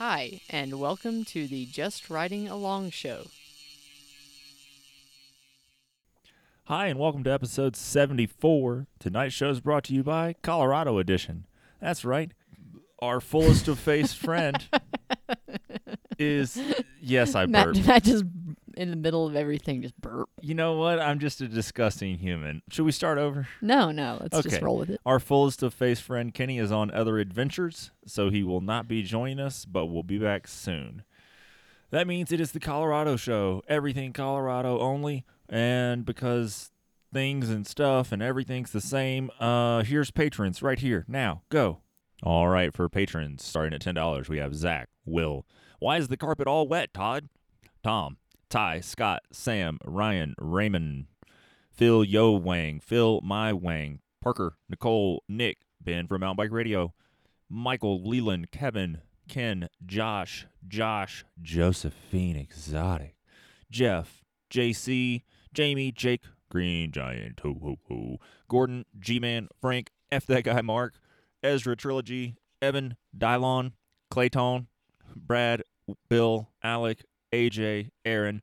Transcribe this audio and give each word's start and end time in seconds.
Hi, 0.00 0.40
and 0.48 0.80
welcome 0.80 1.26
to 1.26 1.46
the 1.46 1.66
Just 1.66 2.08
Riding 2.08 2.48
Along 2.48 2.88
show. 2.88 3.26
Hi, 6.64 6.86
and 6.86 6.98
welcome 6.98 7.22
to 7.24 7.30
episode 7.30 7.76
74. 7.76 8.86
Tonight's 8.98 9.34
show 9.34 9.50
is 9.50 9.60
brought 9.60 9.84
to 9.84 9.92
you 9.94 10.02
by 10.02 10.36
Colorado 10.40 10.96
Edition. 10.96 11.44
That's 11.82 12.02
right. 12.02 12.32
Our 13.00 13.20
fullest 13.20 13.68
of 13.68 13.78
face 13.78 14.14
friend 14.14 14.66
is, 16.18 16.58
yes, 17.02 17.34
I 17.34 17.44
Matt, 17.44 17.66
burped. 17.66 17.86
Matt 17.86 18.04
just 18.04 18.24
in 18.78 18.88
the 18.88 18.96
middle 18.96 19.26
of 19.26 19.36
everything 19.36 19.82
just. 19.82 19.99
You 20.42 20.54
know 20.54 20.74
what? 20.74 20.98
I'm 20.98 21.18
just 21.18 21.40
a 21.40 21.48
disgusting 21.48 22.18
human. 22.18 22.62
Should 22.70 22.84
we 22.84 22.92
start 22.92 23.18
over? 23.18 23.48
No, 23.60 23.90
no, 23.90 24.18
let's 24.20 24.42
just 24.42 24.62
roll 24.62 24.78
with 24.78 24.90
it. 24.90 25.00
Our 25.04 25.20
fullest 25.20 25.62
of 25.62 25.74
face 25.74 26.00
friend 26.00 26.32
Kenny 26.32 26.58
is 26.58 26.72
on 26.72 26.90
other 26.90 27.18
adventures, 27.18 27.90
so 28.06 28.30
he 28.30 28.42
will 28.42 28.60
not 28.60 28.88
be 28.88 29.02
joining 29.02 29.40
us, 29.40 29.64
but 29.64 29.86
we'll 29.86 30.02
be 30.02 30.18
back 30.18 30.48
soon. 30.48 31.04
That 31.90 32.06
means 32.06 32.30
it 32.32 32.40
is 32.40 32.52
the 32.52 32.60
Colorado 32.60 33.16
show, 33.16 33.62
everything 33.68 34.12
Colorado 34.12 34.78
only, 34.78 35.24
and 35.48 36.04
because 36.04 36.70
things 37.12 37.50
and 37.50 37.66
stuff 37.66 38.12
and 38.12 38.22
everything's 38.22 38.70
the 38.70 38.80
same, 38.80 39.30
uh 39.40 39.82
here's 39.82 40.10
patrons 40.12 40.62
right 40.62 40.78
here. 40.78 41.04
Now, 41.08 41.42
go. 41.48 41.80
All 42.22 42.48
right, 42.48 42.72
for 42.72 42.88
patrons 42.88 43.44
starting 43.44 43.74
at 43.74 43.80
$10, 43.80 44.28
we 44.28 44.38
have 44.38 44.54
Zach, 44.54 44.88
Will. 45.04 45.46
Why 45.80 45.96
is 45.96 46.08
the 46.08 46.16
carpet 46.16 46.46
all 46.46 46.68
wet, 46.68 46.92
Todd? 46.94 47.28
Tom, 47.82 48.18
Ty, 48.50 48.80
Scott, 48.80 49.22
Sam, 49.30 49.78
Ryan, 49.84 50.34
Raymond, 50.36 51.06
Phil 51.70 52.02
Yo 52.02 52.32
Wang, 52.32 52.80
Phil 52.80 53.20
My 53.22 53.52
Wang, 53.52 54.00
Parker, 54.20 54.56
Nicole, 54.68 55.22
Nick, 55.28 55.58
Ben 55.80 56.08
from 56.08 56.22
Mountain 56.22 56.36
Bike 56.36 56.50
Radio, 56.50 56.92
Michael, 57.48 58.02
Leland, 58.02 58.50
Kevin, 58.50 59.02
Ken, 59.28 59.68
Josh, 59.86 60.48
Josh, 60.66 61.24
Josephine 61.40 62.36
Exotic, 62.36 63.14
Jeff, 63.70 64.24
JC, 64.50 65.22
Jamie, 65.54 65.92
Jake, 65.92 66.24
Green 66.50 66.90
Giant, 66.90 67.38
ho 67.44 67.56
ho 67.62 67.76
ho, 67.88 68.18
Gordon, 68.48 68.84
G 68.98 69.20
Man, 69.20 69.46
Frank, 69.60 69.90
F 70.10 70.26
that 70.26 70.42
guy 70.42 70.60
Mark, 70.60 70.94
Ezra 71.40 71.76
Trilogy, 71.76 72.34
Evan, 72.60 72.96
Dylon, 73.16 73.74
Clayton, 74.10 74.66
Brad, 75.14 75.62
Bill, 76.08 76.50
Alec, 76.64 77.04
AJ, 77.32 77.90
Aaron, 78.04 78.42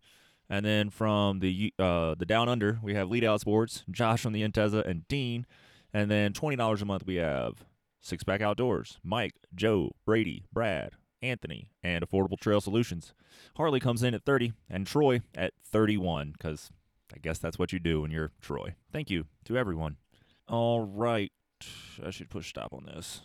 and 0.49 0.65
then 0.65 0.89
from 0.89 1.39
the 1.39 1.73
uh, 1.77 2.15
the 2.15 2.25
down 2.25 2.47
under, 2.49 2.79
we 2.81 2.93
have 2.93 3.09
Lead 3.09 3.23
Out 3.23 3.41
Sports, 3.41 3.83
Josh 3.89 4.21
from 4.21 4.33
the 4.33 4.41
Intesa, 4.43 4.85
and 4.85 5.07
Dean. 5.07 5.45
And 5.93 6.11
then 6.11 6.33
twenty 6.33 6.55
dollars 6.55 6.81
a 6.81 6.85
month, 6.85 7.05
we 7.05 7.15
have 7.15 7.65
Six 8.01 8.23
Pack 8.23 8.41
Outdoors, 8.41 8.99
Mike, 9.03 9.35
Joe, 9.55 9.91
Brady, 10.05 10.43
Brad, 10.53 10.91
Anthony, 11.21 11.71
and 11.83 12.05
Affordable 12.05 12.39
Trail 12.39 12.61
Solutions. 12.61 13.13
Harley 13.55 13.79
comes 13.79 14.03
in 14.03 14.13
at 14.13 14.23
thirty, 14.23 14.53
and 14.69 14.85
Troy 14.87 15.21
at 15.35 15.53
thirty-one, 15.65 16.33
because 16.37 16.69
I 17.13 17.17
guess 17.19 17.39
that's 17.39 17.57
what 17.59 17.73
you 17.73 17.79
do 17.79 18.01
when 18.01 18.11
you're 18.11 18.31
Troy. 18.41 18.75
Thank 18.91 19.09
you 19.09 19.25
to 19.45 19.57
everyone. 19.57 19.97
All 20.47 20.81
right, 20.81 21.31
I 22.05 22.09
should 22.11 22.29
push 22.29 22.49
stop 22.49 22.73
on 22.73 22.85
this. 22.85 23.21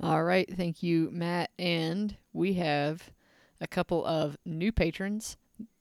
All 0.00 0.22
right, 0.22 0.48
thank 0.54 0.82
you, 0.82 1.08
Matt. 1.12 1.50
And 1.58 2.16
we 2.32 2.54
have 2.54 3.10
a 3.60 3.66
couple 3.66 4.04
of 4.04 4.36
new 4.44 4.72
patrons 4.72 5.36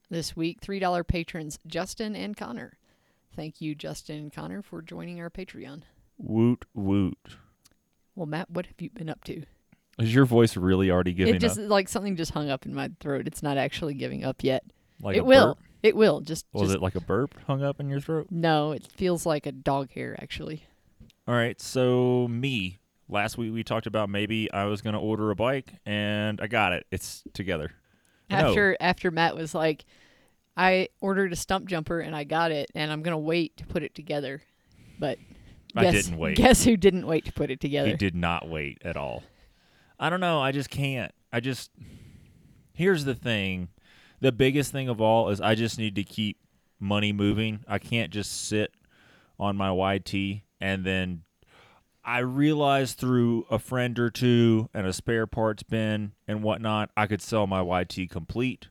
this 0.09 0.35
week 0.35 0.61
$3 0.61 1.05
patrons, 1.07 1.59
Justin 1.67 2.15
and 2.15 2.35
Connor. 2.37 2.77
Thank 3.35 3.61
you, 3.61 3.75
Justin 3.75 4.17
and 4.17 4.33
Connor, 4.33 4.61
for 4.61 4.81
joining 4.81 5.19
our 5.21 5.29
Patreon. 5.29 5.83
Woot 6.17 6.65
woot. 6.73 7.17
Well, 8.15 8.25
Matt, 8.25 8.49
what 8.49 8.65
have 8.65 8.79
you 8.79 8.89
been 8.89 9.09
up 9.09 9.23
to? 9.25 9.43
Is 9.99 10.13
your 10.13 10.25
voice 10.25 10.55
really 10.57 10.89
already 10.89 11.13
giving 11.13 11.35
it 11.35 11.39
just 11.39 11.59
up? 11.59 11.69
like 11.69 11.87
something 11.87 12.15
just 12.15 12.31
hung 12.31 12.49
up 12.49 12.65
in 12.65 12.73
my 12.73 12.89
throat. 12.99 13.27
It's 13.27 13.43
not 13.43 13.57
actually 13.57 13.93
giving 13.95 14.23
up 14.23 14.43
yet. 14.43 14.63
Like 15.01 15.17
it 15.17 15.25
will. 15.25 15.47
burp? 15.55 15.57
It 15.83 15.95
will. 15.95 16.21
Just, 16.21 16.45
Was 16.53 16.63
just 16.69 16.75
it 16.75 16.81
like 16.81 16.95
a 16.95 17.01
burp 17.01 17.35
hung 17.45 17.63
up 17.63 17.79
in 17.79 17.89
your 17.89 17.99
throat? 17.99 18.27
no. 18.31 18.71
It 18.71 18.87
feels 18.91 19.25
like 19.25 19.45
a 19.45 19.51
dog 19.51 19.91
hair 19.91 20.15
actually. 20.19 20.63
All 21.27 21.35
right, 21.35 21.59
so 21.61 22.27
me. 22.29 22.79
Last 23.09 23.37
week 23.37 23.53
we 23.53 23.63
talked 23.63 23.87
about 23.87 24.09
maybe 24.09 24.51
I 24.51 24.65
was 24.65 24.81
going 24.81 24.93
to 24.93 24.99
order 24.99 25.31
a 25.31 25.35
bike, 25.35 25.73
and 25.85 26.41
I 26.41 26.47
got 26.47 26.73
it. 26.73 26.85
It's 26.91 27.23
together. 27.33 27.71
No. 28.29 28.37
After 28.37 28.77
after 28.79 29.11
Matt 29.11 29.35
was 29.35 29.55
like, 29.55 29.85
I 30.57 30.89
ordered 30.99 31.31
a 31.31 31.35
Stumpjumper 31.35 32.05
and 32.05 32.15
I 32.15 32.23
got 32.23 32.51
it, 32.51 32.69
and 32.75 32.91
I'm 32.91 33.03
gonna 33.03 33.17
wait 33.17 33.55
to 33.57 33.65
put 33.65 33.83
it 33.83 33.95
together. 33.95 34.41
But 34.99 35.19
I 35.75 35.83
guess, 35.83 36.05
didn't 36.05 36.17
wait. 36.17 36.35
Guess 36.35 36.65
who 36.65 36.75
didn't 36.75 37.05
wait 37.05 37.25
to 37.25 37.31
put 37.31 37.51
it 37.51 37.59
together? 37.59 37.89
He 37.89 37.95
did 37.95 38.15
not 38.15 38.49
wait 38.49 38.79
at 38.83 38.97
all. 38.97 39.23
I 39.99 40.09
don't 40.09 40.19
know. 40.19 40.41
I 40.41 40.51
just 40.51 40.69
can't. 40.69 41.11
I 41.31 41.39
just. 41.39 41.71
Here's 42.73 43.05
the 43.05 43.15
thing. 43.15 43.69
The 44.19 44.31
biggest 44.31 44.71
thing 44.71 44.89
of 44.89 44.99
all 44.99 45.29
is 45.29 45.39
I 45.39 45.55
just 45.55 45.77
need 45.77 45.95
to 45.95 46.03
keep 46.03 46.37
money 46.79 47.13
moving. 47.13 47.63
I 47.67 47.77
can't 47.77 48.11
just 48.11 48.47
sit 48.47 48.73
on 49.39 49.55
my 49.55 49.71
YT 49.71 50.41
and 50.59 50.83
then. 50.83 51.23
I 52.07 52.19
realized 52.19 52.97
through 52.97 53.45
a 53.51 53.59
friend 53.59 53.99
or 53.99 54.09
two 54.09 54.69
and 54.73 54.87
a 54.87 54.93
spare 54.93 55.27
parts 55.27 55.61
bin 55.61 56.13
and 56.25 56.41
whatnot, 56.41 56.89
I 56.95 57.05
could 57.05 57.21
sell 57.21 57.47
my 57.47 57.61
YT 57.61 58.09
complete. 58.09 58.69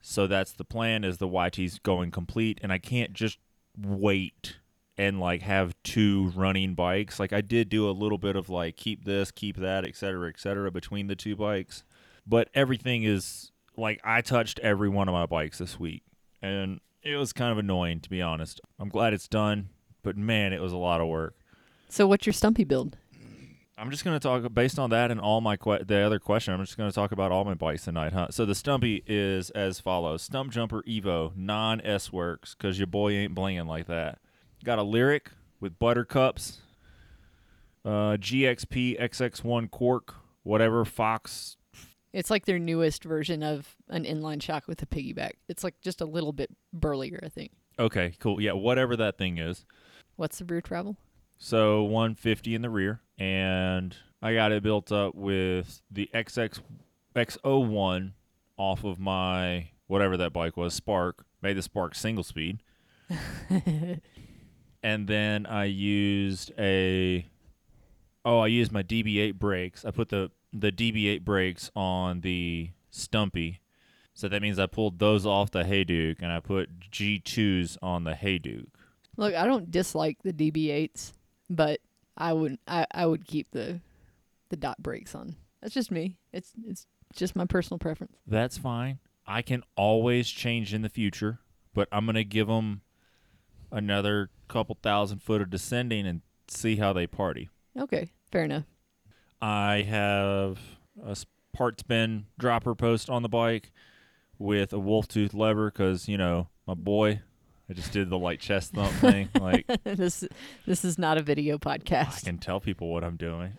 So 0.00 0.26
that's 0.26 0.52
the 0.52 0.64
plan 0.64 1.04
is 1.04 1.18
the 1.18 1.28
YT's 1.28 1.78
going 1.78 2.10
complete 2.10 2.58
and 2.62 2.72
I 2.72 2.78
can't 2.78 3.12
just 3.12 3.36
wait 3.78 4.56
and 4.96 5.20
like 5.20 5.42
have 5.42 5.74
two 5.82 6.32
running 6.34 6.74
bikes. 6.74 7.20
Like 7.20 7.34
I 7.34 7.42
did 7.42 7.68
do 7.68 7.86
a 7.86 7.92
little 7.92 8.16
bit 8.16 8.34
of 8.34 8.48
like 8.48 8.76
keep 8.76 9.04
this, 9.04 9.30
keep 9.30 9.58
that, 9.58 9.84
et 9.84 9.94
cetera, 9.94 10.30
et 10.30 10.40
cetera 10.40 10.70
between 10.70 11.06
the 11.08 11.16
two 11.16 11.36
bikes. 11.36 11.84
But 12.26 12.48
everything 12.54 13.02
is 13.02 13.52
like 13.76 14.00
I 14.02 14.22
touched 14.22 14.58
every 14.60 14.88
one 14.88 15.06
of 15.06 15.12
my 15.12 15.26
bikes 15.26 15.58
this 15.58 15.78
week. 15.78 16.02
And 16.40 16.80
it 17.02 17.16
was 17.16 17.34
kind 17.34 17.52
of 17.52 17.58
annoying 17.58 18.00
to 18.00 18.08
be 18.08 18.22
honest. 18.22 18.62
I'm 18.78 18.88
glad 18.88 19.12
it's 19.12 19.28
done, 19.28 19.68
but 20.02 20.16
man, 20.16 20.54
it 20.54 20.62
was 20.62 20.72
a 20.72 20.78
lot 20.78 21.02
of 21.02 21.08
work. 21.08 21.34
So 21.94 22.08
what's 22.08 22.26
your 22.26 22.32
stumpy 22.32 22.64
build? 22.64 22.96
I'm 23.78 23.88
just 23.92 24.04
going 24.04 24.18
to 24.18 24.20
talk 24.20 24.52
based 24.52 24.80
on 24.80 24.90
that 24.90 25.12
and 25.12 25.20
all 25.20 25.40
my 25.40 25.56
que- 25.56 25.84
the 25.84 26.00
other 26.00 26.18
question. 26.18 26.52
I'm 26.52 26.58
just 26.58 26.76
going 26.76 26.90
to 26.90 26.94
talk 26.94 27.12
about 27.12 27.30
all 27.30 27.44
my 27.44 27.54
bikes 27.54 27.84
tonight, 27.84 28.12
huh? 28.12 28.26
So 28.30 28.44
the 28.44 28.54
Stumpy 28.56 29.04
is 29.06 29.50
as 29.50 29.78
follows: 29.78 30.28
Stumpjumper 30.28 30.82
Evo, 30.88 31.30
non 31.36 31.80
S 31.82 32.12
Works, 32.12 32.56
because 32.56 32.80
your 32.80 32.88
boy 32.88 33.12
ain't 33.12 33.32
blinging 33.32 33.68
like 33.68 33.86
that. 33.86 34.18
Got 34.64 34.80
a 34.80 34.82
Lyrik 34.82 35.26
with 35.60 35.78
buttercups, 35.78 36.62
uh, 37.84 38.16
GXP 38.18 39.00
XX1 39.00 39.70
cork, 39.70 40.16
whatever 40.42 40.84
Fox. 40.84 41.58
It's 42.12 42.28
like 42.28 42.44
their 42.44 42.58
newest 42.58 43.04
version 43.04 43.44
of 43.44 43.76
an 43.88 44.02
inline 44.02 44.42
shock 44.42 44.66
with 44.66 44.82
a 44.82 44.86
piggyback. 44.86 45.34
It's 45.48 45.62
like 45.62 45.80
just 45.80 46.00
a 46.00 46.06
little 46.06 46.32
bit 46.32 46.50
burlier, 46.72 47.20
I 47.22 47.28
think. 47.28 47.52
Okay, 47.78 48.14
cool. 48.18 48.40
Yeah, 48.40 48.54
whatever 48.54 48.96
that 48.96 49.16
thing 49.16 49.38
is. 49.38 49.64
What's 50.16 50.40
the 50.40 50.44
rear 50.44 50.60
travel? 50.60 50.96
So 51.38 51.82
150 51.82 52.54
in 52.54 52.62
the 52.62 52.70
rear, 52.70 53.00
and 53.18 53.94
I 54.22 54.34
got 54.34 54.52
it 54.52 54.62
built 54.62 54.90
up 54.92 55.14
with 55.14 55.82
the 55.90 56.08
XX 56.14 56.60
X01 57.14 58.12
off 58.56 58.84
of 58.84 58.98
my 58.98 59.68
whatever 59.86 60.16
that 60.16 60.32
bike 60.32 60.56
was, 60.56 60.74
Spark. 60.74 61.26
Made 61.42 61.56
the 61.56 61.62
Spark 61.62 61.94
single 61.94 62.24
speed, 62.24 62.62
and 64.82 65.06
then 65.06 65.44
I 65.44 65.64
used 65.64 66.52
a 66.58 67.26
oh, 68.24 68.38
I 68.38 68.46
used 68.46 68.72
my 68.72 68.82
DB8 68.82 69.34
brakes. 69.34 69.84
I 69.84 69.90
put 69.90 70.08
the 70.08 70.30
the 70.52 70.72
DB8 70.72 71.22
brakes 71.22 71.70
on 71.74 72.20
the 72.20 72.70
Stumpy. 72.90 73.60
So 74.14 74.28
that 74.28 74.40
means 74.40 74.58
I 74.60 74.66
pulled 74.66 75.00
those 75.00 75.26
off 75.26 75.50
the 75.50 75.64
Hayduke 75.64 76.22
and 76.22 76.30
I 76.30 76.38
put 76.38 76.90
G2s 76.90 77.76
on 77.82 78.04
the 78.04 78.12
Hayduke. 78.12 78.68
Look, 79.16 79.34
I 79.34 79.44
don't 79.44 79.70
dislike 79.70 80.18
the 80.22 80.32
DB8s, 80.32 81.12
but 81.48 81.80
I 82.16 82.32
wouldn't. 82.32 82.60
I, 82.66 82.86
I 82.92 83.06
would 83.06 83.26
keep 83.26 83.50
the 83.50 83.80
the 84.50 84.56
dot 84.56 84.82
brakes 84.82 85.14
on. 85.14 85.36
That's 85.60 85.74
just 85.74 85.90
me. 85.90 86.18
It's 86.32 86.52
it's 86.66 86.86
just 87.14 87.36
my 87.36 87.46
personal 87.46 87.78
preference. 87.78 88.16
That's 88.26 88.58
fine. 88.58 88.98
I 89.26 89.42
can 89.42 89.62
always 89.76 90.28
change 90.28 90.74
in 90.74 90.82
the 90.82 90.88
future, 90.88 91.40
but 91.72 91.88
I'm 91.90 92.04
going 92.04 92.16
to 92.16 92.24
give 92.24 92.46
them 92.46 92.82
another 93.72 94.30
couple 94.48 94.76
thousand 94.82 95.20
foot 95.20 95.40
of 95.40 95.50
descending 95.50 96.06
and 96.06 96.20
see 96.48 96.76
how 96.76 96.92
they 96.92 97.06
party. 97.06 97.48
Okay, 97.78 98.10
fair 98.30 98.44
enough. 98.44 98.64
I 99.40 99.82
have 99.88 100.58
a 101.02 101.16
part 101.54 101.80
spin 101.80 102.26
dropper 102.38 102.74
post 102.74 103.08
on 103.08 103.22
the 103.22 103.28
bike 103.28 103.72
with 104.38 104.72
a 104.72 104.78
Wolf 104.78 105.08
Tooth 105.08 105.34
lever 105.34 105.70
because, 105.70 106.08
you 106.08 106.18
know, 106.18 106.48
my 106.66 106.74
boy, 106.74 107.22
I 107.68 107.72
just 107.72 107.92
did 107.92 108.10
the 108.10 108.18
light 108.18 108.40
chest 108.40 108.72
thump 108.72 108.92
thing. 108.94 109.28
Like, 109.40 109.66
this 109.84 110.24
this 110.66 110.84
is 110.84 110.98
not 110.98 111.16
a 111.16 111.22
video 111.22 111.58
podcast. 111.58 112.18
I 112.18 112.20
can 112.20 112.38
tell 112.38 112.60
people 112.60 112.92
what 112.92 113.04
I'm 113.04 113.16
doing. 113.16 113.54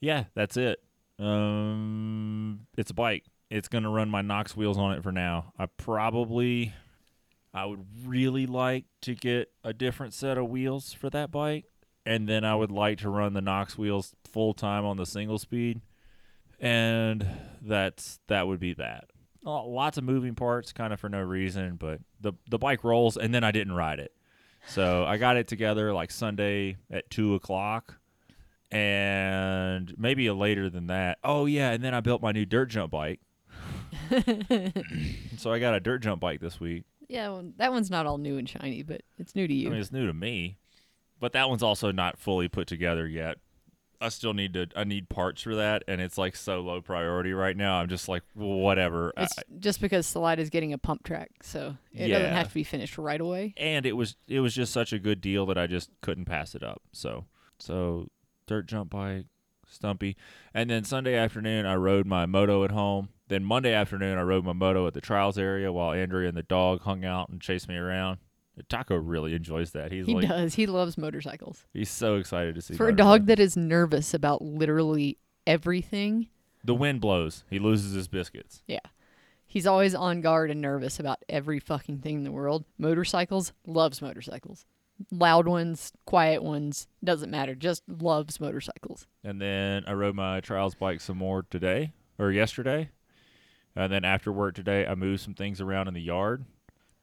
Yeah, 0.00 0.24
that's 0.34 0.56
it. 0.56 0.82
Um, 1.18 2.66
it's 2.78 2.90
a 2.90 2.94
bike. 2.94 3.24
It's 3.50 3.68
gonna 3.68 3.90
run 3.90 4.08
my 4.08 4.22
Nox 4.22 4.56
wheels 4.56 4.78
on 4.78 4.92
it 4.92 5.02
for 5.02 5.12
now. 5.12 5.52
I 5.58 5.66
probably, 5.66 6.72
I 7.52 7.66
would 7.66 7.84
really 8.06 8.46
like 8.46 8.84
to 9.02 9.14
get 9.14 9.50
a 9.62 9.74
different 9.74 10.14
set 10.14 10.38
of 10.38 10.48
wheels 10.48 10.94
for 10.94 11.10
that 11.10 11.30
bike, 11.30 11.66
and 12.06 12.26
then 12.26 12.44
I 12.44 12.54
would 12.54 12.70
like 12.70 12.98
to 13.00 13.10
run 13.10 13.34
the 13.34 13.42
Nox 13.42 13.76
wheels 13.76 14.14
full 14.24 14.54
time 14.54 14.86
on 14.86 14.96
the 14.96 15.04
single 15.04 15.38
speed, 15.38 15.82
and 16.58 17.26
that's 17.60 18.20
that 18.28 18.46
would 18.46 18.60
be 18.60 18.72
that. 18.74 19.09
Uh, 19.44 19.64
Lots 19.64 19.96
of 19.98 20.04
moving 20.04 20.34
parts, 20.34 20.72
kind 20.72 20.92
of 20.92 21.00
for 21.00 21.08
no 21.08 21.20
reason, 21.22 21.76
but 21.76 22.00
the 22.20 22.32
the 22.50 22.58
bike 22.58 22.84
rolls, 22.84 23.16
and 23.16 23.34
then 23.34 23.42
I 23.44 23.50
didn't 23.52 23.72
ride 23.74 23.98
it, 23.98 24.12
so 24.66 25.04
I 25.04 25.16
got 25.16 25.36
it 25.36 25.48
together 25.48 25.92
like 25.94 26.10
Sunday 26.10 26.76
at 26.90 27.08
two 27.10 27.34
o'clock, 27.34 27.98
and 28.70 29.94
maybe 29.98 30.26
a 30.26 30.34
later 30.34 30.68
than 30.68 30.88
that. 30.88 31.18
Oh 31.24 31.46
yeah, 31.46 31.70
and 31.70 31.82
then 31.82 31.94
I 31.94 32.00
built 32.00 32.20
my 32.22 32.32
new 32.32 32.44
dirt 32.44 32.66
jump 32.66 32.92
bike, 32.92 33.20
so 35.38 35.52
I 35.52 35.58
got 35.58 35.74
a 35.74 35.80
dirt 35.80 36.02
jump 36.02 36.20
bike 36.20 36.40
this 36.40 36.60
week. 36.60 36.84
Yeah, 37.08 37.30
well, 37.30 37.50
that 37.56 37.72
one's 37.72 37.90
not 37.90 38.06
all 38.06 38.18
new 38.18 38.38
and 38.38 38.48
shiny, 38.48 38.82
but 38.82 39.02
it's 39.18 39.34
new 39.34 39.48
to 39.48 39.54
you. 39.54 39.68
I 39.68 39.70
mean, 39.72 39.80
it's 39.80 39.90
new 39.92 40.06
to 40.06 40.12
me, 40.12 40.58
but 41.18 41.32
that 41.32 41.48
one's 41.48 41.62
also 41.62 41.90
not 41.90 42.18
fully 42.18 42.48
put 42.48 42.66
together 42.68 43.06
yet. 43.08 43.38
I 44.00 44.08
still 44.08 44.32
need 44.32 44.54
to. 44.54 44.66
I 44.74 44.84
need 44.84 45.08
parts 45.08 45.42
for 45.42 45.54
that, 45.56 45.84
and 45.86 46.00
it's 46.00 46.16
like 46.16 46.34
so 46.34 46.60
low 46.60 46.80
priority 46.80 47.32
right 47.34 47.56
now. 47.56 47.74
I'm 47.80 47.88
just 47.88 48.08
like, 48.08 48.22
whatever. 48.34 49.12
I- 49.16 49.26
just 49.58 49.80
because 49.80 50.06
Salida 50.06 50.40
is 50.40 50.48
getting 50.50 50.72
a 50.72 50.78
pump 50.78 51.04
track, 51.04 51.30
so 51.42 51.76
it 51.92 52.08
doesn't 52.08 52.32
have 52.32 52.48
to 52.48 52.54
be 52.54 52.64
finished 52.64 52.96
right 52.98 53.20
away. 53.20 53.52
and 53.56 53.84
it 53.84 53.92
was 53.92 54.16
it 54.26 54.40
was 54.40 54.54
just 54.54 54.72
such 54.72 54.92
a 54.92 54.98
good 54.98 55.20
deal 55.20 55.44
that 55.46 55.58
I 55.58 55.66
just 55.66 55.90
couldn't 56.00 56.24
pass 56.24 56.54
it 56.54 56.62
up. 56.62 56.80
So 56.92 57.26
so 57.58 58.08
dirt 58.46 58.66
jump 58.66 58.90
bike, 58.90 59.26
Stumpy, 59.68 60.16
and 60.54 60.70
then 60.70 60.84
Sunday 60.84 61.14
afternoon 61.14 61.66
I 61.66 61.74
rode 61.74 62.06
my 62.06 62.24
moto 62.26 62.64
at 62.64 62.70
home. 62.70 63.10
Then 63.28 63.44
Monday 63.44 63.72
afternoon 63.74 64.18
I 64.18 64.22
rode 64.22 64.44
my 64.44 64.52
moto 64.54 64.86
at 64.86 64.94
the 64.94 65.00
trials 65.00 65.38
area 65.38 65.70
while 65.72 65.92
Andrea 65.92 66.28
and 66.28 66.36
the 66.36 66.42
dog 66.42 66.80
hung 66.82 67.04
out 67.04 67.28
and 67.28 67.40
chased 67.40 67.68
me 67.68 67.76
around. 67.76 68.18
Taco 68.68 68.96
really 68.96 69.34
enjoys 69.34 69.70
that. 69.72 69.92
He's 69.92 70.06
He 70.06 70.14
like 70.14 70.28
does. 70.28 70.54
He 70.54 70.66
loves 70.66 70.98
motorcycles. 70.98 71.64
he's 71.72 71.90
so 71.90 72.16
excited 72.16 72.54
to 72.54 72.60
see 72.62 72.74
For 72.74 72.88
a 72.88 72.96
dog 72.96 73.26
that 73.26 73.40
is 73.40 73.56
nervous 73.56 74.14
about 74.14 74.42
literally 74.42 75.18
everything, 75.46 76.28
the 76.64 76.74
wind 76.74 77.00
blows, 77.00 77.44
he 77.48 77.58
loses 77.58 77.94
his 77.94 78.08
biscuits. 78.08 78.62
Yeah. 78.66 78.80
He's 79.46 79.66
always 79.66 79.94
on 79.96 80.20
guard 80.20 80.50
and 80.50 80.60
nervous 80.60 81.00
about 81.00 81.24
every 81.28 81.58
fucking 81.58 81.98
thing 81.98 82.18
in 82.18 82.24
the 82.24 82.30
world. 82.30 82.64
Motorcycles, 82.78 83.52
loves 83.66 84.00
motorcycles. 84.00 84.64
Loud 85.10 85.48
ones, 85.48 85.92
quiet 86.04 86.42
ones, 86.42 86.86
doesn't 87.02 87.30
matter. 87.30 87.54
Just 87.54 87.82
loves 87.88 88.38
motorcycles. 88.38 89.06
And 89.24 89.40
then 89.40 89.82
I 89.86 89.92
rode 89.94 90.14
my 90.14 90.40
trials 90.40 90.74
bike 90.74 91.00
some 91.00 91.16
more 91.18 91.42
today 91.50 91.92
or 92.18 92.30
yesterday. 92.30 92.90
And 93.74 93.92
then 93.92 94.04
after 94.04 94.30
work 94.30 94.54
today, 94.54 94.86
I 94.86 94.94
moved 94.94 95.22
some 95.22 95.34
things 95.34 95.60
around 95.60 95.88
in 95.88 95.94
the 95.94 96.00
yard, 96.02 96.44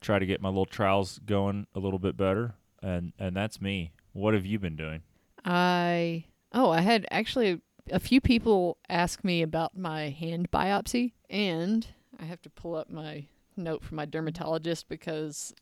try 0.07 0.19
to 0.19 0.25
get 0.25 0.41
my 0.41 0.47
little 0.47 0.65
trials 0.65 1.19
going 1.25 1.67
a 1.75 1.79
little 1.79 1.99
bit 1.99 2.15
better. 2.15 2.55
And 2.81 3.11
and 3.19 3.35
that's 3.35 3.61
me. 3.61 3.91
What 4.13 4.33
have 4.33 4.45
you 4.45 4.57
been 4.57 4.77
doing? 4.77 5.03
I 5.43 6.25
oh, 6.53 6.71
I 6.71 6.81
had 6.81 7.05
actually 7.11 7.61
a 7.91 7.99
few 7.99 8.21
people 8.21 8.77
ask 8.89 9.23
me 9.23 9.41
about 9.41 9.77
my 9.77 10.09
hand 10.09 10.49
biopsy, 10.49 11.11
and 11.29 11.85
I 12.19 12.25
have 12.25 12.41
to 12.43 12.49
pull 12.49 12.75
up 12.75 12.89
my 12.89 13.25
note 13.57 13.83
from 13.83 13.97
my 13.97 14.05
dermatologist 14.05 14.87
because 14.87 15.53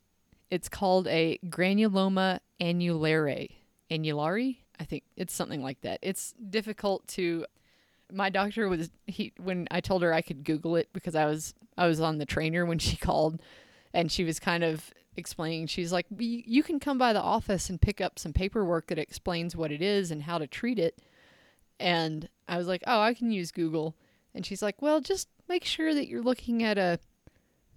it's 0.50 0.68
called 0.68 1.08
a 1.08 1.38
granuloma 1.46 2.38
annulare. 2.60 3.50
Annulare? 3.90 4.58
I 4.78 4.84
think 4.84 5.02
it's 5.16 5.34
something 5.34 5.62
like 5.62 5.80
that. 5.80 5.98
It's 6.02 6.34
difficult 6.50 7.08
to 7.08 7.46
my 8.12 8.30
doctor 8.30 8.68
was 8.68 8.90
he 9.06 9.32
when 9.42 9.66
I 9.72 9.80
told 9.80 10.02
her 10.02 10.14
I 10.14 10.22
could 10.22 10.44
Google 10.44 10.76
it 10.76 10.88
because 10.92 11.16
I 11.16 11.24
was 11.24 11.54
I 11.76 11.88
was 11.88 12.00
on 12.00 12.18
the 12.18 12.26
trainer 12.26 12.64
when 12.64 12.78
she 12.78 12.96
called 13.08 13.40
and 13.96 14.12
she 14.12 14.24
was 14.24 14.38
kind 14.38 14.62
of 14.62 14.92
explaining 15.16 15.66
she's 15.66 15.90
like 15.90 16.04
you 16.18 16.62
can 16.62 16.78
come 16.78 16.98
by 16.98 17.14
the 17.14 17.20
office 17.20 17.70
and 17.70 17.80
pick 17.80 18.02
up 18.02 18.18
some 18.18 18.34
paperwork 18.34 18.88
that 18.88 18.98
explains 18.98 19.56
what 19.56 19.72
it 19.72 19.80
is 19.80 20.10
and 20.10 20.24
how 20.24 20.36
to 20.36 20.46
treat 20.46 20.78
it. 20.78 21.00
And 21.80 22.28
i 22.46 22.58
was 22.58 22.68
like 22.68 22.84
oh 22.86 23.00
i 23.00 23.14
can 23.14 23.30
use 23.30 23.50
google. 23.50 23.96
And 24.34 24.44
she's 24.44 24.62
like 24.62 24.82
well 24.82 25.00
just 25.00 25.28
make 25.48 25.64
sure 25.64 25.94
that 25.94 26.08
you're 26.08 26.22
looking 26.22 26.62
at 26.62 26.76
a 26.76 27.00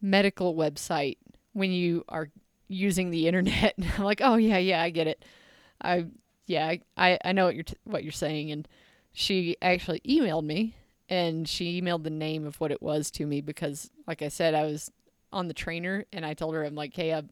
medical 0.01 0.56
website 0.56 1.18
when 1.54 1.71
you 1.71 2.04
are 2.10 2.30
using 2.68 3.10
the 3.10 3.25
internet. 3.27 3.74
And 3.77 3.88
i'm 3.98 4.04
like 4.04 4.21
oh 4.21 4.36
yeah 4.36 4.57
yeah 4.57 4.81
i 4.81 4.89
get 4.89 5.07
it. 5.07 5.24
I 5.81 6.07
yeah 6.45 6.75
i 6.98 7.18
i, 7.24 7.31
know 7.31 7.45
what 7.45 7.56
you're 7.56 7.63
t- 7.63 7.77
what 7.86 8.04
you're 8.04 8.12
saying. 8.12 8.51
And 8.51 8.68
she 9.13 9.56
actually 9.62 10.01
emailed 10.01 10.44
me 10.44 10.75
and 11.07 11.48
she 11.48 11.81
emailed 11.81 12.04
the 12.04 12.10
name 12.10 12.45
of 12.45 12.60
what 12.60 12.71
it 12.71 12.81
was 12.81 13.10
to 13.12 13.25
me 13.25 13.42
because 13.42 13.89
like 14.06 14.21
i 14.21 14.27
said 14.27 14.54
i 14.54 14.63
was 14.63 14.92
on 15.31 15.48
the 15.48 15.54
trainer 15.54 16.06
and 16.12 16.26
I 16.26 16.34
told 16.34 16.56
her 16.56 16.64
I'm 16.64 16.76
like, 16.76 16.96
"Hey, 16.96 17.14
I'm, 17.14 17.30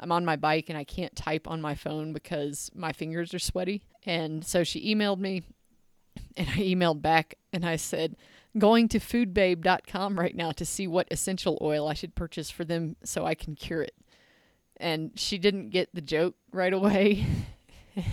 I'm 0.00 0.12
on 0.12 0.24
my 0.24 0.36
bike 0.36 0.68
and 0.68 0.78
I 0.78 0.84
can't 0.84 1.14
type 1.16 1.48
on 1.48 1.60
my 1.60 1.74
phone 1.74 2.12
because 2.12 2.70
my 2.74 2.92
fingers 2.92 3.34
are 3.34 3.38
sweaty." 3.38 3.82
And 4.04 4.44
so 4.44 4.64
she 4.64 4.94
emailed 4.94 5.18
me 5.18 5.42
and 6.36 6.48
I 6.48 6.58
emailed 6.58 7.02
back 7.02 7.36
and 7.52 7.64
I 7.64 7.76
said, 7.76 8.16
"Going 8.56 8.88
to 8.88 9.00
foodbabe.com 9.00 10.18
right 10.18 10.34
now 10.34 10.52
to 10.52 10.64
see 10.64 10.86
what 10.86 11.08
essential 11.10 11.58
oil 11.60 11.88
I 11.88 11.94
should 11.94 12.14
purchase 12.14 12.50
for 12.50 12.64
them 12.64 12.96
so 13.04 13.24
I 13.24 13.34
can 13.34 13.54
cure 13.54 13.82
it." 13.82 13.94
And 14.76 15.12
she 15.16 15.38
didn't 15.38 15.70
get 15.70 15.94
the 15.94 16.00
joke 16.00 16.36
right 16.52 16.72
away. 16.72 17.26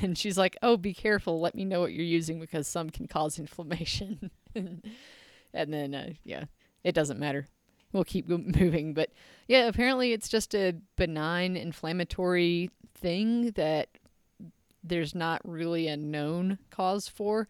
And 0.02 0.18
she's 0.18 0.36
like, 0.36 0.58
"Oh, 0.64 0.78
be 0.78 0.96
careful. 0.96 1.40
Let 1.40 1.54
me 1.54 1.64
know 1.64 1.80
what 1.80 1.94
you're 1.94 2.04
using 2.04 2.40
because 2.40 2.68
some 2.68 2.90
can 2.90 3.08
cause 3.08 3.38
inflammation." 3.38 4.32
and 4.56 4.82
then, 5.54 5.94
uh, 5.94 6.10
yeah, 6.24 6.46
it 6.84 6.96
doesn't 6.96 7.20
matter 7.20 7.48
we'll 7.96 8.04
keep 8.04 8.28
moving. 8.30 8.94
But 8.94 9.10
yeah, 9.48 9.68
apparently 9.68 10.14
it's 10.14 10.30
just 10.30 10.54
a 10.54 10.76
benign 10.96 11.58
inflammatory 11.58 12.70
thing 12.94 13.52
that 13.52 13.90
there's 14.84 15.16
not 15.16 15.42
really 15.44 15.88
a 15.88 15.98
known 15.98 16.60
cause 16.70 17.08
for. 17.08 17.48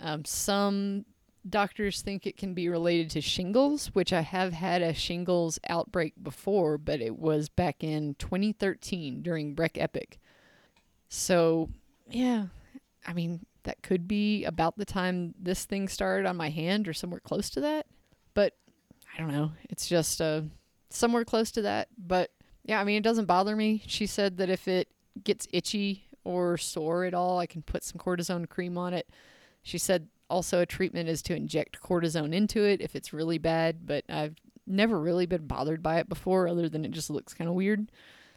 Um, 0.00 0.24
some 0.24 1.04
doctors 1.48 2.00
think 2.00 2.26
it 2.26 2.36
can 2.36 2.54
be 2.54 2.68
related 2.68 3.10
to 3.10 3.20
shingles, 3.20 3.88
which 3.88 4.12
I 4.12 4.22
have 4.22 4.52
had 4.52 4.80
a 4.80 4.94
shingles 4.94 5.58
outbreak 5.68 6.14
before, 6.22 6.78
but 6.78 7.00
it 7.00 7.18
was 7.18 7.48
back 7.48 7.82
in 7.82 8.14
2013 8.14 9.22
during 9.22 9.54
Breck 9.54 9.76
Epic. 9.76 10.18
So, 11.08 11.70
yeah, 12.08 12.46
I 13.06 13.12
mean, 13.12 13.44
that 13.64 13.82
could 13.82 14.06
be 14.06 14.44
about 14.44 14.78
the 14.78 14.84
time 14.84 15.34
this 15.38 15.64
thing 15.64 15.88
started 15.88 16.26
on 16.26 16.36
my 16.36 16.50
hand 16.50 16.86
or 16.88 16.92
somewhere 16.92 17.20
close 17.20 17.50
to 17.50 17.60
that. 17.60 17.86
But 18.34 18.54
I 19.18 19.22
don't 19.22 19.32
know. 19.32 19.50
It's 19.68 19.88
just 19.88 20.20
uh, 20.20 20.42
somewhere 20.90 21.24
close 21.24 21.50
to 21.52 21.62
that. 21.62 21.88
But 21.98 22.30
yeah, 22.64 22.80
I 22.80 22.84
mean, 22.84 22.96
it 22.96 23.02
doesn't 23.02 23.26
bother 23.26 23.56
me. 23.56 23.82
She 23.86 24.06
said 24.06 24.36
that 24.36 24.48
if 24.48 24.68
it 24.68 24.88
gets 25.24 25.48
itchy 25.52 26.04
or 26.24 26.56
sore 26.56 27.04
at 27.04 27.14
all, 27.14 27.38
I 27.38 27.46
can 27.46 27.62
put 27.62 27.82
some 27.82 27.98
cortisone 27.98 28.48
cream 28.48 28.78
on 28.78 28.94
it. 28.94 29.08
She 29.62 29.78
said 29.78 30.08
also 30.30 30.60
a 30.60 30.66
treatment 30.66 31.08
is 31.08 31.22
to 31.22 31.34
inject 31.34 31.80
cortisone 31.80 32.32
into 32.32 32.62
it 32.62 32.80
if 32.80 32.94
it's 32.94 33.12
really 33.12 33.38
bad, 33.38 33.86
but 33.86 34.04
I've 34.08 34.36
never 34.66 35.00
really 35.00 35.26
been 35.26 35.46
bothered 35.46 35.82
by 35.82 35.98
it 35.98 36.08
before, 36.08 36.46
other 36.46 36.68
than 36.68 36.84
it 36.84 36.90
just 36.90 37.10
looks 37.10 37.34
kind 37.34 37.48
of 37.48 37.56
weird. 37.56 37.90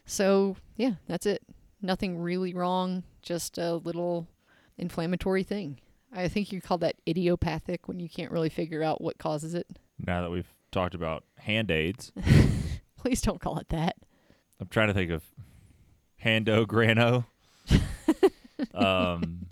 So 0.06 0.56
yeah, 0.78 0.94
that's 1.08 1.26
it. 1.26 1.44
Nothing 1.82 2.18
really 2.18 2.54
wrong, 2.54 3.04
just 3.22 3.58
a 3.58 3.76
little 3.76 4.28
inflammatory 4.78 5.44
thing. 5.44 5.80
I 6.14 6.28
think 6.28 6.52
you 6.52 6.62
call 6.62 6.78
that 6.80 6.96
idiopathic 7.08 7.88
when 7.88 8.00
you 8.00 8.10
can't 8.10 8.32
really 8.32 8.50
figure 8.50 8.84
out 8.84 9.02
what 9.02 9.18
causes 9.18 9.54
it. 9.54 9.68
Now 10.06 10.22
that 10.22 10.32
we've 10.32 10.52
talked 10.72 10.96
about 10.96 11.24
hand 11.40 11.72
aids, 11.72 12.12
Please 12.98 13.22
don't 13.22 13.42
call 13.42 13.58
it 13.58 13.70
that. 13.70 13.96
I'm 14.60 14.68
trying 14.68 14.88
to 14.88 14.94
think 14.94 15.10
of 15.10 15.24
Hando 16.24 16.68
Grano. 16.68 17.26
um, 18.76 19.48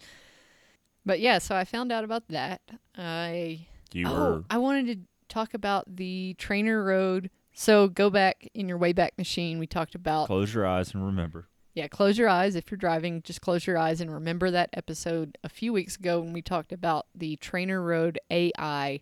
But 1.05 1.19
yeah, 1.19 1.39
so 1.39 1.55
I 1.55 1.65
found 1.65 1.91
out 1.91 2.03
about 2.03 2.27
that. 2.27 2.61
I 2.95 3.65
you 3.93 4.05
oh, 4.07 4.13
were 4.13 4.43
I 4.51 4.59
wanted 4.59 4.85
to 4.87 4.97
talk 5.27 5.55
about 5.55 5.95
the 5.95 6.35
Trainer 6.37 6.83
Road. 6.83 7.31
So 7.53 7.87
go 7.87 8.11
back 8.11 8.47
in 8.53 8.69
your 8.69 8.77
Wayback 8.77 9.17
Machine. 9.17 9.57
We 9.57 9.65
talked 9.65 9.95
about 9.95 10.27
close 10.27 10.53
your 10.53 10.67
eyes 10.67 10.93
and 10.93 11.03
remember. 11.03 11.47
yeah, 11.73 11.87
close 11.87 12.17
your 12.19 12.29
eyes 12.29 12.55
if 12.55 12.69
you're 12.69 12.77
driving. 12.77 13.23
Just 13.23 13.41
close 13.41 13.65
your 13.65 13.77
eyes 13.77 14.01
and 14.01 14.13
remember 14.13 14.51
that 14.51 14.69
episode 14.73 15.37
a 15.43 15.49
few 15.49 15.73
weeks 15.73 15.95
ago 15.95 16.19
when 16.19 16.33
we 16.33 16.43
talked 16.43 16.71
about 16.71 17.07
the 17.15 17.35
Trainer 17.37 17.81
Road 17.81 18.19
AI 18.29 19.01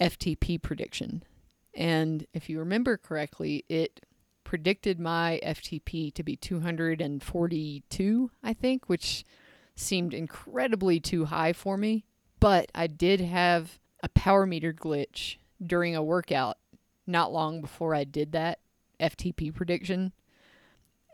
FTP 0.00 0.62
prediction. 0.62 1.24
And 1.76 2.26
if 2.32 2.48
you 2.48 2.58
remember 2.58 2.96
correctly, 2.96 3.64
it 3.68 4.00
predicted 4.44 5.00
my 5.00 5.40
FTP 5.42 6.14
to 6.14 6.22
be 6.22 6.36
242, 6.36 8.30
I 8.42 8.52
think, 8.52 8.88
which 8.88 9.24
seemed 9.74 10.14
incredibly 10.14 11.00
too 11.00 11.24
high 11.24 11.52
for 11.52 11.76
me. 11.76 12.04
But 12.40 12.70
I 12.74 12.86
did 12.86 13.20
have 13.20 13.78
a 14.02 14.08
power 14.10 14.46
meter 14.46 14.72
glitch 14.72 15.36
during 15.64 15.96
a 15.96 16.02
workout 16.02 16.58
not 17.06 17.32
long 17.32 17.60
before 17.60 17.94
I 17.94 18.04
did 18.04 18.32
that 18.32 18.60
FTP 19.00 19.54
prediction. 19.54 20.12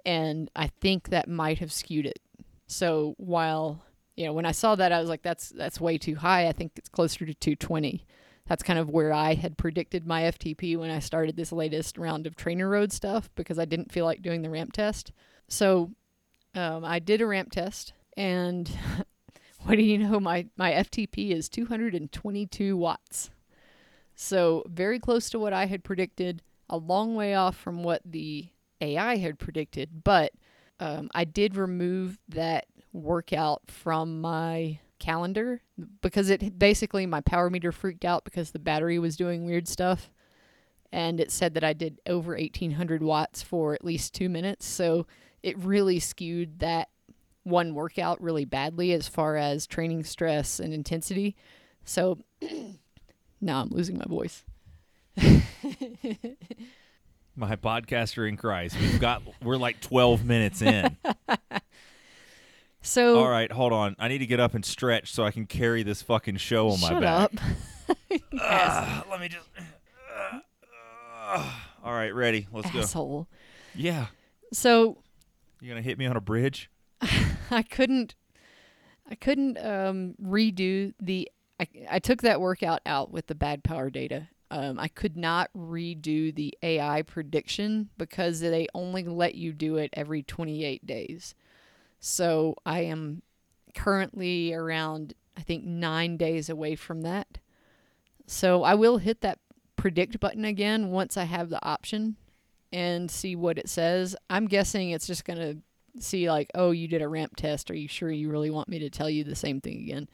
And 0.04 0.50
I 0.54 0.68
think 0.80 1.08
that 1.08 1.28
might 1.28 1.58
have 1.58 1.72
skewed 1.72 2.06
it. 2.06 2.20
So 2.66 3.14
while, 3.16 3.82
you 4.16 4.26
know, 4.26 4.32
when 4.32 4.46
I 4.46 4.52
saw 4.52 4.74
that, 4.76 4.92
I 4.92 5.00
was 5.00 5.08
like, 5.08 5.22
that's, 5.22 5.50
that's 5.50 5.80
way 5.80 5.98
too 5.98 6.16
high. 6.16 6.46
I 6.48 6.52
think 6.52 6.72
it's 6.76 6.88
closer 6.88 7.26
to 7.26 7.34
220 7.34 8.04
that's 8.50 8.64
kind 8.64 8.80
of 8.80 8.90
where 8.90 9.12
I 9.12 9.34
had 9.34 9.56
predicted 9.56 10.08
my 10.08 10.22
FTP 10.22 10.76
when 10.76 10.90
I 10.90 10.98
started 10.98 11.36
this 11.36 11.52
latest 11.52 11.96
round 11.96 12.26
of 12.26 12.34
trainer 12.34 12.68
road 12.68 12.92
stuff 12.92 13.30
because 13.36 13.60
I 13.60 13.64
didn't 13.64 13.92
feel 13.92 14.04
like 14.04 14.22
doing 14.22 14.42
the 14.42 14.50
ramp 14.50 14.72
test. 14.72 15.12
So 15.46 15.92
um, 16.56 16.84
I 16.84 16.98
did 16.98 17.20
a 17.20 17.28
ramp 17.28 17.52
test, 17.52 17.92
and 18.16 18.68
what 19.62 19.76
do 19.76 19.82
you 19.84 19.98
know? 19.98 20.18
My 20.18 20.46
my 20.56 20.72
FTP 20.72 21.30
is 21.30 21.48
222 21.48 22.76
watts. 22.76 23.30
So, 24.16 24.64
very 24.66 24.98
close 24.98 25.30
to 25.30 25.38
what 25.38 25.52
I 25.52 25.66
had 25.66 25.84
predicted, 25.84 26.42
a 26.68 26.76
long 26.76 27.14
way 27.14 27.36
off 27.36 27.56
from 27.56 27.84
what 27.84 28.02
the 28.04 28.48
AI 28.80 29.18
had 29.18 29.38
predicted, 29.38 30.02
but 30.02 30.32
um, 30.80 31.08
I 31.14 31.22
did 31.22 31.54
remove 31.54 32.18
that 32.28 32.66
workout 32.92 33.62
from 33.68 34.20
my 34.20 34.80
calendar 35.00 35.62
because 36.02 36.30
it 36.30 36.58
basically 36.58 37.06
my 37.06 37.20
power 37.20 37.50
meter 37.50 37.72
freaked 37.72 38.04
out 38.04 38.24
because 38.24 38.52
the 38.52 38.58
battery 38.58 38.98
was 38.98 39.16
doing 39.16 39.44
weird 39.44 39.66
stuff 39.66 40.10
and 40.92 41.20
it 41.20 41.30
said 41.30 41.54
that 41.54 41.64
I 41.64 41.72
did 41.72 42.00
over 42.06 42.34
1800 42.34 43.02
watts 43.02 43.42
for 43.42 43.74
at 43.74 43.84
least 43.84 44.14
2 44.14 44.28
minutes 44.28 44.66
so 44.66 45.06
it 45.42 45.58
really 45.58 45.98
skewed 45.98 46.60
that 46.60 46.88
one 47.42 47.74
workout 47.74 48.20
really 48.22 48.44
badly 48.44 48.92
as 48.92 49.08
far 49.08 49.36
as 49.36 49.66
training 49.66 50.04
stress 50.04 50.60
and 50.60 50.72
intensity 50.72 51.34
so 51.84 52.18
now 53.40 53.62
I'm 53.62 53.70
losing 53.70 53.98
my 53.98 54.06
voice 54.06 54.44
My 57.36 57.56
podcaster 57.56 58.28
in 58.28 58.36
Christ. 58.36 58.76
We've 58.78 59.00
got 59.00 59.22
we're 59.42 59.56
like 59.56 59.80
12 59.80 60.24
minutes 60.24 60.60
in. 60.60 60.96
so 62.82 63.18
All 63.18 63.28
right, 63.28 63.50
hold 63.52 63.72
on. 63.72 63.94
I 63.98 64.08
need 64.08 64.18
to 64.18 64.26
get 64.26 64.40
up 64.40 64.54
and 64.54 64.64
stretch 64.64 65.12
so 65.12 65.24
I 65.24 65.30
can 65.30 65.46
carry 65.46 65.82
this 65.82 66.02
fucking 66.02 66.36
show 66.38 66.68
on 66.70 66.80
my 66.80 66.88
shut 66.88 67.00
back. 67.02 67.20
up 67.20 67.32
Ah, 68.40 69.04
let 69.10 69.20
me 69.20 69.28
just 69.28 69.46
Ah, 71.32 71.70
all 71.84 71.92
right, 71.92 72.14
ready. 72.14 72.46
Let's 72.52 72.70
go. 72.70 72.80
asshole 72.80 73.28
Yeah. 73.74 74.06
so 74.52 74.98
You're 75.60 75.72
going 75.72 75.82
to 75.82 75.88
hit 75.88 75.98
me 75.98 76.06
on 76.06 76.16
a 76.16 76.20
bridge? 76.20 76.70
I 77.50 77.62
couldn't 77.62 78.14
I 79.10 79.14
couldn't 79.16 79.58
um, 79.58 80.14
redo 80.22 80.92
the 81.00 81.28
I, 81.58 81.66
I 81.90 81.98
took 81.98 82.22
that 82.22 82.40
workout 82.40 82.80
out 82.86 83.10
with 83.10 83.26
the 83.26 83.34
bad 83.34 83.62
power 83.64 83.90
data. 83.90 84.28
Um, 84.52 84.78
I 84.80 84.88
could 84.88 85.16
not 85.16 85.50
redo 85.56 86.34
the 86.34 86.56
AI 86.62 87.02
prediction 87.02 87.90
because 87.98 88.40
they 88.40 88.66
only 88.74 89.04
let 89.04 89.34
you 89.34 89.52
do 89.52 89.76
it 89.76 89.90
every 89.92 90.22
28 90.22 90.84
days. 90.86 91.34
So 92.00 92.56
I 92.66 92.80
am 92.80 93.22
currently 93.74 94.52
around 94.52 95.14
I 95.36 95.42
think 95.42 95.64
9 95.64 96.16
days 96.16 96.50
away 96.50 96.74
from 96.74 97.02
that. 97.02 97.38
So 98.26 98.62
I 98.62 98.74
will 98.74 98.98
hit 98.98 99.20
that 99.22 99.38
predict 99.76 100.20
button 100.20 100.44
again 100.44 100.90
once 100.90 101.16
I 101.16 101.24
have 101.24 101.48
the 101.48 101.64
option 101.64 102.16
and 102.72 103.10
see 103.10 103.34
what 103.34 103.58
it 103.58 103.68
says. 103.68 104.14
I'm 104.28 104.46
guessing 104.46 104.90
it's 104.90 105.06
just 105.06 105.24
going 105.24 105.38
to 105.38 106.00
see 106.00 106.30
like, 106.30 106.50
oh, 106.54 106.70
you 106.70 106.86
did 106.88 107.02
a 107.02 107.08
ramp 107.08 107.36
test. 107.36 107.70
Are 107.70 107.76
you 107.76 107.88
sure 107.88 108.10
you 108.10 108.30
really 108.30 108.50
want 108.50 108.68
me 108.68 108.78
to 108.80 108.90
tell 108.90 109.08
you 109.08 109.24
the 109.24 109.34
same 109.34 109.60
thing 109.60 109.78
again? 109.78 110.08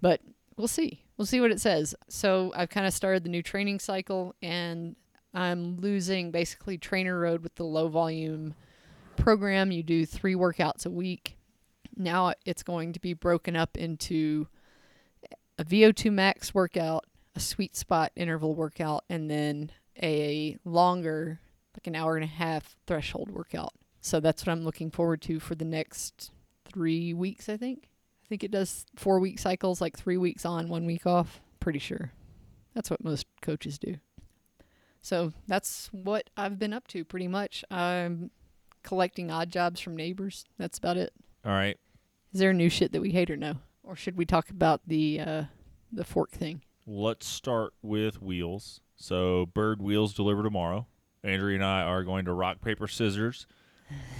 But 0.00 0.20
we'll 0.56 0.68
see. 0.68 1.04
We'll 1.16 1.26
see 1.26 1.40
what 1.40 1.52
it 1.52 1.60
says. 1.60 1.94
So 2.08 2.52
I've 2.56 2.68
kind 2.68 2.86
of 2.86 2.92
started 2.92 3.24
the 3.24 3.30
new 3.30 3.42
training 3.42 3.78
cycle, 3.78 4.34
and 4.42 4.96
I'm 5.32 5.78
losing 5.78 6.30
basically 6.30 6.78
trainer 6.78 7.18
road 7.18 7.42
with 7.42 7.54
the 7.54 7.64
low 7.64 7.88
volume 7.88 8.54
program. 9.18 9.70
You 9.70 9.82
do 9.82 10.06
three 10.06 10.34
workouts 10.34 10.86
a 10.86 10.90
week. 10.90 11.36
Now 11.96 12.32
it's 12.44 12.62
going 12.62 12.92
to 12.92 13.00
be 13.00 13.12
broken 13.12 13.56
up 13.56 13.76
into 13.76 14.46
a 15.58 15.64
VO2 15.64 16.12
max 16.12 16.54
workout, 16.54 17.04
a 17.34 17.40
sweet 17.40 17.76
spot 17.76 18.12
interval 18.16 18.54
workout, 18.54 19.04
and 19.08 19.30
then 19.30 19.70
a 20.00 20.56
longer, 20.64 21.40
like 21.74 21.86
an 21.86 21.96
hour 21.96 22.16
and 22.16 22.24
a 22.24 22.28
half 22.28 22.76
threshold 22.86 23.30
workout. 23.30 23.72
So 24.00 24.20
that's 24.20 24.46
what 24.46 24.52
I'm 24.52 24.64
looking 24.64 24.90
forward 24.90 25.20
to 25.22 25.40
for 25.40 25.54
the 25.54 25.64
next 25.64 26.30
three 26.64 27.12
weeks, 27.12 27.48
I 27.48 27.56
think. 27.56 27.88
I 28.24 28.28
think 28.28 28.44
it 28.44 28.50
does 28.50 28.86
four 28.94 29.20
week 29.20 29.38
cycles, 29.38 29.80
like 29.80 29.98
three 29.98 30.16
weeks 30.16 30.44
on, 30.44 30.68
one 30.68 30.86
week 30.86 31.06
off. 31.06 31.40
Pretty 31.60 31.78
sure. 31.78 32.12
That's 32.74 32.90
what 32.90 33.02
most 33.02 33.26
coaches 33.42 33.78
do. 33.78 33.96
So 35.00 35.32
that's 35.46 35.88
what 35.92 36.30
I've 36.36 36.58
been 36.58 36.72
up 36.72 36.86
to 36.88 37.04
pretty 37.04 37.28
much. 37.28 37.64
I'm 37.70 38.30
collecting 38.82 39.30
odd 39.30 39.50
jobs 39.50 39.80
from 39.80 39.96
neighbors. 39.96 40.44
That's 40.58 40.78
about 40.78 40.96
it. 40.96 41.12
All 41.44 41.52
right. 41.52 41.76
Is 42.32 42.40
there 42.40 42.50
a 42.50 42.54
new 42.54 42.68
shit 42.68 42.92
that 42.92 43.00
we 43.00 43.10
hate 43.10 43.30
or 43.30 43.36
no? 43.36 43.56
Or 43.82 43.96
should 43.96 44.16
we 44.16 44.26
talk 44.26 44.50
about 44.50 44.82
the 44.86 45.20
uh, 45.20 45.42
the 45.92 46.04
fork 46.04 46.30
thing? 46.30 46.62
Let's 46.86 47.26
start 47.26 47.72
with 47.82 48.20
wheels. 48.22 48.80
So, 48.96 49.46
Berd 49.46 49.80
wheels 49.80 50.12
deliver 50.14 50.42
tomorrow. 50.42 50.86
Andrea 51.22 51.54
and 51.56 51.64
I 51.64 51.82
are 51.82 52.04
going 52.04 52.24
to 52.26 52.32
rock 52.32 52.60
paper 52.60 52.86
scissors, 52.88 53.46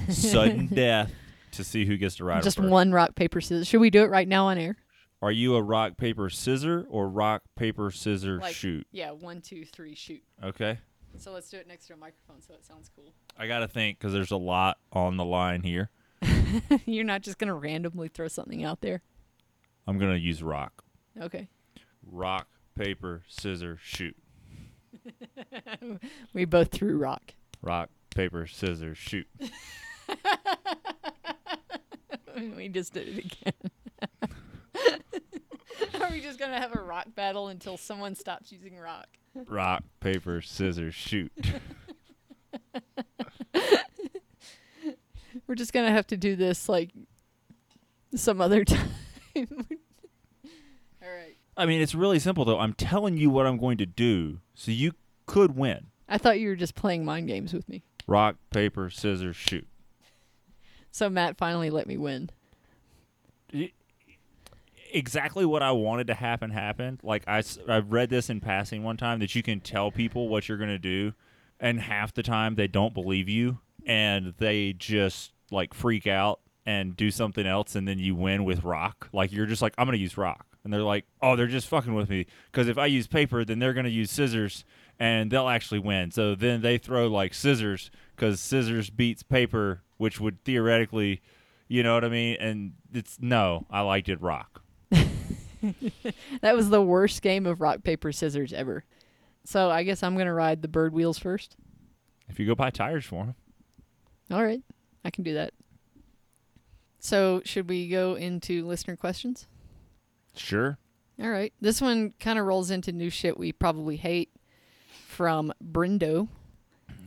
sudden 0.08 0.66
death 0.72 1.12
to 1.52 1.64
see 1.64 1.84
who 1.84 1.96
gets 1.96 2.16
to 2.16 2.24
ride. 2.24 2.42
Just 2.42 2.58
one 2.60 2.92
rock 2.92 3.14
paper 3.14 3.40
scissors. 3.40 3.66
Should 3.66 3.80
we 3.80 3.90
do 3.90 4.02
it 4.02 4.10
right 4.10 4.28
now 4.28 4.46
on 4.46 4.58
air? 4.58 4.76
Are 5.20 5.32
you 5.32 5.56
a 5.56 5.62
rock 5.62 5.96
paper 5.96 6.30
scissor 6.30 6.86
or 6.88 7.08
rock 7.08 7.42
paper 7.56 7.90
scissor 7.90 8.38
Like- 8.38 8.54
shoot? 8.54 8.86
Yeah, 8.92 9.10
one, 9.10 9.40
two, 9.40 9.64
three, 9.64 9.94
shoot. 9.94 10.22
Okay. 10.42 10.78
So 11.16 11.32
let's 11.32 11.50
do 11.50 11.56
it 11.56 11.66
next 11.66 11.86
to 11.88 11.94
a 11.94 11.96
microphone 11.96 12.40
so 12.40 12.54
it 12.54 12.64
sounds 12.64 12.90
cool. 12.94 13.12
I 13.36 13.46
got 13.46 13.60
to 13.60 13.68
think 13.68 13.98
because 13.98 14.12
there's 14.12 14.30
a 14.30 14.36
lot 14.36 14.78
on 14.92 15.16
the 15.16 15.24
line 15.24 15.62
here. 15.62 15.90
You're 16.86 17.04
not 17.04 17.22
just 17.22 17.38
gonna 17.38 17.54
randomly 17.54 18.08
throw 18.08 18.28
something 18.28 18.64
out 18.64 18.80
there. 18.80 19.02
I'm 19.86 19.98
going 19.98 20.12
to 20.12 20.18
use 20.18 20.42
rock. 20.42 20.84
Okay. 21.18 21.48
Rock, 22.06 22.48
paper, 22.74 23.22
scissor, 23.28 23.78
shoot. 23.82 24.16
We 26.32 26.44
both 26.44 26.70
threw 26.70 26.98
rock. 26.98 27.34
Rock, 27.62 27.90
paper, 28.14 28.46
scissors, 28.46 28.98
shoot. 28.98 29.26
we 32.56 32.68
just 32.68 32.92
did 32.92 33.08
it 33.08 33.24
again. 33.24 33.54
Are 36.00 36.10
we 36.10 36.20
just 36.20 36.38
gonna 36.38 36.60
have 36.60 36.74
a 36.74 36.80
rock 36.80 37.06
battle 37.14 37.48
until 37.48 37.76
someone 37.76 38.14
stops 38.14 38.52
using 38.52 38.76
rock? 38.76 39.08
Rock, 39.46 39.84
paper, 40.00 40.40
scissors, 40.40 40.94
shoot. 40.94 41.32
We're 45.46 45.54
just 45.54 45.72
gonna 45.72 45.90
have 45.90 46.06
to 46.08 46.16
do 46.16 46.36
this 46.36 46.68
like 46.68 46.90
some 48.14 48.40
other 48.40 48.64
time. 48.66 48.90
All 49.36 49.44
right. 51.02 51.36
I 51.56 51.66
mean, 51.66 51.80
it's 51.80 51.94
really 51.94 52.18
simple 52.18 52.44
though. 52.44 52.58
I'm 52.58 52.72
telling 52.74 53.16
you 53.16 53.30
what 53.30 53.46
I'm 53.46 53.58
going 53.58 53.78
to 53.78 53.86
do, 53.86 54.40
so 54.54 54.70
you 54.70 54.92
could 55.26 55.56
win. 55.56 55.86
I 56.08 56.18
thought 56.18 56.40
you 56.40 56.48
were 56.48 56.56
just 56.56 56.74
playing 56.74 57.04
mind 57.04 57.28
games 57.28 57.52
with 57.52 57.68
me. 57.68 57.82
Rock, 58.06 58.36
paper, 58.50 58.88
scissors, 58.90 59.36
shoot. 59.36 59.66
So 60.90 61.10
Matt 61.10 61.36
finally 61.36 61.70
let 61.70 61.86
me 61.86 61.96
win. 61.98 62.30
Exactly 64.90 65.44
what 65.44 65.62
I 65.62 65.72
wanted 65.72 66.06
to 66.06 66.14
happen 66.14 66.50
happened. 66.50 67.00
Like 67.02 67.24
I, 67.26 67.42
I 67.68 67.78
read 67.78 68.10
this 68.10 68.30
in 68.30 68.40
passing 68.40 68.82
one 68.82 68.96
time 68.96 69.18
that 69.20 69.34
you 69.34 69.42
can 69.42 69.60
tell 69.60 69.90
people 69.90 70.28
what 70.28 70.48
you're 70.48 70.58
going 70.58 70.70
to 70.70 70.78
do, 70.78 71.12
and 71.60 71.80
half 71.80 72.14
the 72.14 72.22
time 72.22 72.54
they 72.54 72.68
don't 72.68 72.94
believe 72.94 73.28
you, 73.28 73.58
and 73.86 74.34
they 74.38 74.72
just 74.72 75.32
like 75.50 75.74
freak 75.74 76.06
out 76.06 76.40
and 76.66 76.96
do 76.96 77.10
something 77.10 77.46
else, 77.46 77.74
and 77.74 77.88
then 77.88 77.98
you 77.98 78.14
win 78.14 78.44
with 78.44 78.64
rock. 78.64 79.08
Like 79.12 79.32
you're 79.32 79.46
just 79.46 79.62
like, 79.62 79.74
I'm 79.78 79.86
going 79.86 79.96
to 79.96 80.02
use 80.02 80.16
rock, 80.18 80.46
and 80.64 80.72
they're 80.72 80.82
like, 80.82 81.04
oh, 81.22 81.36
they're 81.36 81.46
just 81.46 81.68
fucking 81.68 81.94
with 81.94 82.08
me 82.10 82.26
because 82.50 82.68
if 82.68 82.78
I 82.78 82.86
use 82.86 83.06
paper, 83.06 83.44
then 83.44 83.58
they're 83.58 83.74
going 83.74 83.84
to 83.84 83.90
use 83.90 84.10
scissors, 84.10 84.64
and 84.98 85.30
they'll 85.30 85.48
actually 85.48 85.80
win. 85.80 86.10
So 86.10 86.34
then 86.34 86.60
they 86.62 86.78
throw 86.78 87.08
like 87.08 87.34
scissors 87.34 87.90
because 88.16 88.40
scissors 88.40 88.90
beats 88.90 89.22
paper, 89.22 89.82
which 89.96 90.20
would 90.20 90.44
theoretically, 90.44 91.22
you 91.68 91.82
know 91.82 91.94
what 91.94 92.04
I 92.04 92.08
mean? 92.08 92.36
And 92.40 92.72
it's 92.92 93.18
no, 93.20 93.66
I 93.70 93.80
liked 93.82 94.08
it 94.08 94.20
rock. 94.20 94.62
That 96.40 96.54
was 96.56 96.70
the 96.70 96.82
worst 96.82 97.22
game 97.22 97.46
of 97.46 97.60
rock 97.60 97.82
paper 97.82 98.12
scissors 98.12 98.52
ever. 98.52 98.84
So 99.44 99.70
I 99.70 99.82
guess 99.82 100.02
I'm 100.02 100.16
gonna 100.16 100.34
ride 100.34 100.62
the 100.62 100.68
Berd 100.68 100.92
wheels 100.92 101.18
first. 101.18 101.56
If 102.28 102.38
you 102.38 102.46
go 102.46 102.54
buy 102.54 102.70
tires 102.70 103.04
for 103.04 103.24
them, 103.24 103.34
All 104.30 104.44
right, 104.44 104.60
I 105.04 105.10
can 105.10 105.24
do 105.24 105.34
that. 105.34 105.52
So 106.98 107.40
should 107.44 107.68
we 107.68 107.88
go 107.88 108.14
into 108.14 108.66
listener 108.66 108.96
questions? 108.96 109.46
sure. 110.36 110.78
All 111.20 111.30
right. 111.30 111.52
This 111.60 111.80
one 111.80 112.12
kind 112.20 112.38
of 112.38 112.46
rolls 112.46 112.70
into 112.70 112.92
new 112.92 113.10
shit 113.10 113.36
we 113.36 113.50
probably 113.52 113.96
hate 113.96 114.30
from 115.08 115.52
Brindo. 115.64 116.28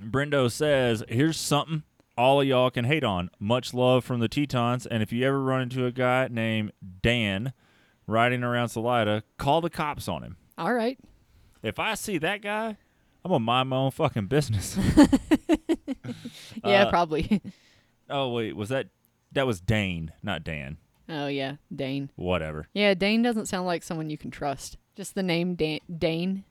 Brendo 0.03 0.51
says, 0.51 1.01
"Here's 1.07 1.37
something 1.37 1.83
all 2.17 2.41
of 2.41 2.47
y'all 2.47 2.69
can 2.69 2.85
hate 2.85 3.03
on. 3.05 3.29
Much 3.39 3.73
love 3.73 4.03
from 4.03 4.19
the 4.19 4.27
Tetons, 4.27 4.85
and 4.85 5.01
if 5.01 5.13
you 5.13 5.25
ever 5.25 5.41
run 5.41 5.61
into 5.61 5.85
a 5.85 5.91
guy 5.91 6.27
named 6.29 6.71
Dan 7.01 7.53
riding 8.11 8.43
around 8.43 8.69
Salida, 8.69 9.23
call 9.37 9.61
the 9.61 9.69
cops 9.69 10.07
on 10.07 10.23
him. 10.23 10.37
All 10.57 10.73
right. 10.73 10.99
If 11.63 11.79
I 11.79 11.93
see 11.95 12.17
that 12.19 12.41
guy, 12.41 12.77
I'm 13.23 13.29
gonna 13.31 13.39
mind 13.39 13.69
my 13.69 13.77
own 13.77 13.91
fucking 13.91 14.27
business." 14.27 14.77
Yeah, 16.63 16.83
Uh, 16.83 16.89
probably. 16.89 17.41
oh 18.09 18.29
wait, 18.29 18.55
was 18.55 18.69
that 18.69 18.87
that 19.31 19.47
was 19.47 19.61
Dane, 19.61 20.11
not 20.21 20.43
Dan? 20.43 20.77
oh 21.09 21.27
yeah, 21.27 21.55
Dane. 21.73 22.09
Whatever. 22.15 22.67
Yeah, 22.73 22.93
Dane 22.93 23.21
doesn't 23.21 23.45
sound 23.47 23.65
like 23.65 23.83
someone 23.83 24.09
you 24.09 24.17
can 24.17 24.31
trust. 24.31 24.77
Just 24.95 25.15
the 25.15 25.23
name 25.23 25.55
Dan- 25.55 25.79
Dane. 25.97 26.43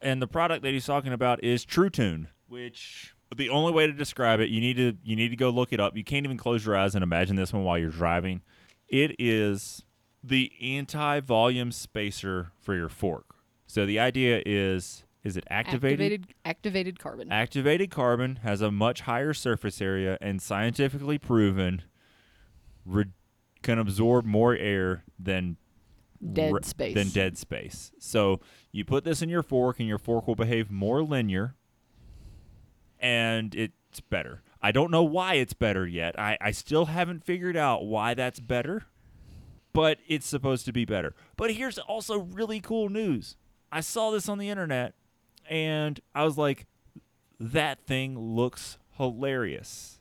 and 0.00 0.20
the 0.22 0.26
product 0.28 0.62
that 0.62 0.72
he's 0.72 0.86
talking 0.86 1.12
about 1.12 1.42
is 1.42 1.64
Trutune, 1.66 2.28
which 2.48 3.14
the 3.34 3.48
only 3.48 3.72
way 3.72 3.86
to 3.86 3.92
describe 3.92 4.40
it, 4.40 4.48
you 4.50 4.60
need 4.60 4.76
to 4.76 4.96
you 5.02 5.16
need 5.16 5.28
to 5.30 5.36
go 5.36 5.50
look 5.50 5.72
it 5.72 5.80
up. 5.80 5.96
You 5.96 6.04
can't 6.04 6.24
even 6.24 6.36
close 6.36 6.64
your 6.64 6.76
eyes 6.76 6.94
and 6.94 7.02
imagine 7.02 7.36
this 7.36 7.52
one 7.52 7.64
while 7.64 7.78
you're 7.78 7.90
driving. 7.90 8.42
It 8.88 9.16
is 9.18 9.82
the 10.26 10.52
anti-volume 10.60 11.70
spacer 11.72 12.50
for 12.60 12.74
your 12.74 12.88
fork. 12.88 13.36
So 13.66 13.86
the 13.86 13.98
idea 14.00 14.42
is 14.44 15.04
is 15.22 15.36
it 15.36 15.44
activated? 15.50 16.00
activated 16.00 16.34
activated 16.44 16.98
carbon. 16.98 17.32
Activated 17.32 17.90
carbon 17.90 18.36
has 18.36 18.60
a 18.60 18.70
much 18.70 19.02
higher 19.02 19.32
surface 19.34 19.80
area 19.80 20.16
and 20.20 20.40
scientifically 20.40 21.18
proven 21.18 21.82
re- 22.84 23.06
can 23.62 23.78
absorb 23.78 24.24
more 24.24 24.54
air 24.54 25.04
than 25.18 25.56
Dead 26.32 26.52
re- 26.52 26.60
space. 26.62 26.94
than 26.94 27.08
dead 27.10 27.36
space. 27.36 27.90
So 27.98 28.40
you 28.72 28.84
put 28.84 29.04
this 29.04 29.20
in 29.20 29.28
your 29.28 29.42
fork 29.42 29.80
and 29.80 29.88
your 29.88 29.98
fork 29.98 30.26
will 30.26 30.36
behave 30.36 30.70
more 30.70 31.02
linear 31.02 31.54
and 32.98 33.54
it's 33.54 34.00
better. 34.00 34.42
I 34.62 34.72
don't 34.72 34.90
know 34.90 35.02
why 35.02 35.34
it's 35.34 35.52
better 35.52 35.86
yet. 35.86 36.18
I, 36.18 36.38
I 36.40 36.50
still 36.52 36.86
haven't 36.86 37.24
figured 37.24 37.56
out 37.56 37.84
why 37.84 38.14
that's 38.14 38.40
better, 38.40 38.86
but 39.76 39.98
it's 40.08 40.26
supposed 40.26 40.64
to 40.64 40.72
be 40.72 40.86
better. 40.86 41.14
But 41.36 41.52
here's 41.52 41.76
also 41.76 42.20
really 42.20 42.60
cool 42.60 42.88
news. 42.88 43.36
I 43.70 43.80
saw 43.80 44.10
this 44.10 44.26
on 44.26 44.38
the 44.38 44.48
internet 44.48 44.94
and 45.50 46.00
I 46.14 46.24
was 46.24 46.38
like, 46.38 46.64
that 47.38 47.84
thing 47.86 48.18
looks 48.18 48.78
hilarious. 48.96 50.00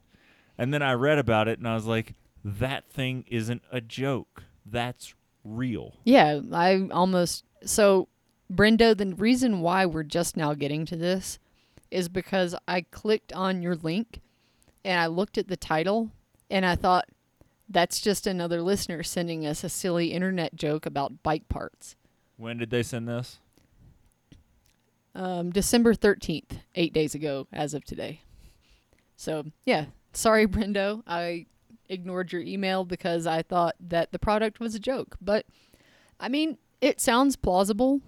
And 0.57 0.73
then 0.73 0.81
I 0.81 0.93
read 0.93 1.19
about 1.19 1.49
it 1.49 1.59
and 1.59 1.67
I 1.67 1.73
was 1.73 1.85
like, 1.85 2.15
that 2.45 2.89
thing 2.89 3.25
isn't 3.27 3.63
a 3.69 3.81
joke. 3.81 4.43
That's 4.65 5.13
real. 5.43 5.97
Yeah, 6.05 6.39
I 6.53 6.87
almost 6.89 7.43
so 7.65 8.07
Brendo, 8.49 8.95
the 8.95 9.13
reason 9.15 9.59
why 9.59 9.85
we're 9.85 10.03
just 10.03 10.37
now 10.37 10.53
getting 10.53 10.85
to 10.85 10.95
this 10.95 11.37
is 11.91 12.07
because 12.07 12.55
I 12.65 12.79
clicked 12.79 13.33
on 13.33 13.61
your 13.61 13.75
link 13.75 14.21
and 14.85 15.01
I 15.01 15.07
looked 15.07 15.37
at 15.37 15.49
the 15.49 15.57
title 15.57 16.11
and 16.49 16.65
I 16.65 16.77
thought 16.77 17.09
that's 17.69 17.99
just 17.99 18.27
another 18.27 18.61
listener 18.61 19.03
sending 19.03 19.45
us 19.45 19.63
a 19.63 19.69
silly 19.69 20.11
internet 20.11 20.55
joke 20.55 20.85
about 20.85 21.23
bike 21.23 21.47
parts. 21.49 21.95
When 22.37 22.57
did 22.57 22.69
they 22.69 22.83
send 22.83 23.07
this? 23.07 23.39
Um, 25.13 25.51
December 25.51 25.93
13th, 25.93 26.59
eight 26.75 26.93
days 26.93 27.15
ago, 27.15 27.47
as 27.53 27.73
of 27.73 27.85
today. 27.85 28.21
So, 29.15 29.45
yeah, 29.65 29.85
sorry, 30.13 30.45
Brendo. 30.47 31.03
I 31.07 31.45
ignored 31.87 32.31
your 32.31 32.41
email 32.41 32.83
because 32.83 33.25
I 33.25 33.41
thought 33.41 33.75
that 33.79 34.11
the 34.11 34.19
product 34.19 34.59
was 34.59 34.75
a 34.75 34.79
joke. 34.79 35.15
But, 35.21 35.45
I 36.19 36.27
mean, 36.27 36.57
it 36.81 36.99
sounds 36.99 37.35
plausible. 37.35 38.01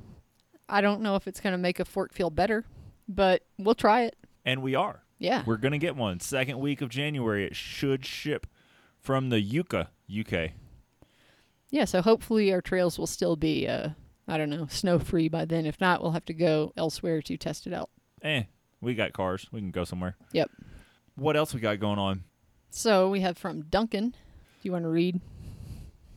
I 0.68 0.82
don't 0.82 1.02
know 1.02 1.16
if 1.16 1.28
it's 1.28 1.40
going 1.40 1.54
to 1.54 1.58
make 1.58 1.80
a 1.80 1.86
fork 1.86 2.14
feel 2.14 2.30
better, 2.30 2.66
but 3.08 3.44
we'll 3.58 3.76
try 3.76 4.02
it. 4.04 4.18
And 4.44 4.62
we 4.62 4.76
are. 4.76 5.04
Yeah. 5.18 5.44
We're 5.46 5.58
going 5.58 5.72
to 5.72 5.78
get 5.78 5.96
one. 5.96 6.20
Second 6.20 6.60
week 6.60 6.82
of 6.82 6.90
January. 6.90 7.46
It 7.46 7.56
should 7.56 8.06
ship 8.06 8.46
from 9.02 9.30
the 9.30 9.40
Yucca, 9.40 9.90
UK. 10.10 10.52
Yeah, 11.70 11.86
so 11.86 12.02
hopefully 12.02 12.52
our 12.54 12.62
trails 12.62 12.98
will 12.98 13.08
still 13.08 13.36
be, 13.36 13.68
uh, 13.68 13.90
I 14.28 14.38
don't 14.38 14.50
know, 14.50 14.68
snow 14.70 15.00
free 15.00 15.28
by 15.28 15.46
then. 15.46 15.66
If 15.66 15.80
not, 15.82 16.02
we'll 16.02 16.12
have 16.12 16.26
to 16.26 16.34
go 16.34 16.74
elsewhere 16.78 17.22
to 17.24 17.38
test 17.38 17.68
it 17.68 17.74
out. 17.74 17.90
Eh, 18.22 18.44
we 18.82 18.96
got 18.96 19.14
cars. 19.14 19.48
We 19.52 19.60
can 19.60 19.72
go 19.72 19.84
somewhere. 19.84 20.16
Yep. 20.32 20.50
What 21.16 21.36
else 21.36 21.54
we 21.54 21.60
got 21.60 21.80
going 21.80 22.00
on? 22.00 22.24
So 22.70 23.10
we 23.10 23.22
have 23.22 23.38
from 23.38 23.64
Duncan. 23.64 24.12
Do 24.12 24.18
you 24.64 24.72
want 24.72 24.84
to 24.84 24.90
read? 24.90 25.20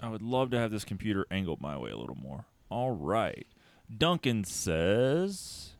I 0.00 0.08
would 0.08 0.22
love 0.22 0.50
to 0.50 0.58
have 0.58 0.70
this 0.70 0.84
computer 0.84 1.26
angled 1.30 1.60
my 1.60 1.76
way 1.76 1.90
a 1.90 1.96
little 1.96 2.16
more. 2.16 2.46
All 2.70 2.92
right. 2.92 3.46
Duncan 3.94 4.44
says, 4.44 5.70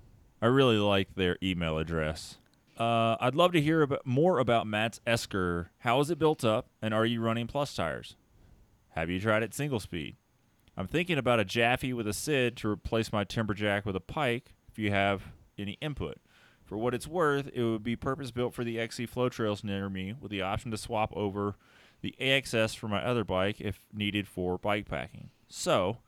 I 0.42 0.46
really 0.46 0.78
like 0.78 1.14
their 1.14 1.36
email 1.42 1.78
address. 1.78 2.36
Uh, 2.80 3.14
I'd 3.20 3.34
love 3.34 3.52
to 3.52 3.60
hear 3.60 3.82
about, 3.82 4.06
more 4.06 4.38
about 4.38 4.66
Matt's 4.66 5.02
Esker. 5.06 5.70
How 5.80 6.00
is 6.00 6.10
it 6.10 6.18
built 6.18 6.46
up, 6.46 6.70
and 6.80 6.94
are 6.94 7.04
you 7.04 7.20
running 7.20 7.46
plus 7.46 7.74
tires? 7.74 8.16
Have 8.94 9.10
you 9.10 9.20
tried 9.20 9.42
it 9.42 9.52
single 9.52 9.80
speed? 9.80 10.16
I'm 10.78 10.86
thinking 10.86 11.18
about 11.18 11.40
a 11.40 11.44
Japhy 11.44 11.92
with 11.92 12.08
a 12.08 12.14
SID 12.14 12.56
to 12.56 12.70
replace 12.70 13.12
my 13.12 13.22
Timberjack 13.22 13.84
with 13.84 13.96
a 13.96 14.00
Pike 14.00 14.54
if 14.66 14.78
you 14.78 14.90
have 14.90 15.24
any 15.58 15.76
input. 15.82 16.16
For 16.64 16.78
what 16.78 16.94
it's 16.94 17.06
worth, 17.06 17.50
it 17.52 17.62
would 17.62 17.82
be 17.82 17.96
purpose 17.96 18.30
built 18.30 18.54
for 18.54 18.64
the 18.64 18.80
XC 18.80 19.04
flow 19.04 19.28
trails 19.28 19.62
near 19.62 19.90
me 19.90 20.14
with 20.18 20.30
the 20.30 20.40
option 20.40 20.70
to 20.70 20.78
swap 20.78 21.12
over 21.14 21.56
the 22.00 22.14
AXS 22.18 22.74
for 22.74 22.88
my 22.88 23.04
other 23.04 23.24
bike 23.24 23.60
if 23.60 23.80
needed 23.92 24.26
for 24.26 24.56
bike 24.56 24.88
packing. 24.88 25.28
So, 25.48 25.98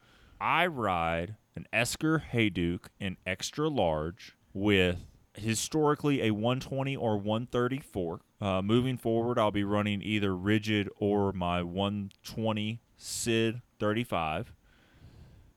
I 0.41 0.67
ride 0.69 1.37
an 1.55 1.67
Esker 1.71 2.25
Hayduke 2.33 2.87
in 2.99 3.19
extra 3.27 3.69
large 3.69 4.33
with 4.55 5.05
historically 5.35 6.23
a 6.23 6.31
120 6.31 6.97
or 6.97 7.17
134. 7.17 8.21
Uh, 8.41 8.63
moving 8.63 8.97
forward, 8.97 9.39
I'll 9.39 9.51
be 9.51 9.65
running 9.65 10.03
either 10.03 10.37
rigid 10.37 10.89
or 10.97 11.33
my 11.33 11.63
120 11.63 12.81
SID 12.97 13.63
35. 13.79 14.53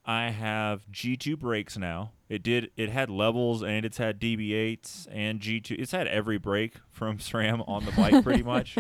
I 0.06 0.30
have 0.30 0.86
G2 0.92 1.38
brakes 1.40 1.78
now. 1.78 2.12
It 2.30 2.44
did. 2.44 2.70
It 2.78 2.90
had 2.90 3.10
levels 3.10 3.64
and 3.64 3.86
it's 3.86 3.98
had 3.98 4.20
DB8s 4.20 5.08
and 5.12 5.40
G2. 5.40 5.72
It's 5.80 5.92
had 5.92 6.08
every 6.08 6.38
brake 6.38 6.76
from 6.92 7.18
SRAM 7.20 7.68
on 7.68 7.86
the 7.86 7.92
bike 7.92 8.24
pretty 8.24 8.44
much. 8.54 8.78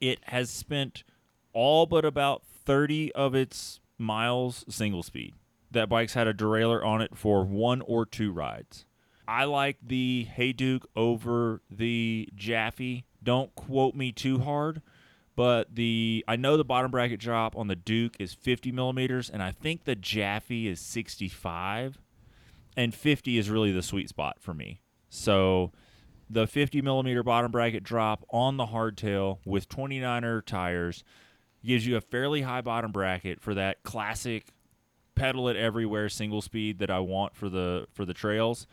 It 0.00 0.18
has 0.24 0.50
spent 0.50 1.02
all 1.52 1.86
but 1.86 2.04
about 2.04 2.42
30 2.44 3.12
of 3.12 3.34
its 3.34 3.80
miles 3.96 4.64
single 4.68 5.02
speed. 5.02 5.34
That 5.70 5.88
bike's 5.88 6.14
had 6.14 6.28
a 6.28 6.34
derailleur 6.34 6.84
on 6.84 7.00
it 7.00 7.16
for 7.16 7.44
one 7.44 7.80
or 7.80 8.04
two 8.04 8.30
rides. 8.30 8.84
I 9.26 9.44
like 9.44 9.78
the 9.82 10.26
Hayduke 10.36 10.84
over 10.94 11.62
the 11.70 12.28
Japhy. 12.36 13.04
Don't 13.22 13.54
quote 13.54 13.94
me 13.94 14.12
too 14.12 14.40
hard, 14.40 14.82
but 15.34 15.74
the 15.74 16.24
I 16.28 16.36
know 16.36 16.56
the 16.56 16.64
bottom 16.64 16.90
bracket 16.90 17.20
drop 17.20 17.56
on 17.56 17.68
the 17.68 17.76
Duke 17.76 18.16
is 18.18 18.34
50 18.34 18.70
millimeters, 18.72 19.30
and 19.30 19.42
I 19.42 19.50
think 19.50 19.84
the 19.84 19.96
Japhy 19.96 20.66
is 20.66 20.80
65, 20.80 21.98
and 22.76 22.94
50 22.94 23.38
is 23.38 23.48
really 23.48 23.72
the 23.72 23.82
sweet 23.82 24.08
spot 24.08 24.36
for 24.40 24.52
me. 24.52 24.80
So 25.08 25.72
the 26.28 26.46
50 26.46 26.82
millimeter 26.82 27.22
bottom 27.22 27.50
bracket 27.50 27.84
drop 27.84 28.24
on 28.30 28.56
the 28.56 28.66
hardtail 28.66 29.38
with 29.44 29.68
29er 29.68 30.44
tires 30.44 31.04
gives 31.64 31.86
you 31.86 31.96
a 31.96 32.00
fairly 32.00 32.42
high 32.42 32.60
bottom 32.60 32.92
bracket 32.92 33.40
for 33.40 33.54
that 33.54 33.82
classic 33.82 34.48
pedal 35.14 35.48
it 35.48 35.56
everywhere 35.56 36.08
single 36.08 36.42
speed 36.42 36.78
that 36.80 36.90
I 36.90 36.98
want 36.98 37.36
for 37.36 37.48
the 37.48 37.86
for 37.92 38.04
the 38.04 38.14
trails. 38.14 38.66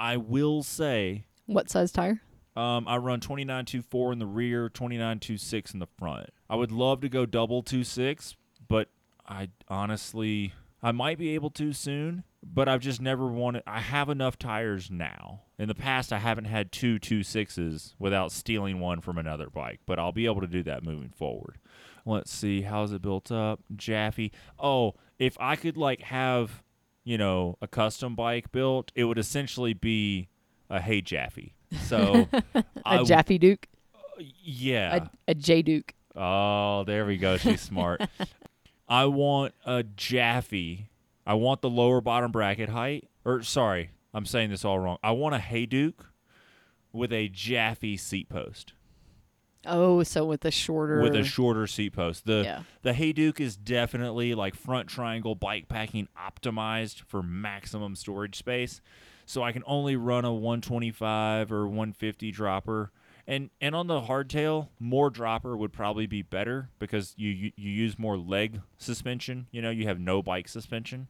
I 0.00 0.16
will 0.16 0.62
say 0.62 1.24
What 1.46 1.68
size 1.70 1.92
tire? 1.92 2.22
um, 2.56 2.88
I 2.88 2.96
run 2.96 3.20
29.24 3.20 4.12
in 4.14 4.18
the 4.18 4.26
rear, 4.26 4.68
29.26 4.68 5.74
in 5.74 5.78
the 5.80 5.86
front. 5.98 6.30
I 6.48 6.56
would 6.56 6.72
love 6.72 7.00
to 7.02 7.08
go 7.08 7.26
double 7.26 7.62
2.6, 7.62 8.34
but 8.66 8.88
I 9.28 9.50
honestly 9.68 10.54
I 10.82 10.92
might 10.92 11.18
be 11.18 11.34
able 11.34 11.50
to 11.50 11.72
soon, 11.74 12.24
but 12.42 12.66
I've 12.68 12.80
just 12.80 13.00
never 13.02 13.26
wanted 13.26 13.62
I 13.66 13.80
have 13.80 14.08
enough 14.08 14.38
tires 14.38 14.90
now. 14.90 15.42
In 15.58 15.68
the 15.68 15.74
past 15.74 16.12
I 16.12 16.18
haven't 16.18 16.46
had 16.46 16.72
two 16.72 16.98
2.6s 16.98 17.94
without 17.98 18.32
stealing 18.32 18.80
one 18.80 19.00
from 19.02 19.18
another 19.18 19.50
bike, 19.50 19.80
but 19.86 19.98
I'll 19.98 20.12
be 20.12 20.24
able 20.24 20.40
to 20.40 20.46
do 20.46 20.62
that 20.62 20.82
moving 20.82 21.10
forward. 21.10 21.58
Let's 22.06 22.32
see, 22.32 22.62
how's 22.62 22.92
it 22.92 23.02
built 23.02 23.30
up? 23.30 23.60
Japhy. 23.76 24.30
Oh, 24.58 24.94
if 25.18 25.36
I 25.38 25.54
could 25.56 25.76
like 25.76 26.00
have, 26.00 26.62
you 27.10 27.18
know, 27.18 27.58
a 27.60 27.66
custom 27.66 28.14
bike 28.14 28.52
built, 28.52 28.92
it 28.94 29.02
would 29.02 29.18
essentially 29.18 29.74
be 29.74 30.28
a 30.70 30.80
Hey 30.80 31.02
Japhy. 31.02 31.54
So 31.82 32.28
A 32.54 32.64
I- 32.86 32.98
Japhy 32.98 33.40
Duke? 33.40 33.66
yeah. 34.44 35.08
A, 35.26 35.32
a 35.32 35.34
J 35.34 35.62
Duke. 35.62 35.92
Oh, 36.14 36.84
there 36.84 37.04
we 37.04 37.16
go. 37.16 37.36
She's 37.36 37.60
smart. 37.60 38.00
I 38.88 39.06
want 39.06 39.54
a 39.66 39.82
Japhy. 39.82 40.84
I 41.26 41.34
want 41.34 41.62
the 41.62 41.70
lower 41.70 42.00
bottom 42.00 42.30
bracket 42.30 42.68
height. 42.68 43.08
Or 43.24 43.42
sorry, 43.42 43.90
I'm 44.14 44.24
saying 44.24 44.50
this 44.50 44.64
all 44.64 44.78
wrong. 44.78 44.98
I 45.02 45.10
want 45.10 45.34
a 45.34 45.38
Hayduke 45.38 46.04
with 46.92 47.12
a 47.12 47.28
Japhy 47.28 47.98
seat 47.98 48.28
post. 48.28 48.72
Oh, 49.66 50.02
so 50.02 50.24
with 50.24 50.44
a 50.44 50.50
shorter. 50.50 51.02
With 51.02 51.14
a 51.14 51.24
shorter 51.24 51.66
seat 51.66 51.90
post. 51.92 52.24
The 52.26 52.42
Yeah. 52.44 52.62
the 52.82 52.92
Hayduke 52.92 53.40
is 53.40 53.56
definitely 53.56 54.34
like 54.34 54.54
front 54.54 54.88
triangle 54.88 55.34
bike 55.34 55.68
packing 55.68 56.08
optimized 56.18 57.02
for 57.02 57.22
maximum 57.22 57.94
storage 57.96 58.36
space. 58.36 58.80
So 59.26 59.42
I 59.42 59.52
can 59.52 59.62
only 59.66 59.96
run 59.96 60.24
a 60.24 60.32
125 60.32 61.52
or 61.52 61.66
150 61.68 62.30
dropper. 62.30 62.90
And 63.26 63.50
and 63.60 63.74
on 63.74 63.86
the 63.86 64.00
hardtail, 64.00 64.68
more 64.80 65.10
dropper 65.10 65.56
would 65.56 65.72
probably 65.72 66.06
be 66.06 66.22
better 66.22 66.70
because 66.78 67.14
you, 67.16 67.28
you 67.30 67.52
you 67.56 67.70
use 67.70 67.98
more 67.98 68.16
leg 68.16 68.60
suspension. 68.78 69.46
You 69.52 69.62
know, 69.62 69.70
you 69.70 69.86
have 69.86 70.00
no 70.00 70.22
bike 70.22 70.48
suspension. 70.48 71.06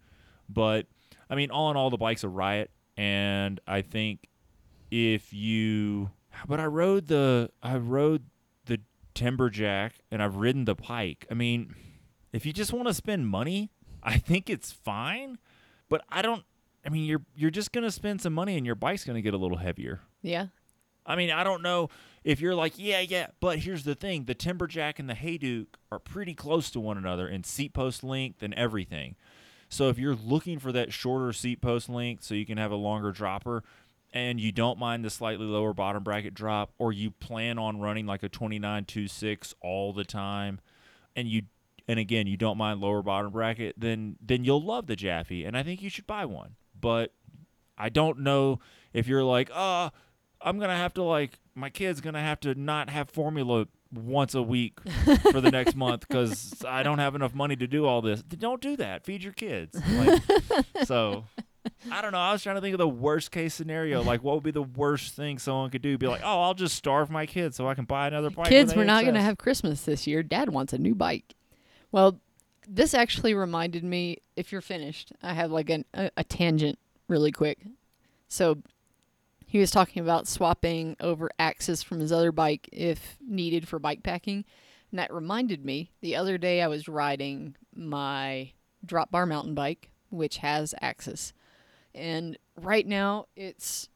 But 0.48 0.86
I 1.30 1.34
mean, 1.36 1.50
all 1.50 1.70
in 1.70 1.76
all, 1.76 1.88
the 1.88 1.96
bike's 1.96 2.24
a 2.24 2.28
riot, 2.28 2.70
and 2.96 3.60
I 3.66 3.82
think 3.82 4.28
if 4.90 5.32
you, 5.32 6.10
but 6.46 6.58
I 6.60 6.66
rode 6.66 7.06
the 7.06 7.50
I 7.62 7.76
rode 7.76 8.24
Timberjack 9.14 9.92
and 10.10 10.22
I've 10.22 10.36
ridden 10.36 10.64
the 10.64 10.74
Pike. 10.74 11.26
I 11.30 11.34
mean, 11.34 11.74
if 12.32 12.46
you 12.46 12.52
just 12.52 12.72
want 12.72 12.88
to 12.88 12.94
spend 12.94 13.28
money, 13.28 13.70
I 14.02 14.18
think 14.18 14.48
it's 14.48 14.72
fine. 14.72 15.38
But 15.88 16.02
I 16.08 16.22
don't. 16.22 16.44
I 16.84 16.88
mean, 16.88 17.04
you're 17.04 17.22
you're 17.34 17.50
just 17.50 17.72
gonna 17.72 17.90
spend 17.90 18.20
some 18.22 18.32
money 18.32 18.56
and 18.56 18.64
your 18.64 18.74
bike's 18.74 19.04
gonna 19.04 19.20
get 19.20 19.34
a 19.34 19.38
little 19.38 19.58
heavier. 19.58 20.00
Yeah. 20.22 20.46
I 21.04 21.16
mean, 21.16 21.30
I 21.30 21.44
don't 21.44 21.62
know 21.62 21.88
if 22.24 22.40
you're 22.40 22.54
like, 22.54 22.74
yeah, 22.76 23.00
yeah, 23.00 23.28
but 23.40 23.58
here's 23.60 23.84
the 23.84 23.94
thing: 23.94 24.24
the 24.24 24.34
Timberjack 24.34 24.98
and 24.98 25.08
the 25.08 25.14
Hayduke 25.14 25.74
are 25.90 25.98
pretty 25.98 26.34
close 26.34 26.70
to 26.70 26.80
one 26.80 26.96
another 26.96 27.28
in 27.28 27.44
seat 27.44 27.74
post 27.74 28.04
length 28.04 28.42
and 28.42 28.54
everything. 28.54 29.16
So 29.68 29.88
if 29.88 29.98
you're 29.98 30.16
looking 30.16 30.58
for 30.58 30.72
that 30.72 30.92
shorter 30.92 31.32
seat 31.32 31.60
post 31.60 31.88
length 31.88 32.24
so 32.24 32.34
you 32.34 32.44
can 32.44 32.58
have 32.58 32.72
a 32.72 32.76
longer 32.76 33.12
dropper 33.12 33.62
and 34.12 34.40
you 34.40 34.52
don't 34.52 34.78
mind 34.78 35.04
the 35.04 35.10
slightly 35.10 35.46
lower 35.46 35.72
bottom 35.72 36.02
bracket 36.02 36.34
drop 36.34 36.72
or 36.78 36.92
you 36.92 37.10
plan 37.10 37.58
on 37.58 37.80
running 37.80 38.06
like 38.06 38.22
a 38.22 38.28
29.26 38.28 39.54
all 39.62 39.92
the 39.92 40.04
time 40.04 40.60
and 41.14 41.28
you 41.28 41.42
and 41.88 41.98
again 41.98 42.26
you 42.26 42.36
don't 42.36 42.58
mind 42.58 42.80
lower 42.80 43.02
bottom 43.02 43.30
bracket 43.30 43.74
then 43.78 44.16
then 44.20 44.44
you'll 44.44 44.62
love 44.62 44.86
the 44.86 44.96
Japhy 44.96 45.46
and 45.46 45.56
I 45.56 45.62
think 45.62 45.82
you 45.82 45.90
should 45.90 46.06
buy 46.06 46.24
one. 46.24 46.56
But 46.78 47.12
I 47.76 47.88
don't 47.88 48.20
know 48.20 48.58
if 48.92 49.06
you're 49.06 49.24
like, 49.24 49.50
"Uh, 49.52 49.90
I'm 50.42 50.58
going 50.58 50.70
to 50.70 50.76
have 50.76 50.94
to 50.94 51.02
like 51.02 51.38
my 51.54 51.70
kid's 51.70 52.00
going 52.00 52.14
to 52.14 52.20
have 52.20 52.40
to 52.40 52.54
not 52.54 52.90
have 52.90 53.10
formula 53.10 53.66
once 53.92 54.34
a 54.34 54.42
week 54.42 54.78
for 55.30 55.40
the 55.40 55.50
next 55.50 55.74
month 55.76 56.06
because 56.08 56.62
I 56.66 56.82
don't 56.82 56.98
have 56.98 57.14
enough 57.14 57.34
money 57.34 57.56
to 57.56 57.66
do 57.66 57.86
all 57.86 58.00
this. 58.02 58.22
Don't 58.22 58.60
do 58.62 58.76
that. 58.76 59.04
Feed 59.04 59.22
your 59.22 59.32
kids. 59.32 59.78
Like, 59.90 60.22
so 60.84 61.24
I 61.90 62.02
don't 62.02 62.12
know. 62.12 62.18
I 62.18 62.32
was 62.32 62.42
trying 62.42 62.56
to 62.56 62.60
think 62.60 62.74
of 62.74 62.78
the 62.78 62.88
worst 62.88 63.30
case 63.30 63.54
scenario. 63.54 64.02
Like, 64.02 64.22
what 64.22 64.34
would 64.34 64.44
be 64.44 64.50
the 64.50 64.62
worst 64.62 65.14
thing 65.14 65.38
someone 65.38 65.70
could 65.70 65.82
do? 65.82 65.96
Be 65.96 66.06
like, 66.06 66.22
oh, 66.22 66.42
I'll 66.42 66.54
just 66.54 66.74
starve 66.74 67.10
my 67.10 67.26
kids 67.26 67.56
so 67.56 67.68
I 67.68 67.74
can 67.74 67.84
buy 67.84 68.06
another 68.06 68.30
bike. 68.30 68.48
Kids, 68.48 68.74
we're 68.74 68.84
not 68.84 69.02
going 69.02 69.14
to 69.14 69.22
have 69.22 69.38
Christmas 69.38 69.82
this 69.82 70.06
year. 70.06 70.22
Dad 70.22 70.50
wants 70.50 70.72
a 70.72 70.78
new 70.78 70.94
bike. 70.94 71.34
Well, 71.92 72.20
this 72.68 72.94
actually 72.94 73.34
reminded 73.34 73.84
me. 73.84 74.18
If 74.36 74.52
you're 74.52 74.60
finished, 74.60 75.12
I 75.22 75.34
have 75.34 75.50
like 75.50 75.70
an, 75.70 75.84
a, 75.94 76.10
a 76.16 76.24
tangent 76.24 76.78
really 77.08 77.32
quick. 77.32 77.58
So 78.28 78.58
he 79.46 79.58
was 79.58 79.70
talking 79.70 80.00
about 80.02 80.28
swapping 80.28 80.96
over 81.00 81.30
AXS 81.38 81.84
from 81.84 82.00
his 82.00 82.12
other 82.12 82.30
bike 82.30 82.68
if 82.72 83.16
needed 83.26 83.66
for 83.66 83.78
bike 83.78 84.02
packing. 84.02 84.44
And 84.90 84.98
that 84.98 85.12
reminded 85.12 85.64
me 85.64 85.90
the 86.00 86.16
other 86.16 86.38
day 86.38 86.62
I 86.62 86.68
was 86.68 86.88
riding 86.88 87.56
my 87.74 88.52
drop 88.84 89.10
bar 89.10 89.26
mountain 89.26 89.54
bike, 89.54 89.90
which 90.10 90.38
has 90.38 90.74
AXS. 90.82 91.32
And 91.94 92.38
right 92.60 92.86
now 92.86 93.26
it's 93.36 93.88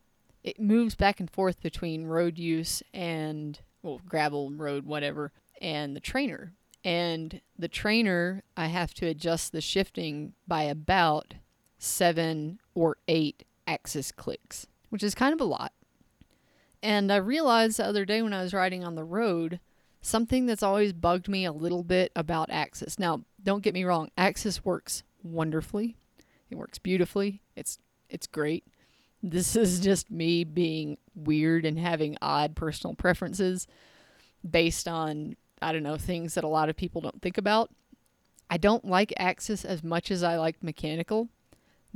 it 0.42 0.60
moves 0.60 0.94
back 0.94 1.20
and 1.20 1.30
forth 1.30 1.62
between 1.62 2.06
road 2.06 2.38
use 2.38 2.82
and 2.92 3.58
well 3.82 4.00
gravel 4.06 4.50
road 4.50 4.84
whatever 4.84 5.32
and 5.60 5.96
the 5.96 6.00
trainer. 6.00 6.52
And 6.84 7.40
the 7.58 7.68
trainer 7.68 8.42
I 8.56 8.66
have 8.66 8.92
to 8.94 9.06
adjust 9.06 9.52
the 9.52 9.60
shifting 9.60 10.34
by 10.46 10.64
about 10.64 11.34
7 11.78 12.60
or 12.74 12.98
8 13.08 13.44
AXS 13.66 14.14
clicks, 14.14 14.66
which 14.90 15.02
is 15.02 15.14
kind 15.14 15.32
of 15.32 15.40
a 15.40 15.44
lot. 15.44 15.72
And 16.82 17.10
I 17.10 17.16
realized 17.16 17.78
the 17.78 17.86
other 17.86 18.04
day 18.04 18.20
when 18.20 18.34
I 18.34 18.42
was 18.42 18.52
riding 18.52 18.84
on 18.84 18.94
the 18.94 19.04
road, 19.04 19.58
something 20.02 20.44
that's 20.44 20.62
always 20.62 20.92
bugged 20.92 21.28
me 21.28 21.46
a 21.46 21.52
little 21.52 21.82
bit 21.82 22.12
about 22.14 22.50
AXS. 22.50 22.98
Now, 22.98 23.22
don't 23.42 23.62
get 23.62 23.72
me 23.72 23.84
wrong, 23.84 24.10
AXS 24.18 24.64
works 24.64 25.02
wonderfully. 25.22 25.96
It 26.50 26.56
works 26.56 26.78
beautifully. 26.78 27.40
It's 27.56 27.78
it's 28.14 28.26
great. 28.26 28.64
This 29.22 29.56
is 29.64 29.80
just 29.80 30.10
me 30.10 30.44
being 30.44 30.96
weird 31.14 31.66
and 31.66 31.78
having 31.78 32.16
odd 32.22 32.56
personal 32.56 32.94
preferences 32.94 33.66
based 34.48 34.88
on 34.88 35.36
I 35.62 35.72
don't 35.72 35.82
know, 35.82 35.96
things 35.96 36.34
that 36.34 36.44
a 36.44 36.48
lot 36.48 36.68
of 36.68 36.76
people 36.76 37.00
don't 37.00 37.22
think 37.22 37.38
about. 37.38 37.70
I 38.50 38.58
don't 38.58 38.84
like 38.84 39.14
AXS 39.18 39.64
as 39.64 39.82
much 39.82 40.10
as 40.10 40.22
I 40.22 40.36
like 40.36 40.62
mechanical 40.62 41.30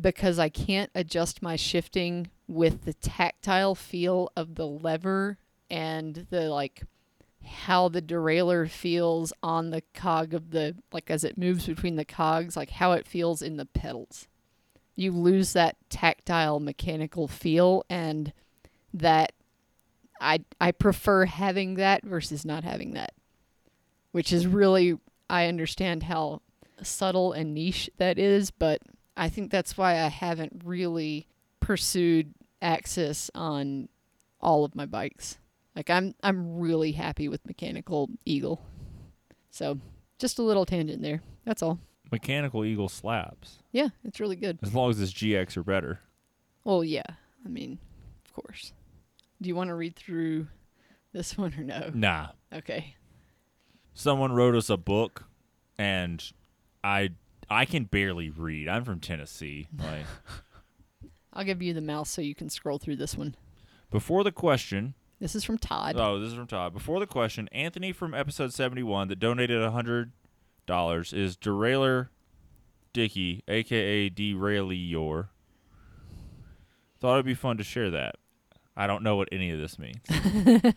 because 0.00 0.38
I 0.38 0.48
can't 0.48 0.90
adjust 0.94 1.42
my 1.42 1.56
shifting 1.56 2.30
with 2.46 2.84
the 2.84 2.94
tactile 2.94 3.74
feel 3.74 4.32
of 4.34 4.54
the 4.54 4.66
lever 4.66 5.36
and 5.70 6.26
the 6.30 6.48
like 6.48 6.82
how 7.44 7.88
the 7.88 8.02
derailleur 8.02 8.68
feels 8.68 9.32
on 9.42 9.70
the 9.70 9.82
cog 9.94 10.34
of 10.34 10.50
the 10.50 10.76
like 10.92 11.10
as 11.10 11.24
it 11.24 11.38
moves 11.38 11.66
between 11.66 11.96
the 11.96 12.04
cogs 12.04 12.56
like 12.56 12.70
how 12.70 12.92
it 12.92 13.06
feels 13.06 13.42
in 13.42 13.56
the 13.56 13.64
pedals 13.66 14.26
you 14.98 15.12
lose 15.12 15.52
that 15.52 15.76
tactile 15.90 16.60
mechanical 16.60 17.28
feel 17.28 17.84
and 17.88 18.32
that 18.92 19.32
i 20.20 20.38
i 20.60 20.70
prefer 20.72 21.24
having 21.24 21.74
that 21.74 22.02
versus 22.04 22.44
not 22.44 22.64
having 22.64 22.94
that 22.94 23.12
which 24.12 24.32
is 24.32 24.46
really 24.46 24.98
i 25.30 25.46
understand 25.46 26.04
how 26.04 26.40
subtle 26.82 27.32
and 27.32 27.54
niche 27.54 27.90
that 27.98 28.18
is 28.18 28.50
but 28.50 28.80
I 29.18 29.28
think 29.28 29.50
that's 29.50 29.76
why 29.76 29.94
I 29.94 30.08
haven't 30.08 30.62
really 30.64 31.26
pursued 31.58 32.32
AXS 32.62 33.30
on 33.34 33.88
all 34.40 34.64
of 34.64 34.76
my 34.76 34.86
bikes. 34.86 35.38
Like 35.74 35.90
I'm 35.90 36.14
I'm 36.22 36.60
really 36.60 36.92
happy 36.92 37.28
with 37.28 37.44
mechanical 37.44 38.08
Eagle. 38.24 38.62
So, 39.50 39.80
just 40.18 40.38
a 40.38 40.42
little 40.42 40.64
tangent 40.64 41.02
there. 41.02 41.20
That's 41.44 41.62
all. 41.62 41.80
Mechanical 42.10 42.64
Eagle 42.64 42.88
slaps 42.88 43.58
Yeah, 43.72 43.88
it's 44.04 44.20
really 44.20 44.36
good. 44.36 44.58
as 44.62 44.74
long 44.74 44.90
as 44.90 45.00
it's 45.00 45.12
GX 45.12 45.56
or 45.56 45.62
better. 45.62 46.00
Well, 46.64 46.82
yeah. 46.84 47.02
I 47.44 47.48
mean, 47.48 47.78
of 48.26 48.32
course. 48.32 48.72
Do 49.40 49.48
you 49.48 49.54
want 49.54 49.68
to 49.68 49.74
read 49.74 49.94
through 49.96 50.48
this 51.12 51.36
one 51.38 51.54
or 51.58 51.62
no? 51.64 51.90
Nah. 51.94 52.28
Okay. 52.52 52.94
Someone 53.94 54.32
wrote 54.32 54.54
us 54.54 54.70
a 54.70 54.76
book, 54.76 55.24
and 55.78 56.22
I 56.84 57.10
I 57.50 57.64
can 57.64 57.84
barely 57.84 58.30
read. 58.30 58.68
I'm 58.68 58.84
from 58.84 59.00
Tennessee. 59.00 59.68
Like 59.78 60.06
I'll 61.32 61.44
give 61.44 61.62
you 61.62 61.72
the 61.74 61.80
mouse 61.80 62.10
so 62.10 62.20
you 62.22 62.34
can 62.34 62.48
scroll 62.50 62.78
through 62.78 62.96
this 62.96 63.16
one. 63.16 63.36
before 63.90 64.24
the 64.24 64.32
question, 64.32 64.94
This 65.20 65.34
is 65.36 65.44
from 65.44 65.56
Todd. 65.58 65.94
Oh, 65.96 66.18
this 66.18 66.30
is 66.30 66.34
from 66.34 66.46
Todd. 66.48 66.72
Before 66.72 66.98
the 66.98 67.06
question, 67.06 67.48
Anthony 67.52 67.92
from 67.92 68.12
episode 68.14 68.52
71 68.52 69.08
that 69.08 69.20
donated 69.20 69.60
$100 69.60 70.10
is 70.70 71.36
Derailer 71.36 72.10
Dicky, 72.92 73.42
aka 73.48 74.10
Derailleur. 74.10 75.28
Thought 77.00 77.14
it'd 77.14 77.26
be 77.26 77.34
fun 77.34 77.56
to 77.58 77.64
share 77.64 77.90
that. 77.90 78.16
I 78.76 78.86
don't 78.86 79.02
know 79.02 79.16
what 79.16 79.28
any 79.32 79.50
of 79.50 79.58
this 79.58 79.76
means. 79.78 79.98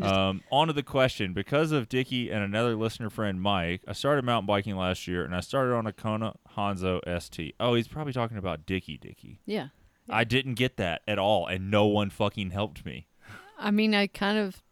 um, 0.00 0.42
on 0.50 0.68
to 0.68 0.72
the 0.72 0.82
question. 0.84 1.32
Because 1.32 1.72
of 1.72 1.88
Dicky 1.88 2.30
and 2.30 2.44
another 2.44 2.76
listener 2.76 3.10
friend, 3.10 3.40
Mike, 3.40 3.82
I 3.88 3.94
started 3.94 4.24
mountain 4.24 4.46
biking 4.46 4.76
last 4.76 5.08
year 5.08 5.24
and 5.24 5.34
I 5.34 5.40
started 5.40 5.74
on 5.74 5.86
a 5.86 5.92
Kona 5.92 6.34
Honzo 6.56 7.00
ST. 7.20 7.54
Oh, 7.58 7.74
he's 7.74 7.88
probably 7.88 8.12
talking 8.12 8.36
about 8.36 8.64
Dicky 8.64 8.96
Dicky. 8.96 9.40
yeah. 9.46 9.68
I 10.08 10.24
didn't 10.24 10.54
get 10.54 10.76
that 10.78 11.02
at 11.06 11.18
all, 11.18 11.46
and 11.46 11.70
no 11.70 11.86
one 11.86 12.10
fucking 12.10 12.50
helped 12.50 12.84
me. 12.84 13.06
I 13.56 13.70
mean, 13.70 13.94
I 13.94 14.08
kind 14.08 14.36
of 14.36 14.62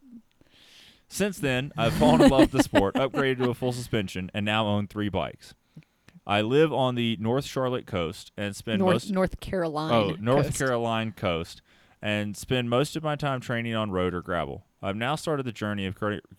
Since 1.11 1.39
then, 1.39 1.73
I've 1.77 1.93
fallen 1.93 2.21
in 2.21 2.29
love 2.29 2.39
with 2.39 2.51
the 2.51 2.63
sport, 2.63 2.95
upgraded 2.95 3.39
to 3.39 3.49
a 3.49 3.53
full 3.53 3.73
suspension, 3.73 4.31
and 4.33 4.45
now 4.45 4.65
own 4.65 4.87
three 4.87 5.09
bikes. 5.09 5.53
I 6.25 6.39
live 6.39 6.71
on 6.71 6.95
the 6.95 7.17
North 7.19 7.43
Charlotte 7.43 7.85
coast 7.85 8.31
and 8.37 8.55
spend 8.55 8.79
North 8.79 8.93
most 8.93 9.11
North 9.11 9.39
Carolina. 9.41 9.93
oh 9.93 10.15
North 10.21 10.45
coast. 10.45 10.57
Carolina 10.57 11.11
coast 11.11 11.61
and 12.01 12.37
spend 12.37 12.69
most 12.69 12.95
of 12.95 13.03
my 13.03 13.15
time 13.15 13.41
training 13.41 13.75
on 13.75 13.91
road 13.91 14.13
or 14.13 14.21
gravel. 14.21 14.65
I've 14.81 14.95
now 14.95 15.15
started 15.15 15.45
the 15.45 15.51
journey 15.51 15.85
of 15.85 15.95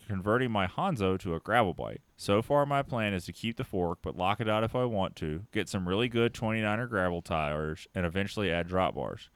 converting 0.09 0.51
my 0.51 0.67
Honzo 0.67 1.19
to 1.21 1.35
a 1.35 1.41
gravel 1.41 1.75
bike. 1.75 2.01
So 2.17 2.41
far, 2.43 2.65
my 2.67 2.83
plan 2.83 3.13
is 3.13 3.27
to 3.27 3.33
keep 3.33 3.59
the 3.59 3.65
fork, 3.65 3.99
but 4.03 4.17
lock 4.17 4.41
it 4.41 4.49
out 4.49 4.65
if 4.65 4.75
I 4.75 4.85
want 4.87 5.15
to, 5.17 5.45
get 5.53 5.69
some 5.69 5.87
really 5.87 6.09
good 6.09 6.33
29er 6.33 6.89
gravel 6.89 7.23
tires, 7.23 7.87
and 7.95 8.05
eventually 8.05 8.51
add 8.51 8.67
drop 8.67 8.95
bars. 8.97 9.29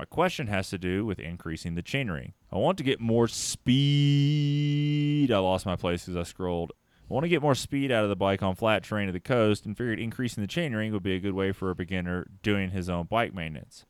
My 0.00 0.06
question 0.06 0.46
has 0.46 0.70
to 0.70 0.78
do 0.78 1.04
with 1.04 1.18
increasing 1.18 1.74
the 1.74 1.82
chainring. 1.82 2.32
I 2.50 2.56
want 2.56 2.78
to 2.78 2.84
get 2.84 3.00
more 3.00 3.28
speed. 3.28 5.30
I 5.30 5.36
lost 5.36 5.66
my 5.66 5.76
place 5.76 6.08
as 6.08 6.16
I 6.16 6.22
scrolled. 6.22 6.72
I 7.10 7.12
want 7.12 7.24
to 7.24 7.28
get 7.28 7.42
more 7.42 7.54
speed 7.54 7.92
out 7.92 8.04
of 8.04 8.08
the 8.08 8.16
bike 8.16 8.42
on 8.42 8.54
flat 8.54 8.82
terrain 8.82 9.08
of 9.08 9.12
the 9.12 9.20
coast 9.20 9.66
and 9.66 9.76
figured 9.76 10.00
increasing 10.00 10.42
the 10.42 10.48
chainring 10.48 10.92
would 10.92 11.02
be 11.02 11.14
a 11.14 11.20
good 11.20 11.34
way 11.34 11.52
for 11.52 11.68
a 11.68 11.74
beginner 11.74 12.28
doing 12.42 12.70
his 12.70 12.88
own 12.88 13.08
bike 13.10 13.34
maintenance. 13.34 13.84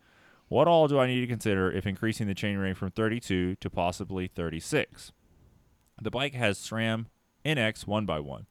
What 0.48 0.66
all 0.66 0.88
do 0.88 0.98
I 0.98 1.06
need 1.06 1.20
to 1.20 1.28
consider 1.28 1.70
if 1.70 1.86
increasing 1.86 2.26
the 2.26 2.34
chainring 2.34 2.76
from 2.76 2.90
32 2.90 3.54
to 3.54 3.70
possibly 3.70 4.26
36? 4.26 5.12
The 6.02 6.10
bike 6.10 6.34
has 6.34 6.58
SRAM 6.58 7.06
NX 7.44 7.84
1x1. 7.84 8.46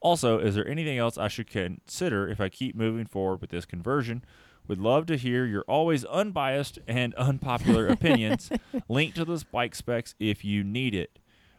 Also, 0.00 0.38
is 0.38 0.54
there 0.54 0.66
anything 0.66 0.96
else 0.96 1.18
I 1.18 1.28
should 1.28 1.50
consider 1.50 2.26
if 2.26 2.40
I 2.40 2.48
keep 2.48 2.74
moving 2.74 3.04
forward 3.04 3.42
with 3.42 3.50
this 3.50 3.66
conversion? 3.66 4.24
Would 4.68 4.80
love 4.80 5.06
to 5.06 5.16
hear 5.16 5.44
your 5.44 5.62
always 5.62 6.04
unbiased 6.04 6.78
and 6.86 7.14
unpopular 7.16 7.86
opinions. 7.86 8.50
Link 8.88 9.14
to 9.14 9.24
the 9.24 9.44
bike 9.50 9.74
specs 9.74 10.14
if 10.18 10.44
you 10.44 10.64
need 10.64 10.94
it. 10.94 11.18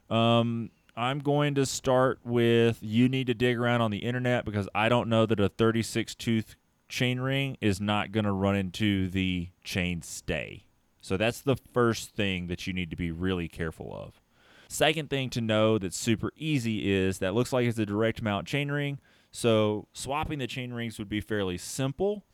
Um, 0.09 0.71
I'm 0.95 1.19
going 1.19 1.55
to 1.55 1.65
start 1.65 2.19
with 2.23 2.79
you 2.81 3.07
need 3.07 3.27
to 3.27 3.33
dig 3.33 3.57
around 3.57 3.81
on 3.81 3.91
the 3.91 3.99
internet 3.99 4.45
because 4.45 4.67
I 4.73 4.89
don't 4.89 5.09
know 5.09 5.25
that 5.25 5.39
a 5.39 5.49
36 5.49 6.15
tooth 6.15 6.55
chain 6.89 7.19
ring 7.19 7.57
is 7.61 7.79
not 7.79 8.11
going 8.11 8.25
to 8.25 8.31
run 8.31 8.55
into 8.55 9.09
the 9.09 9.49
chain 9.63 10.01
stay. 10.01 10.63
So 11.01 11.15
that's 11.15 11.41
the 11.41 11.55
first 11.55 12.15
thing 12.15 12.47
that 12.47 12.67
you 12.67 12.73
need 12.73 12.89
to 12.89 12.95
be 12.95 13.11
really 13.11 13.47
careful 13.47 13.95
of. 13.95 14.21
Second 14.67 15.09
thing 15.09 15.29
to 15.29 15.41
know 15.41 15.77
that's 15.77 15.95
super 15.95 16.31
easy 16.35 16.91
is 16.91 17.19
that 17.19 17.33
looks 17.33 17.53
like 17.53 17.65
it's 17.65 17.79
a 17.79 17.85
direct 17.85 18.21
mount 18.21 18.47
chain 18.47 18.69
ring. 18.69 18.99
So 19.31 19.87
swapping 19.93 20.39
the 20.39 20.47
chain 20.47 20.73
rings 20.73 20.97
would 20.97 21.09
be 21.09 21.21
fairly 21.21 21.57
simple. 21.57 22.25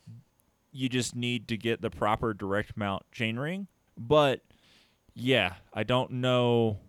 You 0.74 0.88
just 0.88 1.14
need 1.14 1.48
to 1.48 1.56
get 1.56 1.80
the 1.80 1.90
proper 1.90 2.34
direct 2.34 2.76
mount 2.76 3.04
chainring. 3.14 3.68
But 3.96 4.42
yeah, 5.14 5.54
I 5.72 5.84
don't 5.84 6.10
know. 6.10 6.80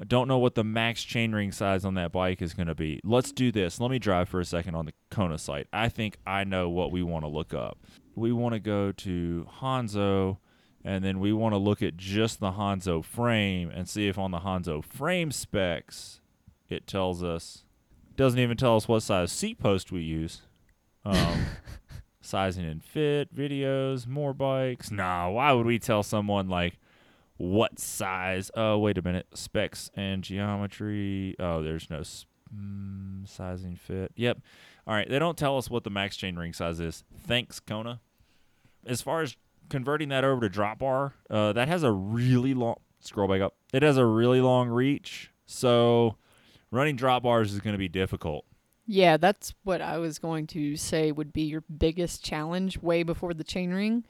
I 0.00 0.04
don't 0.04 0.28
know 0.28 0.38
what 0.38 0.54
the 0.54 0.64
max 0.64 1.04
chainring 1.04 1.52
size 1.52 1.84
on 1.84 1.94
that 1.94 2.12
bike 2.12 2.40
is 2.40 2.54
going 2.54 2.68
to 2.68 2.74
be. 2.74 3.00
Let's 3.02 3.32
do 3.32 3.50
this. 3.50 3.80
Let 3.80 3.90
me 3.90 3.98
drive 3.98 4.28
for 4.28 4.40
a 4.40 4.44
second 4.44 4.74
on 4.74 4.86
the 4.86 4.92
Kona 5.10 5.38
site. 5.38 5.66
I 5.72 5.88
think 5.88 6.18
I 6.26 6.44
know 6.44 6.68
what 6.68 6.92
we 6.92 7.02
want 7.02 7.24
to 7.24 7.28
look 7.28 7.52
up. 7.52 7.78
We 8.14 8.30
want 8.30 8.52
to 8.52 8.60
go 8.60 8.92
to 8.92 9.46
Honzo 9.60 10.38
and 10.84 11.04
then 11.04 11.18
we 11.18 11.32
want 11.32 11.52
to 11.52 11.58
look 11.58 11.82
at 11.82 11.96
just 11.96 12.38
the 12.38 12.52
Honzo 12.52 13.04
frame 13.04 13.70
and 13.70 13.88
see 13.88 14.06
if 14.06 14.18
on 14.18 14.30
the 14.30 14.38
Honzo 14.38 14.84
frame 14.84 15.32
specs 15.32 16.20
it 16.68 16.86
tells 16.86 17.24
us 17.24 17.64
doesn't 18.16 18.38
even 18.38 18.56
tell 18.56 18.76
us 18.76 18.86
what 18.86 19.02
size 19.02 19.32
seat 19.32 19.58
post 19.58 19.92
we 19.92 20.02
use. 20.02 20.42
Um, 21.04 21.46
sizing 22.26 22.64
and 22.64 22.82
fit, 22.82 23.34
videos, 23.34 24.06
more 24.06 24.34
bikes. 24.34 24.90
Nah, 24.90 25.30
why 25.30 25.52
would 25.52 25.66
we 25.66 25.78
tell 25.78 26.02
someone 26.02 26.48
like 26.48 26.78
what 27.36 27.78
size? 27.78 28.50
Oh, 28.54 28.78
wait 28.78 28.98
a 28.98 29.02
minute. 29.02 29.26
Specs 29.34 29.90
and 29.94 30.22
geometry. 30.22 31.36
Oh, 31.38 31.62
there's 31.62 31.88
no 31.88 32.00
mm, 32.00 33.26
sizing 33.28 33.76
fit. 33.76 34.12
Yep. 34.16 34.38
All 34.86 34.94
right. 34.94 35.08
They 35.08 35.18
don't 35.18 35.38
tell 35.38 35.56
us 35.58 35.70
what 35.70 35.84
the 35.84 35.90
max 35.90 36.16
chain 36.16 36.36
ring 36.36 36.52
size 36.52 36.80
is. 36.80 37.04
Thanks, 37.26 37.60
Kona. 37.60 38.00
As 38.84 39.02
far 39.02 39.22
as 39.22 39.36
converting 39.68 40.08
that 40.10 40.24
over 40.24 40.40
to 40.42 40.48
drop 40.48 40.78
bar, 40.78 41.14
uh, 41.30 41.52
that 41.52 41.68
has 41.68 41.82
a 41.82 41.92
really 41.92 42.54
long 42.54 42.76
scroll 43.00 43.28
back 43.28 43.40
up. 43.40 43.54
It 43.72 43.82
has 43.82 43.96
a 43.96 44.06
really 44.06 44.40
long 44.40 44.68
reach. 44.68 45.30
So 45.46 46.16
running 46.70 46.96
drop 46.96 47.22
bars 47.22 47.52
is 47.52 47.60
going 47.60 47.74
to 47.74 47.78
be 47.78 47.88
difficult. 47.88 48.44
Yeah, 48.86 49.16
that's 49.16 49.52
what 49.64 49.82
I 49.82 49.98
was 49.98 50.18
going 50.18 50.46
to 50.48 50.76
say 50.76 51.10
would 51.10 51.32
be 51.32 51.42
your 51.42 51.62
biggest 51.62 52.24
challenge 52.24 52.78
way 52.78 53.02
before 53.02 53.34
the 53.34 53.44
chainring. 53.44 54.04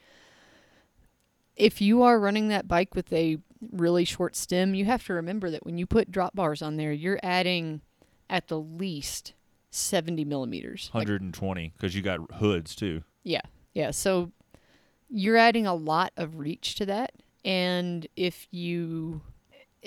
If 1.57 1.81
you 1.81 2.03
are 2.03 2.19
running 2.19 2.49
that 2.49 2.69
bike 2.69 2.95
with 2.95 3.11
a 3.13 3.39
really 3.73 4.05
short 4.05 4.37
stem, 4.37 4.75
you 4.75 4.85
have 4.85 5.07
to 5.07 5.15
remember 5.15 5.51
that 5.51 5.65
when 5.65 5.79
you 5.79 5.87
put 5.87 6.11
drop 6.11 6.35
bars 6.35 6.61
on 6.61 6.77
there, 6.77 6.93
you're 6.93 7.21
adding 7.23 7.81
at 8.29 8.49
the 8.49 8.61
least 8.61 9.33
70 9.71 10.25
millimeters. 10.27 10.91
120 10.93 11.73
because 11.77 11.95
you 11.95 12.03
got 12.03 12.21
hoods 12.35 12.75
too. 12.75 13.03
yeah, 13.25 13.41
yeah. 13.73 13.91
So 13.91 14.31
you're 15.09 15.37
adding 15.37 15.67
a 15.67 15.75
lot 15.75 16.13
of 16.17 16.39
reach 16.39 16.75
to 16.77 16.87
that. 16.87 17.13
And 17.45 18.07
if 18.17 18.49
you 18.51 19.23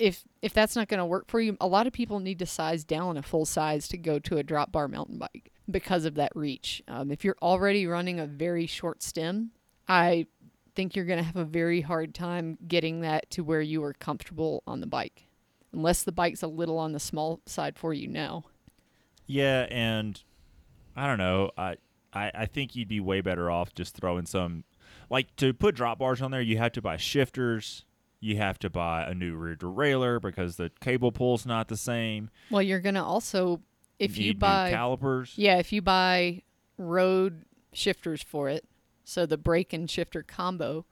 if 0.00 0.24
if 0.42 0.52
that's 0.52 0.74
not 0.74 0.88
going 0.88 0.98
to 0.98 1.06
work 1.06 1.28
for 1.28 1.40
you, 1.40 1.56
a 1.60 1.66
lot 1.66 1.86
of 1.86 1.92
people 1.92 2.18
need 2.18 2.38
to 2.38 2.46
size 2.46 2.84
down 2.84 3.16
a 3.16 3.22
full 3.22 3.44
size 3.44 3.86
to 3.88 3.98
go 3.98 4.18
to 4.20 4.38
a 4.38 4.42
drop 4.42 4.72
bar 4.72 4.88
mountain 4.88 5.18
bike 5.18 5.52
because 5.70 6.04
of 6.04 6.14
that 6.14 6.32
reach. 6.34 6.82
Um, 6.88 7.10
if 7.10 7.24
you're 7.24 7.36
already 7.42 7.86
running 7.86 8.18
a 8.18 8.26
very 8.26 8.66
short 8.66 9.02
stem, 9.02 9.50
I 9.86 10.26
think 10.74 10.96
you're 10.96 11.04
going 11.04 11.18
to 11.18 11.24
have 11.24 11.36
a 11.36 11.44
very 11.44 11.82
hard 11.82 12.14
time 12.14 12.56
getting 12.66 13.02
that 13.02 13.30
to 13.30 13.44
where 13.44 13.60
you 13.60 13.84
are 13.84 13.92
comfortable 13.92 14.62
on 14.66 14.80
the 14.80 14.86
bike, 14.86 15.28
unless 15.72 16.02
the 16.02 16.12
bike's 16.12 16.42
a 16.42 16.48
little 16.48 16.78
on 16.78 16.92
the 16.92 17.00
small 17.00 17.40
side 17.46 17.76
for 17.76 17.92
you 17.92 18.08
now. 18.08 18.44
Yeah, 19.26 19.66
and 19.70 20.20
I 20.96 21.06
don't 21.06 21.18
know. 21.18 21.50
I, 21.56 21.76
I 22.12 22.30
I 22.34 22.46
think 22.46 22.74
you'd 22.74 22.88
be 22.88 23.00
way 23.00 23.20
better 23.20 23.50
off 23.50 23.74
just 23.74 23.94
throwing 23.96 24.26
some 24.26 24.64
like 25.10 25.34
to 25.36 25.52
put 25.52 25.74
drop 25.74 25.98
bars 25.98 26.22
on 26.22 26.30
there. 26.30 26.40
You 26.40 26.58
have 26.58 26.72
to 26.72 26.82
buy 26.82 26.96
shifters. 26.96 27.84
You 28.20 28.36
have 28.36 28.58
to 28.60 28.70
buy 28.70 29.04
a 29.04 29.14
new 29.14 29.34
rear 29.34 29.56
derailleur 29.56 30.20
because 30.20 30.56
the 30.56 30.70
cable 30.80 31.10
pull's 31.10 31.46
not 31.46 31.68
the 31.68 31.76
same. 31.76 32.30
Well, 32.50 32.62
you're 32.62 32.80
going 32.80 32.94
to 32.96 33.02
also 33.02 33.62
if 33.98 34.16
Need 34.16 34.24
you 34.24 34.34
buy 34.34 34.70
calipers, 34.70 35.32
Yeah, 35.36 35.56
if 35.56 35.72
you 35.72 35.82
buy 35.82 36.42
road 36.76 37.44
shifters 37.72 38.22
for 38.22 38.48
it, 38.48 38.64
so 39.04 39.26
the 39.26 39.36
brake 39.38 39.72
and 39.72 39.90
shifter 39.90 40.22
combo, 40.22 40.84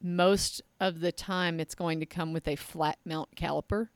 most 0.00 0.62
of 0.80 1.00
the 1.00 1.12
time 1.12 1.60
it's 1.60 1.74
going 1.74 2.00
to 2.00 2.06
come 2.06 2.32
with 2.32 2.46
a 2.48 2.56
flat 2.56 2.98
mount 3.04 3.34
caliper. 3.36 3.88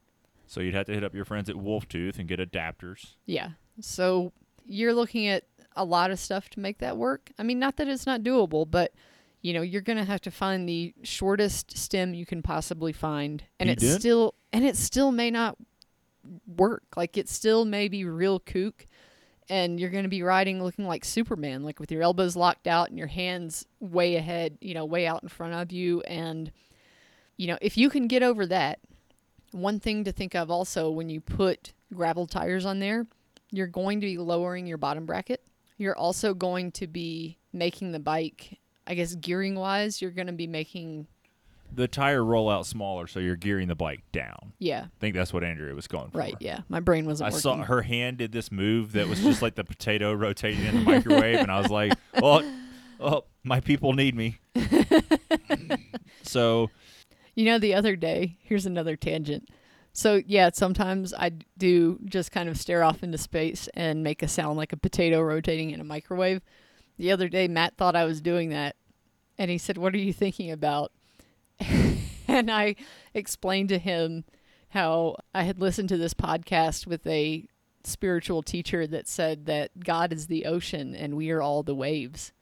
so 0.46 0.60
you'd 0.60 0.74
have 0.74 0.86
to 0.86 0.92
hit 0.94 1.04
up 1.04 1.14
your 1.14 1.24
friends 1.24 1.48
at 1.48 1.56
Wolf 1.56 1.88
Tooth 1.88 2.18
and 2.18 2.28
get 2.28 2.38
adapters. 2.40 3.14
Yeah. 3.24 3.50
So 3.80 4.32
you're 4.64 4.94
looking 4.94 5.26
at 5.28 5.44
a 5.74 5.84
lot 5.84 6.10
of 6.10 6.18
stuff 6.18 6.48
to 6.50 6.60
make 6.60 6.78
that 6.78 6.96
work. 6.96 7.30
I 7.38 7.42
mean, 7.42 7.58
not 7.58 7.76
that 7.76 7.88
it's 7.88 8.06
not 8.06 8.22
doable, 8.22 8.68
but 8.68 8.92
you 9.46 9.52
know, 9.52 9.62
you're 9.62 9.80
going 9.80 9.96
to 9.96 10.04
have 10.04 10.20
to 10.22 10.30
find 10.32 10.68
the 10.68 10.92
shortest 11.04 11.78
stem 11.78 12.14
you 12.14 12.26
can 12.26 12.42
possibly 12.42 12.92
find 12.92 13.44
and 13.60 13.68
You 13.68 13.74
it 13.74 13.78
did? 13.78 14.00
still 14.00 14.34
and 14.52 14.64
it 14.64 14.76
still 14.76 15.12
may 15.12 15.30
not 15.30 15.56
work. 16.48 16.82
Like 16.96 17.16
it 17.16 17.28
still 17.28 17.64
may 17.64 17.86
be 17.86 18.04
real 18.04 18.40
kook 18.40 18.86
and 19.48 19.78
you're 19.78 19.90
going 19.90 20.02
to 20.02 20.08
be 20.08 20.24
riding 20.24 20.60
looking 20.60 20.84
like 20.84 21.04
Superman, 21.04 21.62
like 21.62 21.78
with 21.78 21.92
your 21.92 22.02
elbows 22.02 22.34
locked 22.34 22.66
out 22.66 22.88
and 22.88 22.98
your 22.98 23.06
hands 23.06 23.64
way 23.78 24.16
ahead, 24.16 24.58
you 24.60 24.74
know, 24.74 24.84
way 24.84 25.06
out 25.06 25.22
in 25.22 25.28
front 25.28 25.54
of 25.54 25.70
you. 25.70 26.00
And, 26.00 26.50
you 27.36 27.46
know, 27.46 27.58
if 27.62 27.76
you 27.76 27.88
can 27.88 28.08
get 28.08 28.24
over 28.24 28.46
that, 28.46 28.80
one 29.52 29.78
thing 29.78 30.02
to 30.02 30.10
think 30.10 30.34
of 30.34 30.50
also 30.50 30.90
when 30.90 31.08
you 31.08 31.20
put 31.20 31.72
gravel 31.94 32.26
tires 32.26 32.66
on 32.66 32.80
there, 32.80 33.06
you're 33.52 33.68
going 33.68 34.00
to 34.00 34.06
be 34.06 34.18
lowering 34.18 34.66
your 34.66 34.78
bottom 34.78 35.06
bracket. 35.06 35.46
You're 35.78 35.96
also 35.96 36.34
going 36.34 36.72
to 36.72 36.88
be 36.88 37.38
making 37.52 37.92
the 37.92 38.00
bike, 38.00 38.58
I 38.86 38.94
guess, 38.94 39.14
gearing 39.14 39.54
wise, 39.56 40.00
you're 40.00 40.10
going 40.10 40.28
to 40.28 40.32
be 40.32 40.46
making, 40.46 41.06
The 41.74 41.88
tire 41.88 42.24
roll 42.24 42.48
out 42.48 42.66
smaller, 42.66 43.06
so 43.06 43.18
you're 43.20 43.36
gearing 43.36 43.68
the 43.68 43.74
bike 43.74 44.02
down. 44.12 44.52
yeah, 44.58 44.84
I 44.86 45.00
think 45.00 45.14
that's 45.14 45.32
what 45.32 45.42
Andrea 45.44 45.74
was 45.74 45.86
going 45.88 46.10
for. 46.10 46.18
right, 46.18 46.36
yeah. 46.40 46.60
My 46.68 46.80
brain 46.80 47.04
wasn't 47.06 47.26
I 47.26 47.30
working. 47.30 47.40
saw 47.40 47.56
her 47.64 47.82
hand 47.82 48.18
did 48.18 48.32
this 48.32 48.52
move 48.52 48.92
that 48.92 49.08
was 49.08 49.20
just 49.22 49.42
like 49.42 49.54
the 49.56 49.64
potato 49.72 50.12
rotating 50.12 50.64
in 50.64 50.76
the 50.76 50.82
microwave, 50.82 51.36
and 51.40 51.50
I 51.50 51.60
was 51.60 51.70
like, 51.70 51.92
"Well, 52.20 52.42
oh, 53.00 53.24
my 53.42 53.60
people 53.60 53.92
need 53.92 54.14
me." 54.14 54.38
so 56.22 56.70
You 57.34 57.44
know, 57.44 57.58
the 57.58 57.74
other 57.74 57.96
day, 57.96 58.36
here's 58.42 58.66
another 58.66 58.96
tangent. 58.96 59.48
So, 59.92 60.20
yeah, 60.26 60.50
sometimes 60.52 61.14
I 61.14 61.32
do 61.56 61.98
just 62.04 62.30
kind 62.30 62.48
of 62.50 62.58
stare 62.58 62.84
off 62.84 63.02
into 63.02 63.16
space 63.16 63.66
and 63.74 64.02
make 64.02 64.22
a 64.22 64.28
sound 64.28 64.58
like 64.58 64.72
a 64.72 64.76
potato 64.76 65.22
rotating 65.22 65.70
in 65.70 65.80
a 65.80 65.84
microwave. 65.84 66.42
The 66.98 67.12
other 67.12 67.28
day, 67.28 67.46
Matt 67.48 67.76
thought 67.76 67.96
I 67.96 68.04
was 68.04 68.20
doing 68.20 68.50
that, 68.50 68.76
and 69.38 69.50
he 69.50 69.58
said, 69.58 69.78
What 69.78 69.94
are 69.94 69.98
you 69.98 70.12
thinking 70.12 70.50
about? 70.50 70.92
and 72.28 72.50
I 72.50 72.76
explained 73.14 73.68
to 73.70 73.78
him 73.78 74.24
how 74.70 75.16
I 75.34 75.44
had 75.44 75.60
listened 75.60 75.88
to 75.90 75.96
this 75.96 76.14
podcast 76.14 76.86
with 76.86 77.06
a 77.06 77.46
spiritual 77.84 78.42
teacher 78.42 78.86
that 78.86 79.08
said 79.08 79.46
that 79.46 79.70
God 79.80 80.12
is 80.12 80.26
the 80.26 80.44
ocean 80.44 80.94
and 80.94 81.16
we 81.16 81.30
are 81.30 81.40
all 81.40 81.62
the 81.62 81.74
waves. 81.74 82.32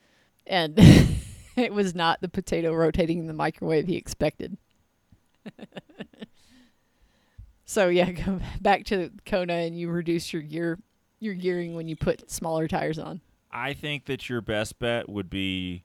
And 0.47 0.75
it 1.57 1.73
was 1.73 1.95
not 1.95 2.21
the 2.21 2.29
potato 2.29 2.73
rotating 2.73 3.19
in 3.19 3.27
the 3.27 3.35
microwave 3.35 3.87
he 3.87 3.97
expected. 3.97 4.57
so 7.65 7.89
yeah, 7.89 8.11
go 8.11 8.41
back 8.61 8.85
to 8.87 9.11
Kona 9.27 9.55
and 9.55 9.79
you 9.79 9.91
reduce 9.91 10.33
your 10.33 10.43
gear 10.43 10.79
your 11.21 11.35
gearing 11.35 11.75
when 11.75 11.89
you 11.89 11.97
put 11.97 12.31
smaller 12.31 12.69
tires 12.69 12.99
on. 12.99 13.21
I 13.55 13.73
think 13.73 14.07
that 14.07 14.29
your 14.29 14.41
best 14.41 14.79
bet 14.79 15.09
would 15.09 15.31
be 15.31 15.85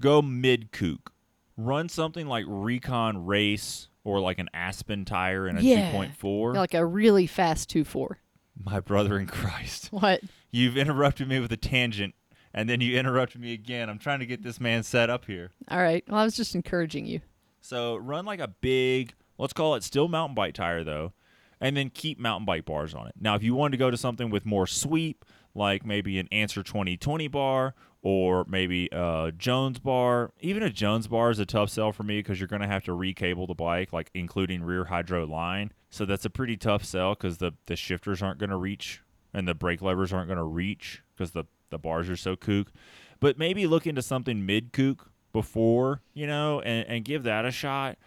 go 0.00 0.22
mid 0.22 0.72
kook. 0.72 1.12
Run 1.56 1.88
something 1.88 2.26
like 2.26 2.46
Rekon 2.46 3.26
Race 3.26 3.88
or 4.04 4.20
like 4.20 4.38
an 4.38 4.48
Aspen 4.54 5.04
tire 5.04 5.46
in 5.46 5.58
a 5.58 5.60
Yeah. 5.60 5.92
2.4. 5.92 6.54
Like 6.54 6.74
a 6.74 6.84
really 6.84 7.26
fast 7.26 7.68
two 7.68 7.84
four. 7.84 8.18
My 8.56 8.80
brother 8.80 9.18
in 9.18 9.26
Christ. 9.26 9.88
What? 9.92 10.22
You've 10.50 10.76
interrupted 10.76 11.28
me 11.28 11.40
with 11.40 11.52
a 11.52 11.56
tangent 11.56 12.14
and 12.54 12.68
then 12.68 12.80
you 12.80 12.98
interrupted 12.98 13.40
me 13.40 13.52
again. 13.52 13.88
I'm 13.88 13.98
trying 13.98 14.20
to 14.20 14.26
get 14.26 14.42
this 14.42 14.60
man 14.60 14.82
set 14.82 15.10
up 15.10 15.26
here. 15.26 15.50
All 15.70 15.78
right. 15.80 16.04
Well, 16.08 16.18
I 16.20 16.24
was 16.24 16.36
just 16.36 16.54
encouraging 16.54 17.06
you. 17.06 17.20
So 17.60 17.96
run 17.96 18.24
like 18.24 18.40
a 18.40 18.48
big, 18.48 19.14
let's 19.38 19.52
call 19.52 19.74
it 19.74 19.84
still 19.84 20.08
mountain 20.08 20.34
bike 20.34 20.54
tire 20.54 20.82
though, 20.84 21.12
and 21.60 21.76
then 21.76 21.90
keep 21.90 22.18
mountain 22.18 22.44
bike 22.44 22.64
bars 22.64 22.92
on 22.94 23.06
it. 23.06 23.14
Now, 23.20 23.34
if 23.36 23.42
you 23.42 23.54
wanted 23.54 23.72
to 23.72 23.76
go 23.76 23.90
to 23.90 23.96
something 23.96 24.30
with 24.30 24.44
more 24.44 24.66
sweep, 24.66 25.24
like 25.54 25.84
maybe 25.84 26.18
an 26.18 26.28
Answer 26.32 26.62
2020 26.62 27.28
bar 27.28 27.74
or 28.02 28.44
maybe 28.48 28.88
a 28.90 29.32
Jones 29.36 29.78
bar, 29.78 30.32
even 30.40 30.62
a 30.62 30.70
Jones 30.70 31.06
bar 31.06 31.30
is 31.30 31.38
a 31.38 31.46
tough 31.46 31.70
sell 31.70 31.92
for 31.92 32.02
me 32.02 32.18
because 32.18 32.40
you're 32.40 32.48
going 32.48 32.62
to 32.62 32.68
have 32.68 32.84
to 32.84 32.92
recable 32.92 33.46
the 33.46 33.54
bike, 33.54 33.92
like 33.92 34.10
including 34.12 34.62
rear 34.62 34.84
hydro 34.84 35.24
line. 35.24 35.72
So 35.90 36.04
that's 36.04 36.24
a 36.24 36.30
pretty 36.30 36.56
tough 36.56 36.84
sell 36.84 37.14
because 37.14 37.38
the, 37.38 37.52
the 37.66 37.76
shifters 37.76 38.22
aren't 38.22 38.38
going 38.38 38.50
to 38.50 38.56
reach 38.56 39.02
and 39.32 39.46
the 39.46 39.54
brake 39.54 39.82
levers 39.82 40.12
aren't 40.12 40.28
going 40.28 40.38
to 40.38 40.44
reach 40.44 41.02
because 41.14 41.30
the, 41.30 41.44
the 41.70 41.78
bars 41.78 42.10
are 42.10 42.16
so 42.16 42.34
kook. 42.34 42.72
But 43.20 43.38
maybe 43.38 43.66
look 43.66 43.86
into 43.86 44.02
something 44.02 44.44
mid 44.44 44.72
kook 44.72 45.10
before, 45.32 46.02
you 46.12 46.26
know, 46.26 46.60
and, 46.60 46.86
and 46.88 47.04
give 47.04 47.22
that 47.22 47.44
a 47.44 47.50
shot. 47.50 47.98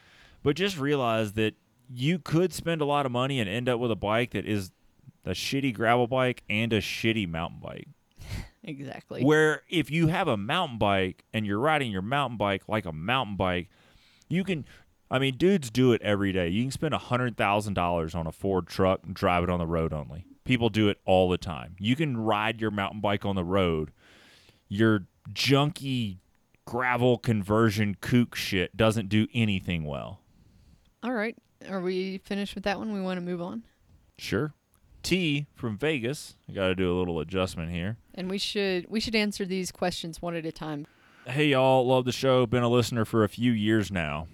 But 0.43 0.57
just 0.57 0.77
realize 0.77 1.33
that 1.33 1.55
you 1.89 2.19
could 2.19 2.53
spend 2.53 2.81
a 2.81 2.85
lot 2.85 3.05
of 3.05 3.11
money 3.11 3.39
and 3.39 3.49
end 3.49 3.69
up 3.69 3.79
with 3.79 3.91
a 3.91 3.95
bike 3.95 4.31
that 4.31 4.45
is 4.45 4.71
a 5.25 5.31
shitty 5.31 5.73
gravel 5.73 6.07
bike 6.07 6.43
and 6.49 6.71
a 6.73 6.81
shitty 6.81 7.27
mountain 7.27 7.59
bike. 7.61 7.87
Exactly. 8.67 9.23
Where 9.23 9.61
if 9.69 9.91
you 9.91 10.07
have 10.07 10.27
a 10.27 10.35
mountain 10.35 10.79
bike 10.79 11.23
and 11.31 11.45
you're 11.45 11.59
riding 11.59 11.91
your 11.91 12.01
mountain 12.01 12.35
bike 12.35 12.63
like 12.67 12.85
a 12.85 12.91
mountain 12.91 13.35
bike, 13.35 13.69
you 14.27 14.43
can. 14.43 14.65
I 15.11 15.19
mean, 15.19 15.37
dudes 15.37 15.69
do 15.69 15.93
it 15.93 16.01
every 16.01 16.31
day. 16.31 16.47
You 16.47 16.63
can 16.63 16.71
spend 16.71 16.95
a 16.95 16.97
hundred 16.97 17.37
thousand 17.37 17.75
dollars 17.75 18.15
on 18.15 18.25
a 18.25 18.31
Ford 18.31 18.65
truck 18.65 19.01
and 19.03 19.13
drive 19.13 19.43
it 19.43 19.51
on 19.51 19.59
the 19.59 19.67
road 19.67 19.93
only. 19.93 20.25
People 20.45 20.69
do 20.69 20.89
it 20.89 20.97
all 21.05 21.29
the 21.29 21.37
time. 21.37 21.75
You 21.79 21.95
can 21.95 22.17
ride 22.17 22.59
your 22.59 22.71
mountain 22.71 23.01
bike 23.01 23.23
on 23.23 23.35
the 23.35 23.43
road. 23.43 23.91
Your 24.67 25.05
junky 25.31 26.17
gravel 26.65 27.19
conversion 27.19 27.97
kook 28.01 28.33
shit 28.33 28.75
doesn't 28.75 29.09
do 29.09 29.27
anything 29.31 29.83
well. 29.85 30.21
All 31.03 31.13
right. 31.13 31.37
Are 31.69 31.81
we 31.81 32.17
finished 32.17 32.55
with 32.55 32.63
that 32.63 32.79
one? 32.79 32.91
We 32.91 33.01
want 33.01 33.17
to 33.17 33.21
move 33.21 33.43
on. 33.43 33.63
Sure. 34.17 34.53
T 35.05 35.45
from 35.53 35.77
Vegas. 35.77 36.35
I 36.49 36.53
got 36.53 36.67
to 36.67 36.75
do 36.75 36.91
a 36.91 36.97
little 36.97 37.19
adjustment 37.19 37.71
here. 37.71 37.97
And 38.15 38.29
we 38.29 38.39
should 38.39 38.87
we 38.89 38.99
should 38.99 39.15
answer 39.15 39.45
these 39.45 39.71
questions 39.71 40.21
one 40.21 40.35
at 40.35 40.45
a 40.45 40.51
time. 40.51 40.87
Hey 41.27 41.49
y'all, 41.49 41.85
love 41.85 42.05
the 42.05 42.11
show. 42.11 42.45
Been 42.47 42.63
a 42.63 42.69
listener 42.69 43.05
for 43.05 43.23
a 43.23 43.29
few 43.29 43.51
years 43.51 43.91
now. 43.91 44.27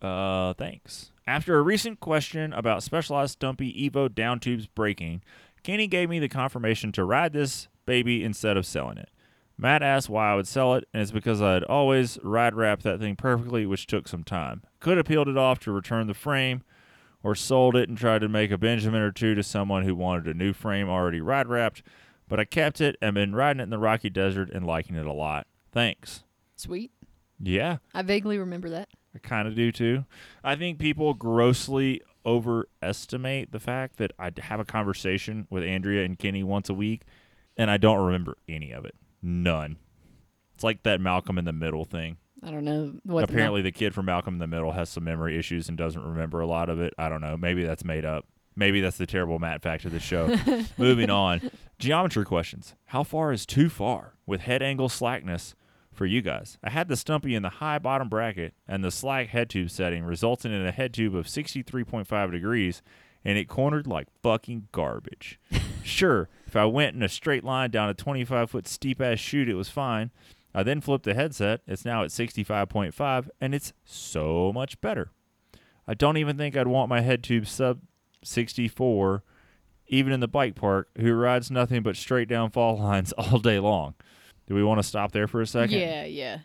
Uh, 0.00 0.54
thanks. 0.54 1.10
After 1.26 1.58
a 1.58 1.62
recent 1.62 1.98
question 1.98 2.52
about 2.52 2.82
Specialized 2.82 3.32
Stumpy 3.32 3.90
Evo 3.90 4.12
down 4.12 4.38
tubes 4.38 4.66
breaking, 4.66 5.22
Kenny 5.62 5.86
gave 5.86 6.08
me 6.08 6.20
the 6.20 6.28
confirmation 6.28 6.92
to 6.92 7.04
ride 7.04 7.32
this 7.32 7.68
baby 7.84 8.22
instead 8.22 8.56
of 8.56 8.66
selling 8.66 8.98
it. 8.98 9.08
Matt 9.56 9.82
asked 9.82 10.08
why 10.08 10.32
I 10.32 10.34
would 10.34 10.46
sell 10.46 10.74
it, 10.74 10.86
and 10.92 11.02
it's 11.02 11.10
because 11.10 11.40
I'd 11.40 11.64
always 11.64 12.18
ride 12.22 12.54
wrapped 12.54 12.82
that 12.82 13.00
thing 13.00 13.16
perfectly, 13.16 13.66
which 13.66 13.86
took 13.86 14.06
some 14.06 14.22
time. 14.24 14.62
Could 14.80 14.96
have 14.96 15.06
peeled 15.06 15.28
it 15.28 15.38
off 15.38 15.58
to 15.60 15.72
return 15.72 16.06
the 16.06 16.14
frame, 16.14 16.62
or 17.24 17.34
sold 17.34 17.74
it 17.74 17.88
and 17.88 17.98
tried 17.98 18.20
to 18.20 18.28
make 18.28 18.52
a 18.52 18.58
Benjamin 18.58 19.00
or 19.00 19.10
two 19.10 19.34
to 19.34 19.42
someone 19.42 19.82
who 19.82 19.96
wanted 19.96 20.28
a 20.28 20.34
new 20.38 20.52
frame 20.52 20.88
already 20.88 21.20
ride 21.20 21.48
wrapped, 21.48 21.82
but 22.28 22.38
I 22.38 22.44
kept 22.44 22.80
it 22.80 22.96
and 23.02 23.14
been 23.14 23.34
riding 23.34 23.60
it 23.60 23.64
in 23.64 23.70
the 23.70 23.78
Rocky 23.78 24.10
Desert 24.10 24.50
and 24.50 24.66
liking 24.66 24.94
it 24.94 25.06
a 25.06 25.12
lot. 25.12 25.46
Thanks. 25.72 26.22
Sweet. 26.54 26.92
Yeah, 27.40 27.78
I 27.92 28.02
vaguely 28.02 28.38
remember 28.38 28.70
that. 28.70 28.90
I 29.14 29.18
kind 29.18 29.48
of 29.48 29.54
do 29.54 29.72
too. 29.72 30.04
I 30.44 30.54
think 30.54 30.78
people 30.78 31.14
grossly 31.14 32.02
overestimate 32.26 33.52
the 33.52 33.60
fact 33.60 33.96
that 33.96 34.12
I 34.18 34.30
have 34.38 34.60
a 34.60 34.64
conversation 34.64 35.46
with 35.50 35.64
Andrea 35.64 36.04
and 36.04 36.18
Kenny 36.18 36.42
once 36.42 36.68
a 36.68 36.74
week, 36.74 37.02
and 37.56 37.70
I 37.70 37.76
don't 37.76 38.04
remember 38.04 38.36
any 38.48 38.70
of 38.72 38.84
it. 38.84 38.94
None. 39.22 39.78
It's 40.54 40.64
like 40.64 40.82
that 40.84 41.00
Malcolm 41.00 41.38
in 41.38 41.44
the 41.44 41.52
Middle 41.52 41.84
thing. 41.84 42.18
I 42.44 42.50
don't 42.50 42.64
know 42.64 42.92
what. 43.04 43.24
Apparently, 43.24 43.62
the 43.62 43.72
kid 43.72 43.94
from 43.94 44.06
Malcolm 44.06 44.34
in 44.34 44.40
the 44.40 44.46
Middle 44.46 44.72
has 44.72 44.90
some 44.90 45.04
memory 45.04 45.38
issues 45.38 45.68
and 45.68 45.78
doesn't 45.78 46.02
remember 46.02 46.40
a 46.40 46.46
lot 46.46 46.68
of 46.68 46.80
it. 46.80 46.92
I 46.98 47.08
don't 47.08 47.20
know. 47.20 47.36
Maybe 47.36 47.64
that's 47.64 47.84
made 47.84 48.04
up. 48.04 48.26
Maybe 48.56 48.80
that's 48.80 48.98
the 48.98 49.06
terrible 49.06 49.38
Matt 49.38 49.62
fact 49.62 49.84
of 49.84 49.92
the 49.92 50.00
show. 50.00 50.36
Moving 50.78 51.10
on. 51.10 51.50
Geometry 51.78 52.24
questions. 52.24 52.74
How 52.86 53.02
far 53.02 53.32
is 53.32 53.46
too 53.46 53.68
far 53.68 54.14
with 54.26 54.42
head 54.42 54.62
angle 54.62 54.88
slackness 54.88 55.54
for 55.92 56.06
you 56.06 56.22
guys? 56.22 56.58
I 56.62 56.70
had 56.70 56.88
the 56.88 56.96
Stumpy 56.96 57.34
in 57.34 57.42
the 57.42 57.48
high 57.48 57.78
bottom 57.78 58.08
bracket, 58.08 58.54
and 58.68 58.84
the 58.84 58.90
slack 58.92 59.28
head 59.28 59.50
tube 59.50 59.70
setting 59.70 60.04
resulting 60.04 60.52
in 60.52 60.64
a 60.64 60.70
head 60.70 60.94
tube 60.94 61.16
of 61.16 61.26
63.5 61.26 62.30
degrees, 62.30 62.82
and 63.24 63.38
it 63.38 63.48
cornered 63.48 63.86
like 63.86 64.06
fucking 64.22 64.68
garbage. 64.70 65.40
sure, 65.82 66.28
if 66.46 66.54
I 66.54 66.66
went 66.66 66.94
in 66.94 67.02
a 67.02 67.08
straight 67.08 67.42
line 67.42 67.70
down 67.70 67.88
a 67.88 67.94
25 67.94 68.50
foot 68.50 68.68
steep 68.68 69.00
ass 69.00 69.18
chute, 69.18 69.48
it 69.48 69.54
was 69.54 69.68
fine. 69.70 70.12
I 70.54 70.62
then 70.62 70.80
flipped 70.80 71.04
the 71.04 71.14
headset. 71.14 71.62
It's 71.66 71.84
now 71.84 72.04
at 72.04 72.10
65.5, 72.10 73.28
and 73.40 73.54
it's 73.54 73.72
so 73.84 74.52
much 74.52 74.80
better. 74.80 75.10
I 75.86 75.94
don't 75.94 76.16
even 76.16 76.36
think 76.36 76.56
I'd 76.56 76.68
want 76.68 76.88
my 76.88 77.00
head 77.00 77.22
tube 77.22 77.46
sub 77.46 77.80
64, 78.22 79.22
even 79.88 80.12
in 80.12 80.20
the 80.20 80.28
bike 80.28 80.54
park, 80.54 80.88
who 80.98 81.12
rides 81.12 81.50
nothing 81.50 81.82
but 81.82 81.96
straight 81.96 82.28
down 82.28 82.50
fall 82.50 82.78
lines 82.82 83.12
all 83.12 83.38
day 83.38 83.58
long. 83.58 83.94
Do 84.46 84.54
we 84.54 84.62
want 84.62 84.78
to 84.78 84.86
stop 84.86 85.12
there 85.12 85.26
for 85.26 85.40
a 85.40 85.46
second? 85.46 85.78
Yeah, 85.78 86.04
yeah. 86.04 86.38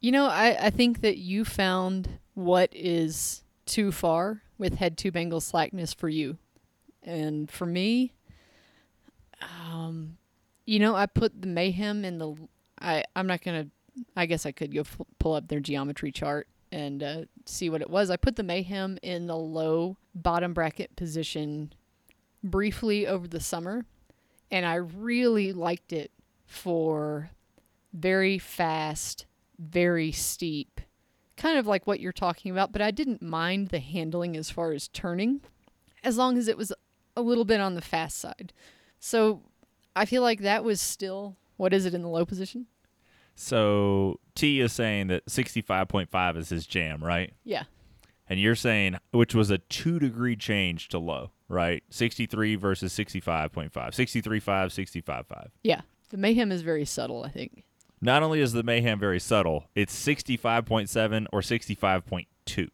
You 0.00 0.12
know, 0.12 0.26
I, 0.26 0.66
I 0.66 0.70
think 0.70 1.00
that 1.02 1.18
you 1.18 1.44
found 1.44 2.18
what 2.34 2.70
is 2.72 3.42
too 3.66 3.92
far 3.92 4.42
with 4.56 4.74
head 4.74 4.96
tube 4.96 5.16
angle 5.16 5.40
slackness 5.40 5.92
for 5.92 6.08
you. 6.08 6.38
And 7.02 7.50
for 7.50 7.66
me, 7.66 8.12
um, 9.42 10.16
you 10.66 10.78
know, 10.78 10.94
I 10.94 11.06
put 11.06 11.40
the 11.40 11.48
mayhem 11.48 12.04
in 12.04 12.18
the. 12.18 12.36
I 12.80 13.04
I'm 13.14 13.26
not 13.26 13.42
gonna. 13.42 13.68
I 14.16 14.26
guess 14.26 14.46
I 14.46 14.52
could 14.52 14.72
go 14.72 14.80
f- 14.80 15.00
pull 15.18 15.34
up 15.34 15.48
their 15.48 15.60
geometry 15.60 16.12
chart 16.12 16.46
and 16.70 17.02
uh, 17.02 17.22
see 17.46 17.68
what 17.68 17.82
it 17.82 17.90
was. 17.90 18.10
I 18.10 18.16
put 18.16 18.36
the 18.36 18.42
mayhem 18.42 18.98
in 19.02 19.26
the 19.26 19.36
low 19.36 19.96
bottom 20.14 20.54
bracket 20.54 20.94
position 20.94 21.72
briefly 22.44 23.06
over 23.06 23.26
the 23.26 23.40
summer, 23.40 23.86
and 24.50 24.64
I 24.64 24.76
really 24.76 25.52
liked 25.52 25.92
it 25.92 26.12
for 26.46 27.30
very 27.92 28.38
fast, 28.38 29.26
very 29.58 30.12
steep, 30.12 30.80
kind 31.36 31.58
of 31.58 31.66
like 31.66 31.86
what 31.86 32.00
you're 32.00 32.12
talking 32.12 32.52
about, 32.52 32.72
but 32.72 32.82
I 32.82 32.90
didn't 32.90 33.22
mind 33.22 33.68
the 33.68 33.80
handling 33.80 34.36
as 34.36 34.50
far 34.50 34.72
as 34.72 34.88
turning, 34.88 35.40
as 36.04 36.16
long 36.16 36.36
as 36.38 36.48
it 36.48 36.56
was 36.56 36.72
a 37.16 37.22
little 37.22 37.44
bit 37.44 37.60
on 37.60 37.74
the 37.74 37.80
fast 37.80 38.18
side. 38.18 38.52
So 39.00 39.42
I 39.96 40.04
feel 40.04 40.22
like 40.22 40.40
that 40.40 40.64
was 40.64 40.80
still, 40.80 41.36
what 41.58 41.74
is 41.74 41.84
it 41.84 41.92
in 41.92 42.00
the 42.00 42.08
low 42.08 42.24
position? 42.24 42.66
So 43.34 44.18
T 44.34 44.60
is 44.60 44.72
saying 44.72 45.08
that 45.08 45.26
65.5 45.26 46.36
is 46.36 46.48
his 46.48 46.66
jam, 46.66 47.04
right? 47.04 47.32
Yeah. 47.44 47.64
And 48.28 48.40
you're 48.40 48.56
saying, 48.56 48.96
which 49.12 49.34
was 49.34 49.50
a 49.50 49.58
two 49.58 49.98
degree 49.98 50.34
change 50.36 50.88
to 50.88 50.98
low, 50.98 51.30
right? 51.48 51.82
63 51.90 52.56
versus 52.56 52.92
65.5. 52.92 53.70
63.5, 53.70 54.42
65.5. 54.42 55.48
Yeah. 55.62 55.82
The 56.10 56.16
mayhem 56.16 56.50
is 56.50 56.62
very 56.62 56.84
subtle, 56.84 57.22
I 57.24 57.28
think. 57.28 57.64
Not 58.00 58.22
only 58.22 58.40
is 58.40 58.52
the 58.52 58.62
mayhem 58.62 58.98
very 58.98 59.20
subtle, 59.20 59.66
it's 59.74 59.94
65.7 59.94 61.26
or 61.32 61.40
65.2. 61.40 62.68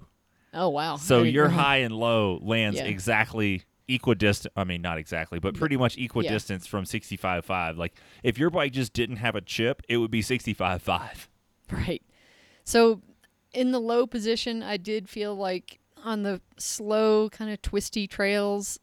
Oh, 0.52 0.68
wow. 0.68 0.96
So 0.96 1.22
your 1.22 1.48
high 1.48 1.78
and 1.78 1.94
low 1.94 2.38
lands 2.42 2.78
Yeah. 2.78 2.84
exactly 2.84 3.62
equidistant. 3.88 4.52
I 4.56 4.64
mean, 4.64 4.82
not 4.82 4.98
exactly, 4.98 5.38
but 5.38 5.54
pretty 5.54 5.76
much 5.76 5.96
equidistant 5.98 6.66
from 6.66 6.84
65.5. 6.84 7.76
Like 7.76 7.94
if 8.22 8.38
your 8.38 8.50
bike 8.50 8.72
just 8.72 8.92
didn't 8.92 9.16
have 9.16 9.34
a 9.34 9.40
chip, 9.40 9.82
it 9.88 9.98
would 9.98 10.10
be 10.10 10.22
65.5. 10.22 11.28
Right. 11.72 12.02
So 12.64 13.00
in 13.54 13.72
the 13.72 13.80
low 13.80 14.06
position, 14.06 14.62
I 14.62 14.76
did 14.76 15.08
feel 15.08 15.34
like 15.34 15.80
on 16.04 16.22
the 16.22 16.42
slow 16.58 17.30
kind 17.30 17.50
of 17.50 17.62
twisty 17.62 18.06
trails, 18.06 18.78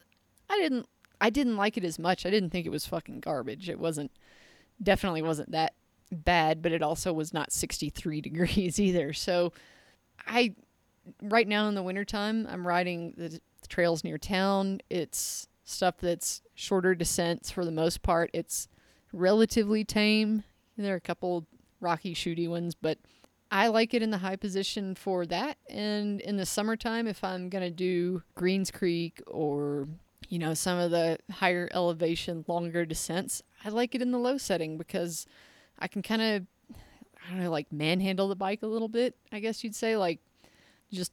I 0.49 0.57
didn't 0.57 0.87
I 1.21 1.29
didn't 1.29 1.57
like 1.57 1.77
it 1.77 1.85
as 1.85 1.99
much. 1.99 2.25
I 2.25 2.31
didn't 2.31 2.49
think 2.49 2.65
it 2.65 2.71
was 2.71 2.87
fucking 2.87 3.19
garbage. 3.19 3.69
It 3.69 3.79
wasn't 3.79 4.11
definitely 4.81 5.21
wasn't 5.21 5.51
that 5.51 5.75
bad, 6.11 6.63
but 6.63 6.71
it 6.71 6.81
also 6.81 7.13
was 7.13 7.33
not 7.33 7.51
63 7.51 8.19
degrees 8.21 8.79
either. 8.79 9.13
So 9.13 9.53
I 10.25 10.55
right 11.21 11.47
now 11.47 11.67
in 11.67 11.75
the 11.75 11.83
wintertime, 11.83 12.47
I'm 12.49 12.67
riding 12.67 13.13
the 13.15 13.39
trails 13.71 14.03
near 14.03 14.19
town. 14.19 14.81
It's 14.89 15.47
stuff 15.63 15.95
that's 15.99 16.41
shorter 16.53 16.93
descents 16.93 17.49
for 17.49 17.65
the 17.65 17.71
most 17.71 18.03
part. 18.03 18.29
It's 18.33 18.67
relatively 19.11 19.83
tame. 19.83 20.43
There 20.77 20.93
are 20.93 20.97
a 20.97 21.01
couple 21.01 21.47
rocky 21.79 22.13
shooty 22.13 22.47
ones, 22.47 22.75
but 22.75 22.99
I 23.49 23.67
like 23.67 23.93
it 23.93 24.03
in 24.03 24.11
the 24.11 24.19
high 24.19 24.35
position 24.35 24.95
for 24.95 25.25
that. 25.25 25.57
And 25.69 26.21
in 26.21 26.37
the 26.37 26.45
summertime, 26.45 27.07
if 27.07 27.23
I'm 27.23 27.49
going 27.49 27.63
to 27.63 27.71
do 27.71 28.23
Greens 28.35 28.71
Creek 28.71 29.21
or, 29.27 29.87
you 30.29 30.39
know, 30.39 30.53
some 30.53 30.77
of 30.77 30.91
the 30.91 31.17
higher 31.31 31.67
elevation, 31.73 32.45
longer 32.47 32.85
descents, 32.85 33.41
I 33.65 33.69
like 33.69 33.95
it 33.95 34.01
in 34.01 34.11
the 34.11 34.19
low 34.19 34.37
setting 34.37 34.77
because 34.77 35.25
I 35.79 35.87
can 35.87 36.01
kind 36.01 36.21
of, 36.21 36.45
I 36.75 37.31
don't 37.31 37.43
know, 37.43 37.51
like 37.51 37.71
manhandle 37.71 38.27
the 38.27 38.35
bike 38.35 38.63
a 38.63 38.67
little 38.67 38.87
bit, 38.89 39.15
I 39.31 39.39
guess 39.39 39.63
you'd 39.63 39.75
say. 39.75 39.97
Like, 39.97 40.19
just 40.91 41.11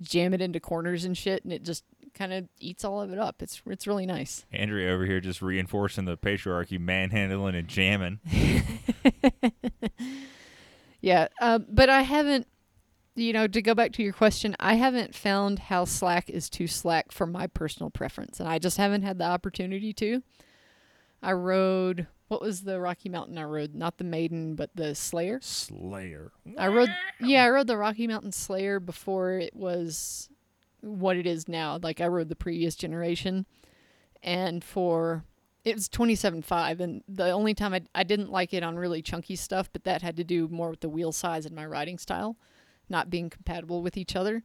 jam 0.00 0.34
it 0.34 0.40
into 0.40 0.60
corners 0.60 1.04
and 1.04 1.16
shit, 1.16 1.44
and 1.44 1.52
it 1.52 1.64
just 1.64 1.84
kind 2.14 2.32
of 2.32 2.48
eats 2.60 2.84
all 2.84 3.00
of 3.00 3.12
it 3.12 3.18
up. 3.18 3.42
It's 3.42 3.62
it's 3.66 3.86
really 3.86 4.06
nice. 4.06 4.44
Andrea 4.52 4.92
over 4.92 5.06
here 5.06 5.20
just 5.20 5.42
reinforcing 5.42 6.04
the 6.04 6.16
patriarchy, 6.16 6.78
manhandling 6.78 7.54
and 7.54 7.68
jamming. 7.68 8.20
Yeah, 11.04 11.28
um, 11.38 11.66
but 11.68 11.90
I 11.90 12.00
haven't, 12.00 12.46
you 13.14 13.34
know, 13.34 13.46
to 13.46 13.60
go 13.60 13.74
back 13.74 13.92
to 13.92 14.02
your 14.02 14.14
question, 14.14 14.56
I 14.58 14.76
haven't 14.76 15.14
found 15.14 15.58
how 15.58 15.84
slack 15.84 16.30
is 16.30 16.48
too 16.48 16.66
slack 16.66 17.12
for 17.12 17.26
my 17.26 17.46
personal 17.46 17.90
preference, 17.90 18.40
and 18.40 18.48
I 18.48 18.58
just 18.58 18.78
haven't 18.78 19.02
had 19.02 19.18
the 19.18 19.24
opportunity 19.24 19.92
to. 19.92 20.22
I 21.22 21.32
rode 21.32 22.06
what 22.28 22.40
was 22.40 22.62
the 22.62 22.80
Rocky 22.80 23.08
Mountain 23.08 23.38
I 23.38 23.44
rode? 23.44 23.74
Not 23.74 23.98
the 23.98 24.04
Maiden, 24.04 24.54
but 24.54 24.70
the 24.74 24.94
Slayer. 24.94 25.38
Slayer. 25.42 26.32
I 26.58 26.68
rode 26.68 26.94
yeah, 27.20 27.44
I 27.44 27.50
rode 27.50 27.66
the 27.66 27.76
Rocky 27.76 28.06
Mountain 28.06 28.32
Slayer 28.32 28.80
before 28.80 29.32
it 29.32 29.54
was 29.54 30.28
what 30.80 31.16
it 31.16 31.26
is 31.26 31.48
now. 31.48 31.78
Like 31.82 32.00
I 32.00 32.06
rode 32.06 32.28
the 32.28 32.36
previous 32.36 32.74
generation 32.74 33.46
and 34.24 34.64
for 34.64 35.24
it 35.64 35.74
was 35.74 35.88
27.5 35.88 36.80
and 36.80 37.02
the 37.08 37.30
only 37.30 37.54
time 37.54 37.72
I, 37.72 37.82
I 37.94 38.02
didn't 38.02 38.30
like 38.30 38.52
it 38.52 38.62
on 38.62 38.76
really 38.76 39.02
chunky 39.02 39.36
stuff 39.36 39.68
but 39.72 39.84
that 39.84 40.02
had 40.02 40.16
to 40.16 40.24
do 40.24 40.48
more 40.48 40.70
with 40.70 40.80
the 40.80 40.88
wheel 40.88 41.12
size 41.12 41.46
and 41.46 41.54
my 41.54 41.66
riding 41.66 41.98
style 41.98 42.36
not 42.88 43.10
being 43.10 43.30
compatible 43.30 43.82
with 43.82 43.96
each 43.96 44.16
other 44.16 44.42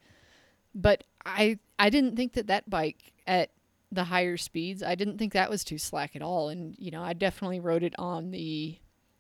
but 0.76 1.04
i 1.26 1.58
i 1.78 1.90
didn't 1.90 2.16
think 2.16 2.34
that 2.34 2.48
that 2.48 2.70
bike 2.70 3.14
at 3.26 3.52
the 3.92 4.06
higher 4.06 4.38
speeds 4.38 4.84
i 4.84 4.96
didn't 4.96 5.18
think 5.18 5.34
that 5.34 5.50
was 5.50 5.64
too 5.64 5.78
slack 5.78 6.16
at 6.16 6.22
all 6.22 6.50
and 6.50 6.76
you 6.78 6.92
know 6.92 7.02
i 7.02 7.14
definitely 7.14 7.60
rode 7.60 7.84
it 7.84 7.96
on 7.98 8.32
the 8.32 8.78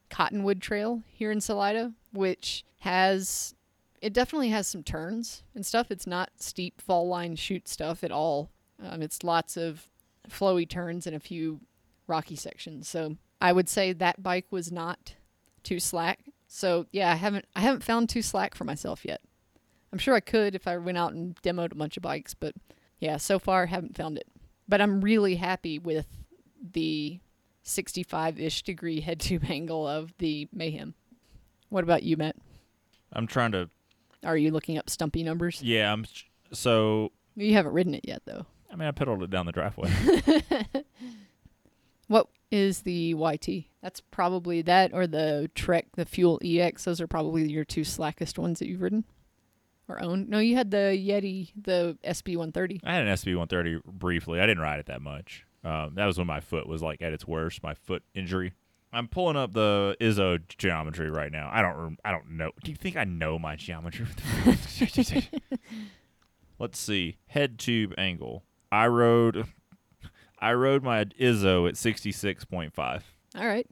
cottonwood 0.09 0.61
trail 0.61 1.01
here 1.07 1.31
in 1.31 1.41
salida 1.41 1.91
which 2.13 2.63
has 2.79 3.55
it 4.01 4.13
definitely 4.13 4.49
has 4.49 4.67
some 4.67 4.83
turns 4.83 5.43
and 5.53 5.65
stuff 5.65 5.91
it's 5.91 6.07
not 6.07 6.29
steep 6.37 6.81
fall 6.81 7.07
line 7.07 7.35
shoot 7.35 7.67
stuff 7.67 8.03
at 8.03 8.11
all 8.11 8.49
um, 8.83 9.01
it's 9.01 9.23
lots 9.23 9.57
of 9.57 9.87
flowy 10.29 10.67
turns 10.67 11.05
and 11.07 11.15
a 11.15 11.19
few 11.19 11.59
rocky 12.07 12.35
sections. 12.35 12.87
So 12.87 13.17
I 13.41 13.51
would 13.51 13.69
say 13.69 13.93
that 13.93 14.21
bike 14.21 14.47
was 14.51 14.71
not 14.71 15.15
too 15.63 15.79
slack. 15.79 16.19
So 16.47 16.87
yeah, 16.91 17.11
I 17.11 17.15
haven't 17.15 17.45
I 17.55 17.61
haven't 17.61 17.83
found 17.83 18.09
too 18.09 18.21
slack 18.21 18.55
for 18.55 18.63
myself 18.63 19.05
yet. 19.05 19.21
I'm 19.91 19.99
sure 19.99 20.15
I 20.15 20.19
could 20.19 20.55
if 20.55 20.67
I 20.67 20.77
went 20.77 20.97
out 20.97 21.13
and 21.13 21.35
demoed 21.41 21.71
a 21.71 21.75
bunch 21.75 21.97
of 21.97 22.03
bikes, 22.03 22.33
but 22.33 22.55
yeah, 22.99 23.17
so 23.17 23.39
far 23.39 23.67
haven't 23.67 23.97
found 23.97 24.17
it. 24.17 24.27
But 24.69 24.79
I'm 24.81 25.01
really 25.01 25.35
happy 25.35 25.79
with 25.79 26.05
the 26.71 27.19
65 27.63 28.39
ish 28.39 28.61
degree 28.61 29.01
head 29.01 29.19
tube 29.19 29.43
angle 29.49 29.87
of 29.87 30.13
the 30.19 30.47
Mayhem. 30.53 30.93
What 31.69 31.83
about 31.83 32.03
you, 32.03 32.15
Matt? 32.15 32.35
I'm 33.11 33.27
trying 33.27 33.51
to. 33.51 33.69
Are 34.23 34.37
you 34.37 34.51
looking 34.51 34.77
up 34.77 34.89
stumpy 34.89 35.23
numbers? 35.23 35.61
Yeah, 35.61 35.91
I'm. 35.91 36.05
So 36.53 37.11
You 37.35 37.53
haven't 37.53 37.73
ridden 37.73 37.95
it 37.95 38.05
yet, 38.07 38.21
though. 38.25 38.45
I 38.71 38.75
mean, 38.75 38.87
I 38.87 38.91
pedaled 38.91 39.23
it 39.23 39.29
down 39.29 39.45
the 39.47 39.51
driveway. 39.51 39.91
What 42.09 42.27
is 42.51 42.81
the 42.81 43.13
YT? 43.13 43.65
That's 43.83 44.01
probably 44.01 44.63
that 44.63 44.93
or 44.95 45.05
the 45.05 45.49
Trek, 45.53 45.85
the 45.95 46.05
Fuel 46.05 46.41
EX. 46.43 46.83
Those 46.83 46.99
are 46.99 47.05
probably 47.07 47.49
your 47.51 47.63
two 47.63 47.83
slackest 47.83 48.39
ones 48.39 48.57
that 48.57 48.67
you've 48.67 48.81
ridden 48.81 49.05
or 49.89 50.01
owned. 50.01 50.29
No, 50.29 50.39
you 50.39 50.55
had 50.55 50.71
the 50.71 50.77
Yeti, 50.77 51.51
the 51.61 51.97
SB 52.03 52.37
130. 52.37 52.81
I 52.83 52.93
had 52.93 53.07
an 53.07 53.13
SB 53.13 53.35
130 53.35 53.81
briefly. 53.85 54.39
I 54.39 54.45
didn't 54.45 54.63
ride 54.63 54.79
it 54.79 54.85
that 54.85 55.01
much. 55.01 55.45
Um, 55.63 55.95
that 55.95 56.05
was 56.05 56.17
when 56.17 56.27
my 56.27 56.39
foot 56.39 56.67
was 56.67 56.81
like 56.81 57.01
at 57.01 57.11
its 57.11 57.27
worst, 57.27 57.61
my 57.63 57.73
foot 57.73 58.03
injury. 58.13 58.53
I'm 58.91 59.07
pulling 59.07 59.35
up 59.35 59.53
the 59.53 59.95
Izzo 60.01 60.39
geometry 60.57 61.11
right 61.11 61.31
now. 61.31 61.49
I 61.51 61.61
don't. 61.61 61.97
I 62.03 62.11
don't 62.11 62.31
know. 62.31 62.51
Do 62.63 62.71
you 62.71 62.77
think 62.77 62.95
I 62.95 63.03
know 63.03 63.37
my 63.37 63.55
geometry? 63.55 64.07
Let's 66.59 66.79
see. 66.79 67.17
Head 67.27 67.59
tube 67.59 67.93
angle. 67.97 68.43
I 68.71 68.87
rode. 68.87 69.45
I 70.39 70.53
rode 70.53 70.83
my 70.83 71.05
Izzo 71.05 71.67
at 71.67 71.75
66.5. 71.75 73.01
All 73.35 73.47
right. 73.47 73.67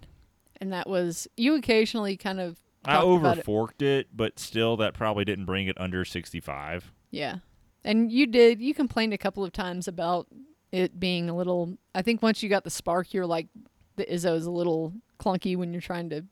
And 0.59 0.73
that 0.73 0.89
was, 0.89 1.27
you 1.37 1.55
occasionally 1.55 2.17
kind 2.17 2.39
of, 2.39 2.57
I 2.85 2.93
talked 2.93 3.05
over 3.05 3.25
about 3.25 3.37
it. 3.39 3.45
forked 3.45 3.81
it, 3.81 4.07
but 4.15 4.39
still, 4.39 4.77
that 4.77 4.93
probably 4.93 5.25
didn't 5.25 5.45
bring 5.45 5.67
it 5.67 5.79
under 5.79 6.05
65. 6.05 6.91
yeah. 7.11 7.37
And 7.83 8.11
you 8.11 8.27
did, 8.27 8.59
you 8.61 8.73
complained 8.73 9.13
a 9.13 9.17
couple 9.17 9.45
of 9.45 9.53
times 9.53 9.87
about 9.87 10.27
it 10.73 10.99
being 10.99 11.29
a 11.29 11.35
little, 11.35 11.77
I 11.95 12.01
think 12.01 12.21
once 12.21 12.43
you 12.43 12.49
got 12.49 12.65
the 12.65 12.69
spark, 12.69 13.13
you're 13.13 13.25
like, 13.25 13.47
the 13.95 14.03
Izzo 14.05 14.35
is 14.35 14.45
a 14.45 14.51
little 14.51 14.91
clunky 15.19 15.55
when 15.55 15.71
you're 15.71 15.81
trying 15.81 16.09
to 16.09 16.25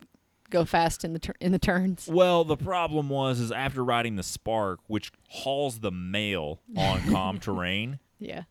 go 0.50 0.66
fast 0.66 1.06
in 1.06 1.14
the 1.14 1.20
tur- 1.20 1.36
in 1.40 1.54
the 1.54 1.60
turns. 1.60 2.10
Well, 2.12 2.44
the 2.44 2.58
problem 2.58 3.08
was 3.10 3.40
is 3.40 3.52
after 3.54 3.84
riding 3.86 4.18
the 4.18 4.24
Spark, 4.24 4.82
which 4.88 5.12
hauls 5.30 5.80
the 5.80 5.92
mail 5.92 6.60
on 6.76 7.02
calm 7.12 7.40
terrain. 7.40 8.00
Yeah. 8.20 8.44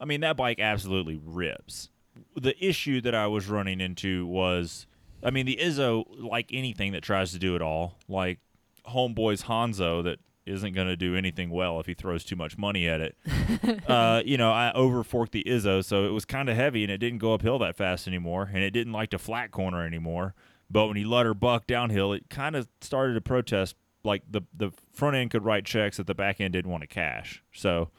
I 0.00 0.04
mean, 0.04 0.20
that 0.20 0.36
bike 0.36 0.60
absolutely 0.60 1.20
rips. 1.24 1.90
The 2.36 2.54
issue 2.64 3.00
that 3.00 3.14
I 3.14 3.26
was 3.26 3.48
running 3.48 3.80
into 3.80 4.24
was, 4.26 4.86
I 5.26 5.30
mean, 5.30 5.44
the 5.44 5.58
Izzo, 5.60 6.04
like 6.20 6.50
anything 6.52 6.92
that 6.92 7.02
tries 7.02 7.32
to 7.32 7.40
do 7.40 7.56
it 7.56 7.62
all, 7.62 7.98
like 8.08 8.38
homeboy's 8.86 9.42
Honzo 9.42 10.04
that 10.04 10.20
isn't 10.46 10.72
going 10.72 10.86
to 10.86 10.96
do 10.96 11.16
anything 11.16 11.50
well 11.50 11.80
if 11.80 11.86
he 11.86 11.94
throws 11.94 12.24
too 12.24 12.36
much 12.36 12.56
money 12.56 12.88
at 12.88 13.00
it. 13.00 13.16
uh, 13.88 14.22
you 14.24 14.38
know, 14.38 14.52
I 14.52 14.72
over 14.72 15.02
forked 15.02 15.32
the 15.32 15.42
Izzo, 15.42 15.84
so 15.84 16.04
it 16.04 16.10
was 16.10 16.24
kind 16.24 16.48
of 16.48 16.54
heavy 16.54 16.84
and 16.84 16.92
it 16.92 16.98
didn't 16.98 17.18
go 17.18 17.34
uphill 17.34 17.58
that 17.58 17.76
fast 17.76 18.06
anymore, 18.06 18.48
and 18.54 18.62
it 18.62 18.70
didn't 18.70 18.92
like 18.92 19.10
to 19.10 19.18
flat 19.18 19.50
corner 19.50 19.84
anymore. 19.84 20.36
But 20.70 20.86
when 20.86 20.96
he 20.96 21.04
let 21.04 21.26
her 21.26 21.34
buck 21.34 21.66
downhill, 21.66 22.12
it 22.12 22.30
kind 22.30 22.54
of 22.54 22.68
started 22.80 23.14
to 23.14 23.20
protest. 23.20 23.74
Like 24.04 24.22
the 24.30 24.42
the 24.56 24.70
front 24.92 25.16
end 25.16 25.32
could 25.32 25.44
write 25.44 25.64
checks 25.64 25.96
that 25.96 26.06
the 26.06 26.14
back 26.14 26.40
end 26.40 26.52
didn't 26.52 26.70
want 26.70 26.82
to 26.82 26.86
cash. 26.86 27.42
So, 27.52 27.90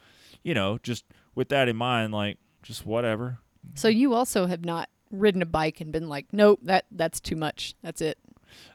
you 0.42 0.54
know, 0.54 0.78
just 0.82 1.04
with 1.34 1.50
that 1.50 1.68
in 1.68 1.76
mind, 1.76 2.14
like 2.14 2.38
just 2.62 2.86
whatever. 2.86 3.40
So 3.74 3.88
you 3.88 4.14
also 4.14 4.46
have 4.46 4.64
not 4.64 4.88
ridden 5.10 5.42
a 5.42 5.46
bike 5.46 5.80
and 5.80 5.92
been 5.92 6.08
like, 6.08 6.26
nope, 6.32 6.60
that 6.62 6.86
that's 6.90 7.20
too 7.20 7.36
much. 7.36 7.74
That's 7.82 8.00
it. 8.00 8.18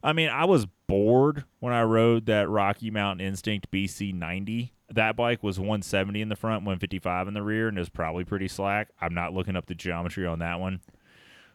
I 0.03 0.13
mean, 0.13 0.29
I 0.29 0.45
was 0.45 0.67
bored 0.87 1.45
when 1.59 1.73
I 1.73 1.83
rode 1.83 2.25
that 2.27 2.49
Rocky 2.49 2.91
Mountain 2.91 3.25
Instinct 3.25 3.71
BC 3.71 4.13
90. 4.13 4.73
That 4.91 5.15
bike 5.15 5.41
was 5.41 5.59
170 5.59 6.21
in 6.21 6.29
the 6.29 6.35
front, 6.35 6.63
155 6.63 7.27
in 7.27 7.33
the 7.33 7.41
rear, 7.41 7.67
and 7.67 7.77
it 7.77 7.81
was 7.81 7.89
probably 7.89 8.23
pretty 8.23 8.47
slack. 8.47 8.89
I'm 9.01 9.13
not 9.13 9.33
looking 9.33 9.55
up 9.55 9.65
the 9.65 9.75
geometry 9.75 10.27
on 10.27 10.39
that 10.39 10.59
one, 10.59 10.81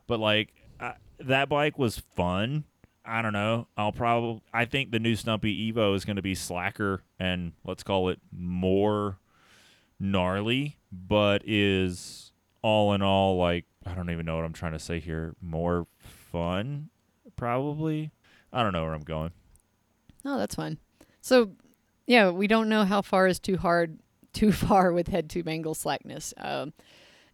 but 0.07 0.18
like 0.18 0.51
I, 0.81 0.95
that 1.20 1.49
bike 1.49 1.79
was 1.79 1.99
fun. 1.99 2.64
I 3.05 3.22
don't 3.22 3.33
know. 3.33 3.68
I'll 3.76 3.93
probably. 3.93 4.43
I 4.53 4.64
think 4.64 4.91
the 4.91 4.99
new 4.99 5.14
Stumpy 5.14 5.72
Evo 5.72 5.95
is 5.95 6.05
going 6.05 6.16
to 6.16 6.22
be 6.22 6.35
slacker 6.35 7.03
and 7.18 7.53
let's 7.64 7.83
call 7.83 8.09
it 8.09 8.20
more 8.33 9.18
gnarly, 10.01 10.79
but 10.93 11.43
is 11.47 12.33
all 12.62 12.93
in 12.93 13.03
all 13.03 13.37
like 13.39 13.64
I 13.89 13.95
don't 13.95 14.11
even 14.11 14.26
know 14.26 14.36
what 14.36 14.45
I'm 14.45 14.53
trying 14.53 14.72
to 14.72 14.78
say 14.78 15.01
here. 15.01 15.34
More 15.41 15.86
fun, 15.99 16.91
probably. 17.36 18.11
I 18.53 18.62
don't 18.62 18.72
know 18.72 18.82
where 18.84 18.95
I'm 18.95 19.03
going. 19.03 19.32
Oh, 20.24 20.39
that's 20.39 20.55
fine. 20.55 20.78
So, 21.20 21.53
yeah, 22.07 22.30
we 22.30 22.47
don't 22.47 22.68
know 22.68 22.84
how 22.84 23.03
far 23.03 23.26
is 23.26 23.39
too 23.39 23.57
hard, 23.57 23.99
too 24.32 24.53
far 24.53 24.93
with 24.93 25.09
head 25.09 25.30
tube 25.30 25.49
angle 25.49 25.74
slackness. 25.74 26.34
Um, 26.39 26.72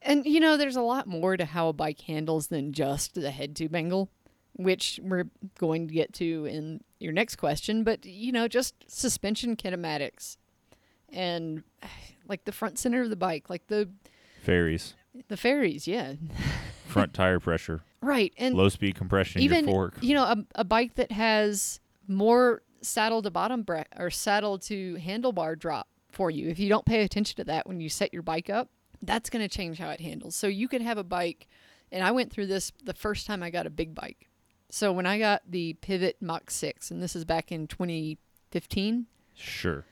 and 0.03 0.25
you 0.27 0.39
know, 0.39 0.57
there's 0.57 0.77
a 0.77 0.83
lot 0.83 1.07
more 1.07 1.37
to 1.37 1.45
how 1.45 1.69
a 1.69 1.73
bike 1.73 2.03
handles 2.03 2.49
than 2.49 2.73
just 2.73 3.15
the 3.15 3.31
head 3.31 3.57
tube 3.57 3.75
angle, 3.75 4.11
which 4.53 5.01
we're 5.03 5.29
going 5.59 5.89
to 5.89 5.95
get 5.95 6.13
to 6.15 6.45
in 6.45 6.83
your 7.01 7.13
next 7.13 7.37
question. 7.37 7.85
But 7.85 8.05
you 8.05 8.31
know, 8.31 8.47
just 8.47 8.75
suspension 8.87 9.57
kinematics, 9.57 10.37
and 11.11 11.65
like 12.29 12.45
the 12.45 12.53
front 12.53 12.79
center 12.79 13.03
of 13.03 13.11
the 13.11 13.17
bike, 13.17 13.49
like 13.49 13.67
the 13.69 13.89
Fairies, 14.43 14.95
the 15.29 15.37
fairies, 15.37 15.87
yeah, 15.87 16.15
front 16.87 17.15
tire 17.15 17.41
pressure, 17.41 17.83
right, 18.01 18.33
and 18.37 18.55
low 18.55 18.69
speed 18.69 18.95
compression 18.95 19.41
in 19.41 19.45
even 19.45 19.65
your 19.67 19.75
fork. 19.75 19.95
you 20.01 20.15
know 20.15 20.25
a, 20.25 20.45
a 20.57 20.65
bike 20.65 20.95
that 20.95 21.13
has 21.13 21.81
more 22.09 22.63
saddle 22.83 23.23
to 23.23 23.31
bottom 23.31 23.63
bra- 23.63 23.85
or 23.97 24.11
saddle 24.11 24.59
to 24.59 24.97
handlebar 24.97 25.59
drop 25.59 25.89
for 26.11 26.31
you 26.31 26.49
if 26.49 26.59
you 26.59 26.69
don't 26.69 26.85
pay 26.85 27.03
attention 27.03 27.35
to 27.37 27.45
that 27.45 27.67
when 27.67 27.81
you 27.81 27.89
set 27.89 28.13
your 28.13 28.23
bike 28.23 28.51
up 28.51 28.69
that's 29.03 29.31
going 29.31 29.43
to 29.43 29.49
change 29.49 29.79
how 29.79 29.89
it 29.89 30.01
handles 30.01 30.37
so 30.37 30.47
you 30.47 30.69
could 30.69 30.83
have 30.83 30.99
a 30.99 31.03
bike 31.03 31.49
and 31.91 32.05
i 32.05 32.11
went 32.11 32.31
through 32.31 32.47
this 32.47 32.71
the 32.85 32.93
first 32.95 33.27
time 33.27 33.43
i 33.43 33.49
got 33.51 33.67
a 33.67 33.71
big 33.71 33.95
bike 33.95 34.29
so 34.71 34.93
when 34.93 35.07
i 35.07 35.19
got 35.19 35.41
the 35.49 35.73
pivot 35.81 36.17
mach 36.21 36.51
6 36.51 36.91
and 36.91 37.03
this 37.03 37.17
is 37.17 37.25
back 37.25 37.51
in 37.51 37.67
2015 37.67 39.07
Sure. 39.37 39.85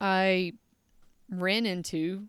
I 0.00 0.52
ran 1.28 1.66
into. 1.66 2.26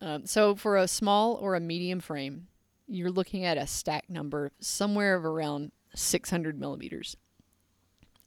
Um, 0.00 0.26
so 0.26 0.54
for 0.54 0.76
a 0.76 0.88
small 0.88 1.34
or 1.34 1.54
a 1.54 1.60
medium 1.60 2.00
frame, 2.00 2.48
you're 2.86 3.10
looking 3.10 3.44
at 3.44 3.58
a 3.58 3.66
stack 3.66 4.08
number 4.08 4.52
somewhere 4.60 5.14
of 5.16 5.24
around 5.24 5.72
600 5.94 6.58
millimeters. 6.58 7.16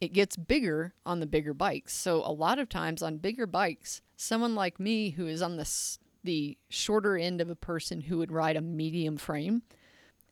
It 0.01 0.13
gets 0.13 0.35
bigger 0.35 0.93
on 1.05 1.19
the 1.19 1.25
bigger 1.25 1.53
bikes. 1.53 1.93
So 1.93 2.23
a 2.25 2.31
lot 2.31 2.59
of 2.59 2.69
times 2.69 3.01
on 3.01 3.17
bigger 3.17 3.45
bikes, 3.45 4.01
someone 4.15 4.55
like 4.55 4.79
me 4.79 5.11
who 5.11 5.27
is 5.27 5.41
on 5.41 5.57
the 5.57 5.97
the 6.21 6.57
shorter 6.67 7.17
end 7.17 7.39
of 7.39 7.49
a 7.49 7.55
person 7.55 8.01
who 8.01 8.17
would 8.17 8.31
ride 8.31 8.57
a 8.57 8.61
medium 8.61 9.15
frame, 9.15 9.61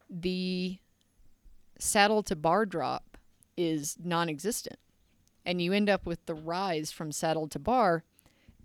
the 0.10 0.80
saddle 1.80 2.22
to 2.24 2.36
bar 2.36 2.66
drop 2.66 3.18
is 3.56 3.96
non-existent 4.04 4.78
and 5.48 5.62
you 5.62 5.72
end 5.72 5.90
up 5.90 6.06
with 6.06 6.26
the 6.26 6.36
rise 6.36 6.92
from 6.92 7.10
saddle 7.10 7.48
to 7.48 7.58
bar, 7.58 8.04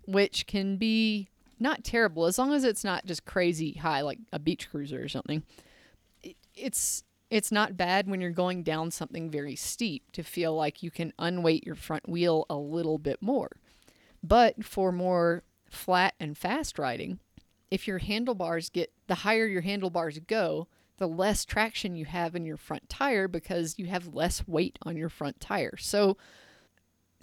which 0.05 0.45
can 0.45 0.75
be 0.75 1.29
not 1.59 1.83
terrible 1.83 2.25
as 2.25 2.37
long 2.37 2.53
as 2.53 2.63
it's 2.63 2.83
not 2.83 3.05
just 3.05 3.25
crazy 3.25 3.73
high 3.73 4.01
like 4.01 4.19
a 4.31 4.39
beach 4.39 4.69
cruiser 4.69 5.01
or 5.03 5.07
something. 5.07 5.43
It- 6.21 6.37
It's 6.55 7.03
it's 7.29 7.51
not 7.51 7.75
bad 7.75 8.07
when 8.07 8.21
you're 8.21 8.29
going 8.29 8.61
down 8.61 8.91
something 8.91 9.31
very 9.31 9.55
steep 9.55 10.11
to 10.11 10.21
feel 10.21 10.55
like 10.55 10.83
you 10.83 10.91
can 10.91 11.11
unweight 11.17 11.65
your 11.65 11.73
front 11.73 12.07
wheel 12.07 12.45
a 12.47 12.55
little 12.55 12.99
bit 12.99 13.23
more. 13.23 13.49
But 14.21 14.63
for 14.63 14.91
more 14.91 15.43
flat 15.67 16.13
and 16.19 16.37
fast 16.37 16.77
riding, 16.77 17.19
if 17.71 17.87
your 17.87 17.97
handlebars 17.97 18.69
get 18.69 18.93
the 19.07 19.15
higher 19.15 19.47
your 19.47 19.61
handlebars 19.63 20.19
go, 20.27 20.67
the 20.97 21.07
less 21.07 21.43
traction 21.43 21.95
you 21.95 22.05
have 22.05 22.35
in 22.35 22.45
your 22.45 22.57
front 22.57 22.87
tire 22.87 23.27
because 23.27 23.79
you 23.79 23.87
have 23.87 24.13
less 24.13 24.47
weight 24.47 24.77
on 24.83 24.95
your 24.95 25.09
front 25.09 25.39
tire. 25.39 25.75
So 25.77 26.17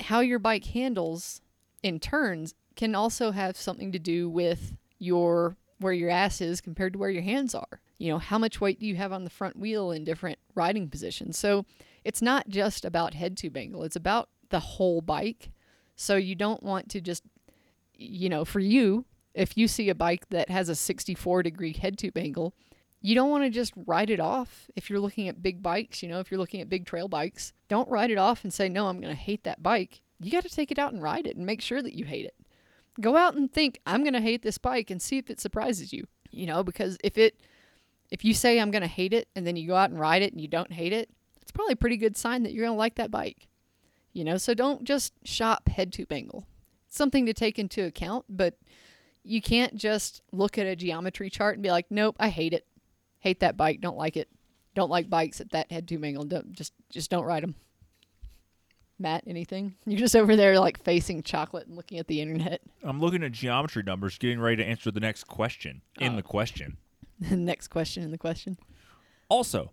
how 0.00 0.20
your 0.20 0.40
bike 0.40 0.64
handles 0.64 1.40
in 1.84 2.00
turns 2.00 2.54
can 2.80 2.94
also 2.94 3.30
have 3.30 3.58
something 3.58 3.92
to 3.92 3.98
do 3.98 4.26
with 4.26 4.74
your 4.98 5.58
where 5.80 5.92
your 5.92 6.08
ass 6.08 6.40
is 6.40 6.62
compared 6.62 6.94
to 6.94 6.98
where 6.98 7.10
your 7.10 7.22
hands 7.22 7.54
are. 7.54 7.82
You 7.98 8.10
know, 8.10 8.18
how 8.18 8.38
much 8.38 8.58
weight 8.58 8.80
do 8.80 8.86
you 8.86 8.96
have 8.96 9.12
on 9.12 9.24
the 9.24 9.28
front 9.28 9.58
wheel 9.58 9.90
in 9.90 10.02
different 10.02 10.38
riding 10.54 10.88
positions? 10.88 11.38
So 11.38 11.66
it's 12.04 12.22
not 12.22 12.48
just 12.48 12.86
about 12.86 13.12
head 13.12 13.36
tube 13.36 13.58
angle, 13.58 13.82
it's 13.82 13.96
about 13.96 14.30
the 14.48 14.60
whole 14.60 15.02
bike. 15.02 15.50
So 15.94 16.16
you 16.16 16.34
don't 16.34 16.62
want 16.62 16.88
to 16.92 17.02
just 17.02 17.22
you 17.96 18.30
know, 18.30 18.46
for 18.46 18.60
you, 18.60 19.04
if 19.34 19.58
you 19.58 19.68
see 19.68 19.90
a 19.90 19.94
bike 19.94 20.30
that 20.30 20.48
has 20.48 20.70
a 20.70 20.74
64 20.74 21.42
degree 21.42 21.74
head 21.74 21.98
tube 21.98 22.16
angle, 22.16 22.54
you 23.02 23.14
don't 23.14 23.28
want 23.28 23.44
to 23.44 23.50
just 23.50 23.74
ride 23.76 24.08
it 24.08 24.20
off 24.20 24.70
if 24.74 24.88
you're 24.88 25.00
looking 25.00 25.28
at 25.28 25.42
big 25.42 25.62
bikes, 25.62 26.02
you 26.02 26.08
know, 26.08 26.20
if 26.20 26.30
you're 26.30 26.40
looking 26.40 26.62
at 26.62 26.70
big 26.70 26.86
trail 26.86 27.08
bikes. 27.08 27.52
Don't 27.68 27.90
ride 27.90 28.10
it 28.10 28.16
off 28.16 28.42
and 28.42 28.54
say, 28.54 28.70
no, 28.70 28.86
I'm 28.86 29.02
going 29.02 29.14
to 29.14 29.20
hate 29.20 29.44
that 29.44 29.62
bike. 29.62 30.00
You 30.18 30.32
got 30.32 30.44
to 30.44 30.48
take 30.48 30.70
it 30.70 30.78
out 30.78 30.94
and 30.94 31.02
ride 31.02 31.26
it 31.26 31.36
and 31.36 31.44
make 31.44 31.60
sure 31.60 31.82
that 31.82 31.94
you 31.94 32.06
hate 32.06 32.24
it. 32.24 32.34
Go 32.98 33.16
out 33.16 33.34
and 33.34 33.52
think, 33.52 33.78
I'm 33.84 34.02
going 34.02 34.14
to 34.14 34.20
hate 34.20 34.42
this 34.42 34.58
bike 34.58 34.90
and 34.90 35.02
see 35.02 35.18
if 35.18 35.28
it 35.28 35.40
surprises 35.40 35.92
you, 35.92 36.06
you 36.30 36.46
know, 36.46 36.64
because 36.64 36.96
if 37.04 37.18
it, 37.18 37.40
if 38.10 38.24
you 38.24 38.32
say 38.32 38.58
I'm 38.58 38.70
going 38.70 38.82
to 38.82 38.88
hate 38.88 39.12
it 39.12 39.28
and 39.36 39.46
then 39.46 39.56
you 39.56 39.68
go 39.68 39.76
out 39.76 39.90
and 39.90 40.00
ride 40.00 40.22
it 40.22 40.32
and 40.32 40.40
you 40.40 40.48
don't 40.48 40.72
hate 40.72 40.92
it, 40.92 41.10
it's 41.40 41.52
probably 41.52 41.72
a 41.74 41.76
pretty 41.76 41.96
good 41.96 42.16
sign 42.16 42.42
that 42.42 42.52
you're 42.52 42.64
going 42.64 42.74
to 42.74 42.78
like 42.78 42.96
that 42.96 43.10
bike, 43.10 43.48
you 44.12 44.24
know, 44.24 44.36
so 44.36 44.54
don't 44.54 44.84
just 44.84 45.12
shop 45.24 45.68
head 45.68 45.92
tube 45.92 46.12
angle. 46.12 46.46
something 46.88 47.24
to 47.26 47.32
take 47.32 47.58
into 47.58 47.84
account, 47.84 48.24
but 48.28 48.58
you 49.22 49.40
can't 49.40 49.76
just 49.76 50.22
look 50.32 50.58
at 50.58 50.66
a 50.66 50.76
geometry 50.76 51.30
chart 51.30 51.54
and 51.54 51.62
be 51.62 51.70
like, 51.70 51.86
"Nope, 51.90 52.16
I 52.18 52.28
hate 52.30 52.52
it. 52.52 52.66
Hate 53.20 53.40
that 53.40 53.56
bike. 53.56 53.80
Don't 53.80 53.96
like 53.96 54.16
it. 54.16 54.28
Don't 54.74 54.90
like 54.90 55.08
bikes 55.10 55.40
at 55.40 55.50
that 55.50 55.70
head 55.70 55.86
tube 55.86 56.04
angle. 56.04 56.24
Don't, 56.24 56.52
just 56.52 56.72
just 56.90 57.10
don't 57.10 57.24
ride 57.24 57.42
them." 57.42 57.54
Matt, 59.00 59.24
anything? 59.26 59.74
You're 59.86 59.98
just 59.98 60.14
over 60.14 60.36
there 60.36 60.58
like 60.60 60.82
facing 60.84 61.22
chocolate 61.22 61.66
and 61.66 61.74
looking 61.76 61.98
at 61.98 62.06
the 62.06 62.20
internet. 62.20 62.60
I'm 62.82 63.00
looking 63.00 63.22
at 63.24 63.32
geometry 63.32 63.82
numbers, 63.82 64.18
getting 64.18 64.38
ready 64.40 64.56
to 64.56 64.64
answer 64.64 64.90
the 64.90 65.00
next 65.00 65.24
question 65.24 65.82
in 65.98 66.12
Oh. 66.12 66.16
the 66.16 66.22
question. 66.22 66.76
The 67.20 67.36
next 67.36 67.68
question 67.68 68.02
in 68.02 68.12
the 68.12 68.16
question. 68.18 68.56
Also, 69.28 69.72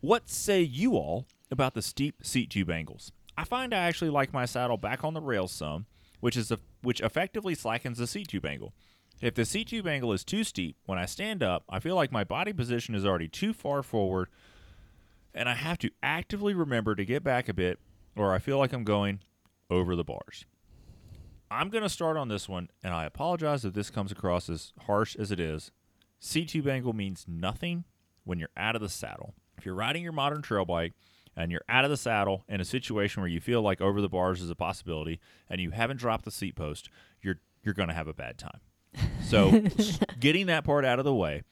what 0.00 0.28
say 0.28 0.62
you 0.62 0.94
all 0.96 1.26
about 1.48 1.74
the 1.74 1.82
steep 1.82 2.26
seat 2.26 2.50
tube 2.50 2.70
angles? 2.70 3.12
I 3.38 3.44
find 3.44 3.72
I 3.72 3.84
actually 3.84 4.10
like 4.10 4.32
my 4.32 4.46
saddle 4.46 4.76
back 4.76 5.04
on 5.04 5.14
the 5.14 5.20
rails 5.20 5.52
some, 5.52 5.86
which 6.18 6.36
is 6.36 6.50
a, 6.50 6.58
which 6.82 7.00
effectively 7.00 7.54
slackens 7.54 7.98
the 7.98 8.06
seat 8.08 8.26
tube 8.28 8.44
angle. 8.46 8.74
If 9.20 9.34
the 9.36 9.44
seat 9.44 9.68
tube 9.68 9.86
angle 9.86 10.12
is 10.12 10.24
too 10.24 10.42
steep, 10.42 10.76
when 10.86 10.98
I 10.98 11.06
stand 11.06 11.40
up, 11.40 11.62
I 11.68 11.78
feel 11.78 11.94
like 11.94 12.10
my 12.10 12.24
body 12.24 12.52
position 12.52 12.96
is 12.96 13.06
already 13.06 13.28
too 13.28 13.52
far 13.52 13.84
forward, 13.84 14.28
and 15.32 15.48
I 15.48 15.54
have 15.54 15.78
to 15.78 15.90
actively 16.02 16.52
remember 16.52 16.96
to 16.96 17.04
get 17.04 17.22
back 17.22 17.48
a 17.48 17.54
bit, 17.54 17.78
or 18.16 18.34
I 18.34 18.38
feel 18.38 18.58
like 18.58 18.72
I'm 18.72 18.84
going 18.84 19.20
over 19.70 19.94
the 19.94 20.04
bars. 20.04 20.46
I'm 21.50 21.70
going 21.70 21.82
to 21.82 21.88
start 21.88 22.16
on 22.16 22.28
this 22.28 22.48
one, 22.48 22.70
and 22.82 22.92
I 22.92 23.04
apologize 23.04 23.64
if 23.64 23.74
this 23.74 23.90
comes 23.90 24.10
across 24.10 24.48
as 24.48 24.72
harsh 24.86 25.14
as 25.16 25.30
it 25.30 25.38
is. 25.38 25.70
Seat 26.18 26.48
tube 26.48 26.66
angle 26.66 26.92
means 26.92 27.24
nothing 27.28 27.84
when 28.24 28.38
you're 28.38 28.48
out 28.56 28.74
of 28.74 28.82
the 28.82 28.88
saddle. 28.88 29.34
If 29.56 29.64
you're 29.64 29.74
riding 29.74 30.02
your 30.02 30.12
modern 30.12 30.42
trail 30.42 30.64
bike 30.64 30.94
and 31.36 31.52
you're 31.52 31.64
out 31.68 31.84
of 31.84 31.90
the 31.90 31.96
saddle 31.96 32.44
in 32.48 32.60
a 32.60 32.64
situation 32.64 33.22
where 33.22 33.30
you 33.30 33.40
feel 33.40 33.62
like 33.62 33.80
over 33.80 34.00
the 34.00 34.08
bars 34.08 34.42
is 34.42 34.50
a 34.50 34.56
possibility 34.56 35.20
and 35.48 35.60
you 35.60 35.70
haven't 35.70 35.98
dropped 35.98 36.24
the 36.24 36.30
seat 36.30 36.56
post, 36.56 36.88
you're 37.22 37.36
you're 37.62 37.74
going 37.74 37.88
to 37.88 37.94
have 37.94 38.08
a 38.08 38.14
bad 38.14 38.38
time. 38.38 38.60
So, 39.24 39.62
getting 40.20 40.46
that 40.46 40.64
part 40.64 40.84
out 40.84 40.98
of 40.98 41.04
the 41.04 41.14
way, 41.14 41.42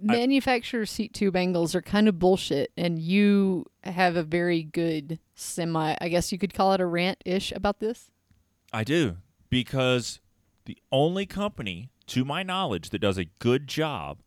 Manufacturer 0.00 0.86
seat 0.86 1.14
tube 1.14 1.36
angles 1.36 1.74
are 1.74 1.82
kind 1.82 2.08
of 2.08 2.18
bullshit, 2.18 2.72
and 2.76 2.98
you 2.98 3.66
have 3.82 4.16
a 4.16 4.22
very 4.22 4.62
good 4.62 5.18
semi. 5.34 5.96
I 6.00 6.08
guess 6.08 6.32
you 6.32 6.38
could 6.38 6.54
call 6.54 6.72
it 6.72 6.80
a 6.80 6.86
rant 6.86 7.18
ish 7.24 7.52
about 7.52 7.80
this. 7.80 8.10
I 8.72 8.84
do 8.84 9.18
because 9.50 10.20
the 10.64 10.78
only 10.90 11.26
company, 11.26 11.90
to 12.08 12.24
my 12.24 12.42
knowledge, 12.42 12.90
that 12.90 12.98
does 12.98 13.18
a 13.18 13.26
good 13.38 13.68
job 13.68 14.20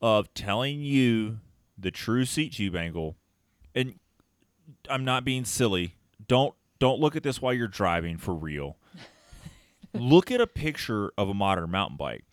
of 0.00 0.32
telling 0.34 0.80
you 0.80 1.40
the 1.78 1.90
true 1.90 2.24
seat 2.24 2.54
tube 2.54 2.74
angle, 2.74 3.16
and 3.74 3.98
I'm 4.88 5.04
not 5.04 5.24
being 5.24 5.44
silly. 5.44 5.96
Don't 6.26 6.54
don't 6.78 7.00
look 7.00 7.16
at 7.16 7.22
this 7.22 7.40
while 7.40 7.52
you're 7.52 7.68
driving 7.68 8.16
for 8.16 8.34
real. 8.34 8.76
look 9.94 10.30
at 10.30 10.40
a 10.40 10.46
picture 10.46 11.12
of 11.18 11.28
a 11.28 11.34
modern 11.34 11.70
mountain 11.70 11.96
bike, 11.96 12.24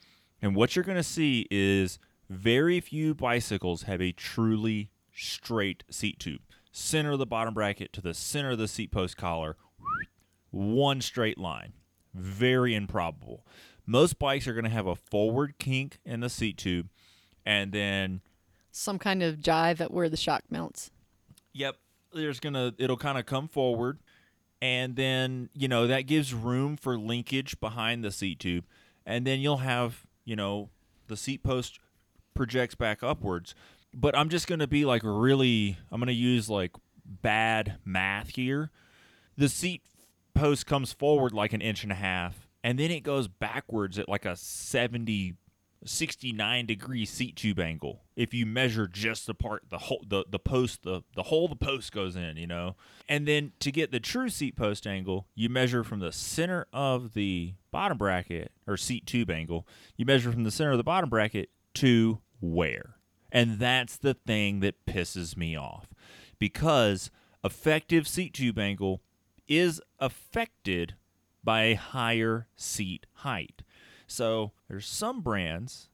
and 0.42 0.56
what 0.56 0.76
you're 0.76 0.86
going 0.86 0.98
to 0.98 1.04
see 1.04 1.46
is 1.52 2.00
very 2.30 2.80
few 2.80 3.14
bicycles 3.16 3.84
have 3.84 4.02
a 4.02 4.12
truly 4.12 4.92
straight 5.14 5.84
seat 5.90 6.20
tube. 6.20 6.42
Center 6.72 7.12
of 7.12 7.20
the 7.20 7.26
bottom 7.26 7.54
bracket 7.54 7.92
to 7.94 8.02
the 8.02 8.14
center 8.14 8.52
of 8.52 8.58
the 8.58 8.68
seat 8.68 8.92
post 8.92 9.18
collar, 9.18 9.58
one 10.52 11.02
straight 11.02 11.38
line. 11.38 11.74
Very 12.14 12.76
improbable. 12.76 13.46
Most 13.86 14.20
bikes 14.20 14.48
are 14.48 14.54
going 14.54 14.66
to 14.66 14.70
have 14.70 14.88
a 14.88 14.96
forward 14.96 15.56
kink 15.58 16.00
in 16.06 16.20
the 16.20 16.30
seat 16.30 16.58
tube, 16.58 16.90
and 17.46 17.72
then 17.72 18.22
Some 18.72 19.00
kind 19.00 19.24
of 19.24 19.38
jive 19.38 19.82
at 19.82 19.92
where 19.92 20.10
the 20.10 20.18
shock 20.18 20.44
mounts. 20.50 20.92
Yep. 21.54 21.78
There's 22.14 22.40
gonna 22.40 22.74
it'll 22.78 22.98
kind 22.98 23.18
of 23.18 23.26
come 23.26 23.48
forward 23.48 24.00
and 24.62 24.96
then, 24.96 25.50
you 25.54 25.68
know, 25.68 25.88
that 25.88 26.02
gives 26.02 26.34
room 26.34 26.76
for 26.76 26.98
linkage 26.98 27.60
behind 27.60 28.04
the 28.04 28.12
seat 28.12 28.40
tube. 28.40 28.66
And 29.06 29.26
then 29.26 29.40
you'll 29.40 29.58
have, 29.58 30.06
you 30.26 30.36
know, 30.36 30.70
the 31.08 31.18
seat 31.18 31.44
post 31.44 31.80
projects 32.40 32.74
back 32.74 33.04
upwards. 33.04 33.54
But 33.94 34.18
I'm 34.18 34.30
just 34.30 34.48
gonna 34.48 34.68
be 34.68 34.86
like 34.86 35.02
really 35.04 35.78
I'm 35.92 36.00
gonna 36.00 36.14
use 36.14 36.50
like 36.50 36.72
bad 37.06 37.78
math 37.84 38.30
here. 38.30 38.72
The 39.38 39.50
seat 39.50 39.84
post 40.34 40.66
comes 40.66 40.94
forward 40.94 41.34
like 41.34 41.54
an 41.54 41.62
inch 41.62 41.84
and 41.84 41.92
a 41.92 41.96
half, 41.96 42.48
and 42.64 42.80
then 42.80 42.92
it 42.92 43.02
goes 43.02 43.28
backwards 43.28 44.00
at 44.00 44.08
like 44.08 44.26
a 44.26 44.36
70 44.36 45.36
69 45.86 46.66
degree 46.66 47.06
seat 47.06 47.38
tube 47.38 47.60
angle 47.60 48.04
if 48.18 48.34
you 48.34 48.46
measure 48.46 48.86
just 48.86 49.26
the 49.26 49.34
part 49.34 49.64
the 49.70 49.78
whole 49.78 50.04
the, 50.06 50.26
the 50.30 50.38
post 50.38 50.84
the 50.84 51.04
the 51.16 51.24
hole 51.24 51.48
the 51.48 51.56
post 51.56 51.94
goes 51.94 52.18
in 52.18 52.36
you 52.36 52.46
know 52.46 52.76
and 53.08 53.26
then 53.26 53.54
to 53.62 53.72
get 53.72 53.90
the 53.90 54.00
true 54.00 54.28
seat 54.28 54.58
post 54.58 54.86
angle 54.86 55.28
you 55.36 55.48
measure 55.48 55.82
from 55.82 56.00
the 56.00 56.12
center 56.12 56.66
of 56.74 57.14
the 57.14 57.54
bottom 57.72 57.98
bracket 57.98 58.52
or 58.68 58.76
seat 58.76 59.06
tube 59.06 59.30
angle 59.30 59.66
you 59.96 60.06
measure 60.06 60.34
from 60.34 60.44
the 60.44 60.52
center 60.52 60.72
of 60.72 60.78
the 60.78 60.84
bottom 60.84 61.10
bracket 61.10 61.50
to 61.74 62.20
where 62.40 62.96
and 63.32 63.60
that's 63.60 63.98
the 63.98 64.14
thing 64.14 64.60
that 64.60 64.86
pisses 64.86 65.38
me 65.38 65.56
off 65.56 65.88
because 66.40 67.12
effective 67.44 68.08
seat 68.08 68.34
tube 68.34 68.58
angle 68.58 69.02
is 69.48 69.82
affected 70.00 70.96
by 71.44 71.64
a 71.64 71.76
higher 71.76 72.48
seat 72.56 73.06
height. 73.16 73.64
So 74.08 74.52
there's 74.68 74.86
some 74.86 75.22
brands, 75.22 75.90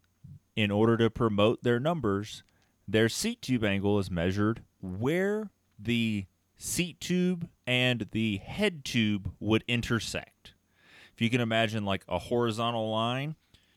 in 0.56 0.72
order 0.72 0.96
to 0.98 1.10
promote 1.10 1.64
their 1.64 1.80
numbers, 1.80 2.43
their 2.88 3.10
seat 3.10 3.41
tube 3.41 3.64
angle 3.64 4.00
is 4.00 4.10
measured 4.10 4.64
where 4.82 5.52
the 5.78 6.26
seat 6.58 7.00
tube 7.02 7.50
and 7.68 8.08
the 8.12 8.38
head 8.38 8.86
tube 8.86 9.34
would 9.39 9.64
intersect. 9.68 10.54
If 11.14 11.22
you 11.22 11.30
can 11.30 11.41
imagine 11.41 11.84
like 11.84 12.06
a 12.08 12.20
horizontal 12.20 12.89
line, 12.89 13.36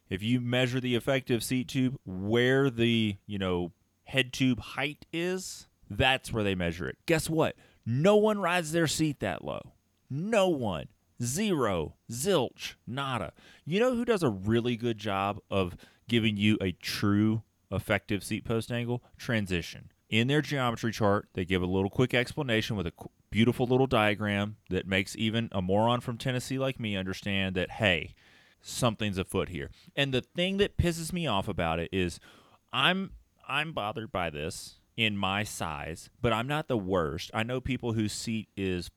if 0.09 0.23
you 0.23 0.41
measure 0.41 0.81
the 0.81 0.95
effective 0.95 1.43
seat 1.43 1.69
tube 1.69 1.97
where 2.05 2.71
the, 2.71 3.17
you 3.27 3.39
know, 3.39 3.73
head 4.05 4.33
tube 4.33 4.61
height 4.61 5.07
is, 5.13 5.69
that's 5.91 6.33
where 6.33 6.45
they 6.45 6.55
measure 6.55 6.89
it. 6.89 6.99
Guess 7.07 7.29
what? 7.29 7.57
No 7.85 8.17
one 8.17 8.39
rides 8.39 8.73
their 8.73 8.87
seat 8.87 9.21
that 9.21 9.45
low. 9.45 9.73
No 10.11 10.49
one. 10.49 10.89
Zero. 11.23 11.95
Zilch. 12.11 12.75
Nada. 12.87 13.33
You 13.65 13.81
know 13.81 13.95
who 13.95 14.05
does 14.05 14.23
a 14.23 14.29
really 14.31 14.77
good 14.77 14.99
job 14.99 15.41
of 15.51 15.77
giving 16.09 16.37
you 16.37 16.57
a 16.61 16.73
true 16.73 17.43
effective 17.71 18.25
seat 18.25 18.45
post 18.45 18.71
angle? 18.71 19.03
Transition. 19.17 19.91
In 20.09 20.29
their 20.29 20.41
geometry 20.41 20.93
chart, 20.93 21.29
they 21.35 21.45
give 21.45 21.61
a 21.61 21.67
little 21.67 21.91
quick 21.91 22.15
explanation 22.15 22.77
with 22.77 22.87
a 22.87 22.93
beautiful 23.31 23.67
little 23.67 23.87
diagram 23.87 24.57
that 24.71 24.87
makes 24.87 25.15
even 25.17 25.51
a 25.53 25.61
moron 25.61 26.01
from 26.01 26.17
Tennessee 26.17 26.59
like 26.59 26.81
me 26.81 26.97
understand 26.97 27.57
that, 27.57 27.73
hey, 27.73 28.15
something's 28.61 29.19
afoot 29.19 29.49
here. 29.49 29.71
And 29.97 30.13
the 30.13 30.21
thing 30.21 30.59
that 30.59 30.77
pisses 30.77 31.13
me 31.13 31.27
off 31.27 31.49
about 31.49 31.79
it 31.79 31.89
is 31.93 32.21
I'm 32.73 33.13
I'm 33.49 33.73
bothered 33.73 34.13
by 34.13 34.31
this 34.31 34.79
in 34.97 35.17
my 35.17 35.43
size, 35.45 36.11
but 36.21 36.33
I'm 36.33 36.47
not 36.47 36.69
the 36.69 36.77
worst. 36.77 37.31
I 37.33 37.43
know 37.43 37.61
people 37.61 37.93
whose 37.93 38.13
seat 38.13 38.49
is 38.57 38.91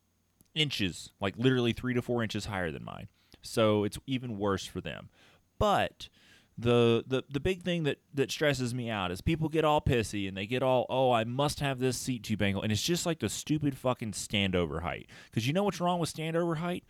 inches, 0.53 1.11
like 1.21 1.35
literally 1.37 1.73
3 1.73 1.93
to 1.93 2.01
4 2.01 2.23
inches 2.23 2.45
higher 2.45 2.71
than 2.71 2.83
mine. 2.83 3.07
So 3.41 3.83
it's 3.83 3.97
even 4.07 4.37
worse 4.37 4.65
for 4.65 4.81
them. 4.81 5.09
But 5.57 6.09
the 6.57 7.03
the 7.07 7.23
the 7.29 7.39
big 7.39 7.63
thing 7.63 7.83
that 7.83 7.97
that 8.13 8.29
stresses 8.29 8.73
me 8.73 8.89
out 8.89 9.09
is 9.09 9.21
people 9.21 9.49
get 9.49 9.63
all 9.63 9.81
pissy 9.81 10.27
and 10.27 10.35
they 10.35 10.45
get 10.45 10.61
all 10.61 10.85
oh 10.89 11.11
I 11.11 11.23
must 11.23 11.59
have 11.59 11.79
this 11.79 11.97
seat 11.97 12.23
tube 12.23 12.41
angle 12.41 12.61
and 12.61 12.71
it's 12.71 12.81
just 12.81 13.05
like 13.05 13.19
the 13.19 13.29
stupid 13.29 13.77
fucking 13.77 14.11
standover 14.11 14.81
height. 14.81 15.07
Cuz 15.31 15.47
you 15.47 15.53
know 15.53 15.63
what's 15.63 15.79
wrong 15.79 15.99
with 15.99 16.13
standover 16.13 16.57
height? 16.57 16.83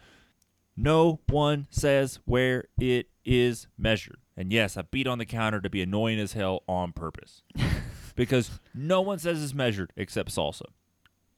No 0.77 1.19
one 1.29 1.67
says 1.69 2.19
where 2.25 2.65
it 2.79 3.07
is 3.25 3.67
measured. 3.77 4.17
And 4.37 4.51
yes, 4.51 4.77
I 4.77 4.83
beat 4.83 5.07
on 5.07 5.17
the 5.19 5.25
counter 5.25 5.61
to 5.61 5.69
be 5.69 5.81
annoying 5.81 6.19
as 6.19 6.33
hell 6.33 6.63
on 6.67 6.93
purpose. 6.93 7.43
because 8.15 8.59
no 8.73 9.01
one 9.01 9.19
says 9.19 9.43
it's 9.43 9.53
measured 9.53 9.91
except 9.95 10.31
salsa. 10.33 10.65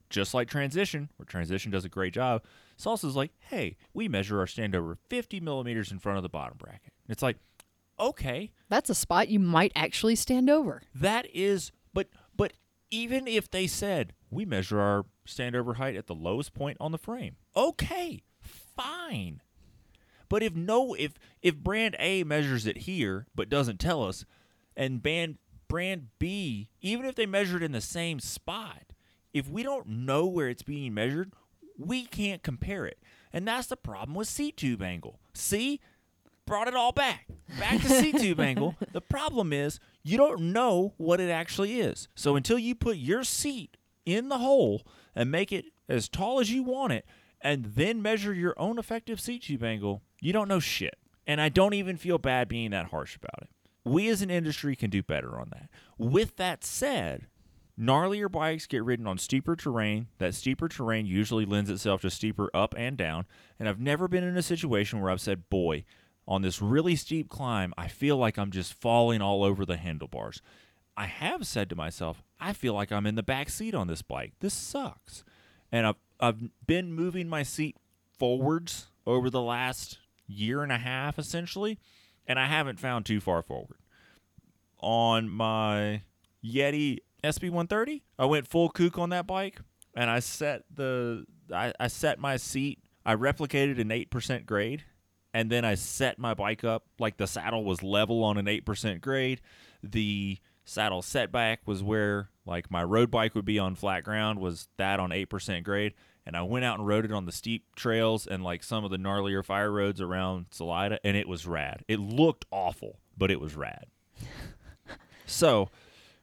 Just 0.10 0.34
like 0.34 0.48
transition, 0.48 1.10
where 1.18 1.26
transition 1.26 1.72
does 1.72 1.86
a 1.86 1.90
great 1.90 2.14
job, 2.14 2.44
salsa's 2.78 3.16
like, 3.16 3.32
hey, 3.40 3.78
we 3.94 4.08
measure 4.08 4.40
our 4.40 4.46
standover 4.46 4.98
50 5.10 5.40
millimeters 5.40 5.92
in 5.92 5.98
front 6.00 6.18
of 6.18 6.24
the 6.24 6.30
bottom 6.30 6.58
bracket. 6.58 6.94
It's 7.10 7.24
like, 7.24 7.38
okay, 8.00 8.52
That's 8.70 8.90
a 8.90 8.96
spot 8.96 9.28
you 9.30 9.40
might 9.40 9.72
actually 9.76 10.16
stand 10.16 10.50
over. 10.50 10.82
that 10.94 11.26
is, 11.34 11.72
but 11.94 12.10
but 12.36 12.54
even 12.92 13.28
if 13.28 13.50
they 13.50 13.66
said 13.66 14.14
we 14.30 14.46
measure 14.46 14.80
our 14.80 15.06
standover 15.28 15.78
height 15.78 15.96
at 15.96 16.06
the 16.08 16.16
lowest 16.16 16.54
point 16.54 16.78
on 16.80 16.92
the 16.92 16.98
frame, 16.98 17.38
okay, 17.56 18.24
fine. 18.76 19.42
But 20.30 20.44
if 20.44 20.56
no, 20.56 20.94
if 20.94 21.14
if 21.42 21.56
brand 21.58 21.96
A 22.00 22.24
measures 22.24 22.66
it 22.66 22.80
here 22.80 23.28
but 23.36 23.50
doesn't 23.50 23.80
tell 23.80 24.04
us, 24.04 24.26
and 24.76 25.02
brand 25.02 25.38
brand 25.68 26.08
B, 26.20 26.70
even 26.82 27.06
if 27.06 27.16
they 27.16 27.26
measure 27.26 27.58
it 27.58 27.64
in 27.64 27.72
the 27.72 27.82
same 27.82 28.20
spot, 28.20 28.94
if 29.34 29.48
we 29.48 29.64
don't 29.64 29.88
know 29.88 30.26
where 30.26 30.50
it's 30.50 30.64
being 30.64 30.94
measured, 30.94 31.34
we 31.78 32.06
can't 32.06 32.44
compare 32.44 32.86
it. 32.86 33.00
And 33.32 33.48
that's 33.48 33.68
the 33.68 33.78
problem 33.78 34.16
with 34.16 34.28
seat 34.28 34.58
tube 34.58 34.82
angle. 34.82 35.20
See, 35.34 35.80
brought 36.46 36.68
it 36.68 36.76
all 36.76 36.92
back. 36.92 37.28
Back 37.60 37.82
to 37.82 37.90
seat 37.90 38.18
tube 38.20 38.40
angle. 38.40 38.76
The 38.92 39.02
problem 39.02 39.52
is 39.54 39.80
you 40.04 40.18
don't 40.18 40.54
know 40.54 40.94
what 40.98 41.20
it 41.20 41.30
actually 41.30 41.80
is. 41.80 42.08
So 42.16 42.36
until 42.36 42.60
you 42.60 42.76
put 42.76 42.98
your 42.98 43.24
seat 43.24 43.78
in 44.06 44.30
the 44.30 44.38
hole 44.38 44.86
and 45.16 45.32
make 45.32 45.52
it 45.52 45.66
as 45.90 46.10
tall 46.10 46.40
as 46.40 46.52
you 46.52 46.64
want 46.64 46.94
it, 46.94 47.06
and 47.44 47.66
then 47.76 48.02
measure 48.02 48.34
your 48.34 48.56
own 48.58 48.80
effective 48.80 49.20
seat 49.20 49.44
tube 49.44 49.64
angle, 49.64 50.02
you 50.22 50.34
don't 50.34 50.48
know 50.48 50.62
shit. 50.62 50.98
And 51.28 51.40
I 51.40 51.50
don't 51.50 51.74
even 51.74 51.98
feel 51.98 52.18
bad 52.18 52.48
being 52.48 52.72
that 52.72 52.88
harsh 52.88 53.16
about 53.16 53.44
it. 53.44 53.50
We 53.86 54.08
as 54.10 54.22
an 54.22 54.32
industry 54.32 54.76
can 54.76 54.90
do 54.90 55.04
better 55.04 55.38
on 55.40 55.50
that. 55.52 55.70
With 55.98 56.38
that 56.38 56.64
said, 56.64 57.28
gnarlier 57.80 58.32
bikes 58.32 58.66
get 58.66 58.84
ridden 58.84 59.08
on 59.08 59.18
steeper 59.18 59.56
terrain. 59.56 60.08
That 60.20 60.36
steeper 60.36 60.70
terrain 60.70 61.06
usually 61.06 61.46
lends 61.46 61.70
itself 61.70 62.02
to 62.02 62.10
steeper 62.10 62.50
up 62.54 62.74
and 62.78 62.98
down. 62.98 63.26
And 63.60 63.68
I've 63.68 63.80
never 63.80 64.08
been 64.08 64.24
in 64.24 64.38
a 64.38 64.42
situation 64.42 65.02
where 65.02 65.12
I've 65.12 65.22
said, 65.22 65.50
boy, 65.50 65.84
on 66.26 66.42
this 66.42 66.62
really 66.62 66.96
steep 66.96 67.30
climb, 67.30 67.74
I 67.78 67.88
feel 67.90 68.16
like 68.16 68.38
I'm 68.38 68.52
just 68.52 68.74
falling 68.74 69.22
all 69.22 69.44
over 69.44 69.66
the 69.66 69.78
handlebars. 69.78 70.42
I 70.96 71.06
have 71.08 71.46
said 71.46 71.70
to 71.70 71.76
myself, 71.76 72.24
I 72.40 72.54
feel 72.54 72.74
like 72.74 72.92
I'm 72.92 73.06
in 73.06 73.16
the 73.16 73.24
back 73.24 73.50
seat 73.50 73.76
on 73.76 73.88
this 73.88 74.02
bike. 74.02 74.34
This 74.40 74.54
sucks. 74.54 75.24
And 75.72 75.88
I've 75.88 75.96
I've 76.24 76.40
been 76.66 76.94
moving 76.94 77.28
my 77.28 77.44
seat 77.44 77.76
forwards 78.18 78.88
over 79.06 79.30
the 79.30 79.42
last 79.42 79.98
year 80.26 80.64
and 80.64 80.72
a 80.72 80.78
half 80.78 81.20
essentially, 81.20 81.80
and 82.26 82.40
I 82.40 82.46
haven't 82.46 82.80
found 82.80 83.06
too 83.06 83.20
far 83.20 83.42
forward. 83.42 83.76
On 84.80 85.30
my 85.30 86.04
Yeti 86.42 87.00
SB130, 87.26 88.04
I 88.18 88.24
went 88.24 88.48
full 88.48 88.70
kook 88.70 88.98
on 88.98 89.10
that 89.10 89.28
bike 89.28 89.60
and 89.98 90.10
I 90.10 90.20
set 90.20 90.64
the 90.74 91.26
I, 91.54 91.74
I 91.78 91.88
set 91.88 92.20
my 92.20 92.38
seat, 92.38 92.80
I 93.06 93.16
replicated 93.16 93.82
an 93.82 93.90
8% 93.90 94.46
grade 94.46 94.86
and 95.34 95.50
then 95.50 95.66
I 95.66 95.76
set 95.76 96.20
my 96.20 96.34
bike 96.34 96.64
up 96.64 96.86
like 97.00 97.18
the 97.18 97.28
saddle 97.28 97.66
was 97.66 97.84
level 97.84 98.24
on 98.24 98.38
an 98.38 98.46
8% 98.46 99.02
grade. 99.02 99.42
The 99.84 100.38
saddle 100.64 101.02
setback 101.02 101.68
was 101.68 101.84
where 101.84 102.30
like 102.46 102.72
my 102.72 102.82
road 102.82 103.12
bike 103.12 103.36
would 103.36 103.44
be 103.44 103.60
on 103.60 103.76
flat 103.76 104.06
ground 104.06 104.40
was 104.40 104.70
that 104.78 105.02
on 105.02 105.10
8% 105.10 105.66
grade 105.66 105.94
and 106.26 106.38
I 106.38 106.44
went 106.44 106.66
out 106.66 106.80
and 106.80 106.88
rode 106.88 107.06
it 107.06 107.12
on 107.12 107.26
the 107.26 107.32
steep 107.32 107.76
trails 107.76 108.26
and 108.28 108.44
like 108.44 108.64
some 108.64 108.86
of 108.86 108.92
the 108.92 108.98
gnarlier 108.98 109.44
fire 109.44 109.72
roads 109.72 110.02
around 110.02 110.48
Salida 110.52 111.00
and 111.04 111.18
it 111.18 111.28
was 111.28 111.46
rad. 111.46 111.84
It 111.88 112.00
looked 112.00 112.46
awful, 112.52 113.00
but 113.18 113.32
it 113.32 113.40
was 113.40 113.56
rad. 113.56 113.86
so, 115.26 115.70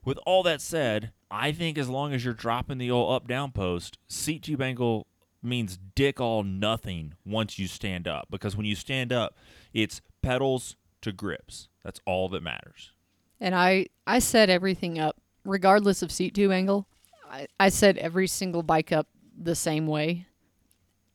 with 0.05 0.19
all 0.25 0.43
that 0.45 0.61
said, 0.61 1.13
I 1.31 1.53
think 1.53 1.77
as 1.77 1.89
long 1.89 2.13
as 2.13 2.25
you're 2.25 2.35
dropping 2.35 2.79
the 2.79 2.91
old 2.91 3.15
up 3.15 3.29
down 3.29 3.53
post, 3.53 3.99
seat 4.09 4.43
tube 4.43 4.63
angle 4.63 5.07
means 5.43 5.79
dick 5.95 6.21
all 6.21 6.43
nothing 6.43 7.15
once 7.25 7.59
you 7.59 7.67
stand 7.67 8.07
up 8.09 8.29
because 8.31 8.57
when 8.57 8.67
you 8.67 8.75
stand 8.75 9.13
up, 9.13 9.37
it's 9.73 10.01
pedals 10.23 10.77
to 11.03 11.13
grips. 11.13 11.69
That's 11.85 12.01
all 12.07 12.29
that 12.31 12.43
matters. 12.43 12.93
And 13.41 13.55
I 13.55 13.87
I 14.07 14.19
set 14.19 14.51
everything 14.51 14.99
up 14.99 15.17
regardless 15.45 16.03
of 16.03 16.13
seat 16.13 16.35
tube 16.35 16.53
angle. 16.53 16.87
I, 17.31 17.47
I 17.59 17.69
set 17.69 17.97
every 17.97 18.27
single 18.27 18.63
bike 18.63 18.93
up 18.93 19.07
the 19.41 19.55
same 19.55 19.86
way. 19.86 20.26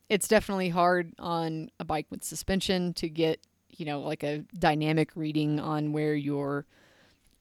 It's 0.09 0.27
definitely 0.27 0.69
hard 0.69 1.13
on 1.19 1.69
a 1.79 1.85
bike 1.85 2.07
with 2.09 2.23
suspension 2.23 2.93
to 2.95 3.09
get, 3.09 3.39
you 3.69 3.85
know, 3.85 4.01
like 4.01 4.23
a 4.23 4.43
dynamic 4.57 5.11
reading 5.15 5.59
on 5.59 5.93
where 5.93 6.15
your 6.15 6.65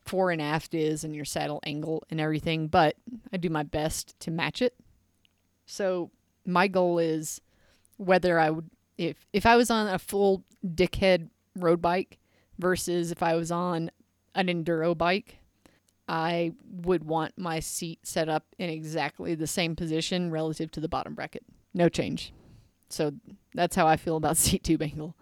fore 0.05 0.31
and 0.31 0.41
aft 0.41 0.75
is 0.75 1.03
and 1.03 1.15
your 1.15 1.25
saddle 1.25 1.61
angle 1.65 2.05
and 2.11 2.21
everything, 2.21 2.69
but 2.69 2.97
I 3.33 3.39
do 3.39 3.49
my 3.49 3.63
best 3.63 4.19
to 4.21 4.31
match 4.31 4.61
it. 4.61 4.75
So 5.67 6.11
my 6.47 6.69
goal 6.69 6.99
is 6.99 7.41
whether 7.97 8.39
I 8.39 8.51
would 8.51 8.71
if 8.99 9.27
if 9.33 9.47
I 9.47 9.57
was 9.57 9.71
on 9.71 9.89
a 9.89 9.99
full 9.99 10.45
dickhead 10.65 11.29
road 11.57 11.81
bike 11.81 12.19
versus 12.59 13.11
if 13.11 13.23
I 13.23 13.35
was 13.35 13.51
on 13.51 13.91
an 14.35 14.47
enduro 14.47 14.97
bike, 14.97 15.39
I 16.07 16.53
would 16.83 17.05
want 17.05 17.39
my 17.39 17.61
seat 17.61 18.07
set 18.07 18.29
up 18.29 18.45
in 18.59 18.69
exactly 18.69 19.35
the 19.35 19.47
same 19.47 19.75
position 19.75 20.31
relative 20.31 20.71
to 20.73 20.81
the 20.81 20.89
bottom 20.89 21.15
bracket. 21.15 21.45
No 21.73 21.89
change. 21.89 22.33
So 22.89 23.13
that's 23.55 23.75
how 23.75 23.87
I 23.87 23.97
feel 23.97 24.17
about 24.17 24.37
seat 24.39 24.65
tube 24.65 24.83
angle. 24.83 25.17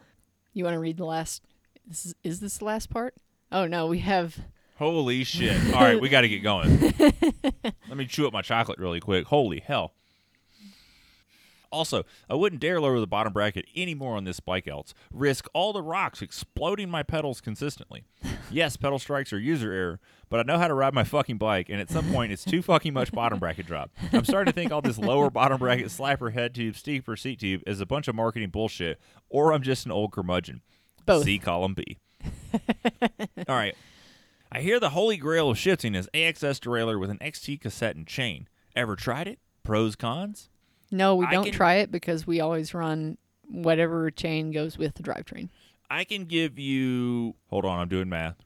You 0.52 0.64
want 0.64 0.74
to 0.74 0.80
read 0.80 0.96
the 0.96 1.04
last? 1.04 1.42
Is, 1.90 2.06
is, 2.06 2.14
is 2.22 2.40
this 2.40 2.58
the 2.58 2.64
last 2.64 2.90
part? 2.90 3.14
Oh 3.50 3.66
no, 3.66 3.86
we 3.86 4.00
have. 4.00 4.38
Holy 4.78 5.22
shit! 5.24 5.74
All 5.74 5.80
right, 5.80 6.00
we 6.00 6.08
got 6.08 6.22
to 6.22 6.28
get 6.28 6.42
going. 6.42 6.94
Let 6.98 7.96
me 7.96 8.06
chew 8.06 8.26
up 8.26 8.32
my 8.32 8.42
chocolate 8.42 8.78
really 8.78 9.00
quick. 9.00 9.26
Holy 9.26 9.60
hell! 9.60 9.92
Also, 11.72 12.04
I 12.28 12.34
wouldn't 12.34 12.60
dare 12.60 12.80
lower 12.80 13.00
the 13.00 13.06
bottom 13.06 13.32
bracket 13.32 13.64
any 13.74 13.94
more 13.94 14.16
on 14.16 14.24
this 14.24 14.40
bike 14.40 14.68
else. 14.68 14.92
Risk 15.10 15.48
all 15.54 15.72
the 15.72 15.82
rocks 15.82 16.20
exploding 16.20 16.90
my 16.90 17.02
pedals 17.02 17.40
consistently. 17.40 18.04
yes, 18.50 18.76
pedal 18.76 18.98
strikes 18.98 19.32
are 19.32 19.38
user 19.38 19.72
error, 19.72 20.00
but 20.32 20.40
I 20.40 20.42
know 20.50 20.58
how 20.58 20.66
to 20.66 20.74
ride 20.74 20.94
my 20.94 21.04
fucking 21.04 21.36
bike, 21.36 21.68
and 21.68 21.78
at 21.80 21.90
some 21.90 22.10
point 22.10 22.32
it's 22.32 22.44
too 22.44 22.62
fucking 22.62 22.94
much 22.94 23.12
bottom 23.12 23.38
bracket 23.38 23.66
drop. 23.66 23.90
I'm 24.12 24.24
starting 24.24 24.50
to 24.50 24.58
think 24.58 24.72
all 24.72 24.80
this 24.80 24.98
lower 24.98 25.28
bottom 25.30 25.58
bracket 25.58 25.86
slapper 25.88 26.32
head 26.32 26.54
tube, 26.54 26.74
steeper 26.74 27.16
seat 27.16 27.40
tube 27.40 27.62
is 27.66 27.80
a 27.82 27.86
bunch 27.86 28.08
of 28.08 28.14
marketing 28.14 28.48
bullshit, 28.48 28.98
or 29.28 29.52
I'm 29.52 29.62
just 29.62 29.84
an 29.84 29.92
old 29.92 30.10
curmudgeon. 30.10 30.62
Both. 31.04 31.24
See 31.24 31.38
column 31.38 31.74
B. 31.74 31.98
all 33.46 33.54
right. 33.56 33.76
I 34.50 34.60
hear 34.60 34.80
the 34.80 34.90
holy 34.90 35.18
grail 35.18 35.50
of 35.50 35.58
shifting 35.58 35.94
is 35.94 36.08
AXS 36.14 36.60
derailleur 36.60 36.98
with 36.98 37.10
an 37.10 37.18
XT 37.18 37.60
cassette 37.60 37.96
and 37.96 38.06
chain. 38.06 38.48
Ever 38.74 38.96
tried 38.96 39.28
it? 39.28 39.38
Pros, 39.62 39.96
cons? 39.96 40.48
No, 40.90 41.14
we 41.16 41.26
I 41.26 41.30
don't 41.32 41.44
can- 41.44 41.52
try 41.52 41.74
it 41.74 41.90
because 41.90 42.26
we 42.26 42.40
always 42.40 42.72
run 42.74 43.18
whatever 43.48 44.10
chain 44.10 44.50
goes 44.50 44.78
with 44.78 44.94
the 44.94 45.02
drivetrain. 45.02 45.50
I 45.90 46.04
can 46.04 46.24
give 46.24 46.58
you, 46.58 47.34
hold 47.48 47.66
on, 47.66 47.78
I'm 47.78 47.88
doing 47.88 48.08
math, 48.08 48.36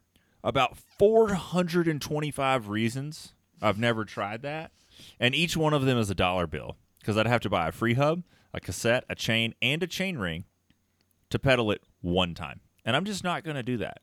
about 0.46 0.78
425 0.78 2.68
reasons 2.68 3.34
I've 3.60 3.80
never 3.80 4.04
tried 4.04 4.42
that. 4.42 4.70
And 5.18 5.34
each 5.34 5.56
one 5.56 5.74
of 5.74 5.84
them 5.84 5.98
is 5.98 6.08
a 6.08 6.14
dollar 6.14 6.46
bill 6.46 6.76
because 7.00 7.18
I'd 7.18 7.26
have 7.26 7.40
to 7.42 7.50
buy 7.50 7.68
a 7.68 7.72
free 7.72 7.94
hub, 7.94 8.22
a 8.54 8.60
cassette, 8.60 9.04
a 9.10 9.16
chain, 9.16 9.54
and 9.60 9.82
a 9.82 9.88
chain 9.88 10.18
ring 10.18 10.44
to 11.30 11.40
pedal 11.40 11.72
it 11.72 11.82
one 12.00 12.32
time. 12.32 12.60
And 12.84 12.94
I'm 12.94 13.04
just 13.04 13.24
not 13.24 13.42
going 13.42 13.56
to 13.56 13.62
do 13.64 13.76
that. 13.78 13.98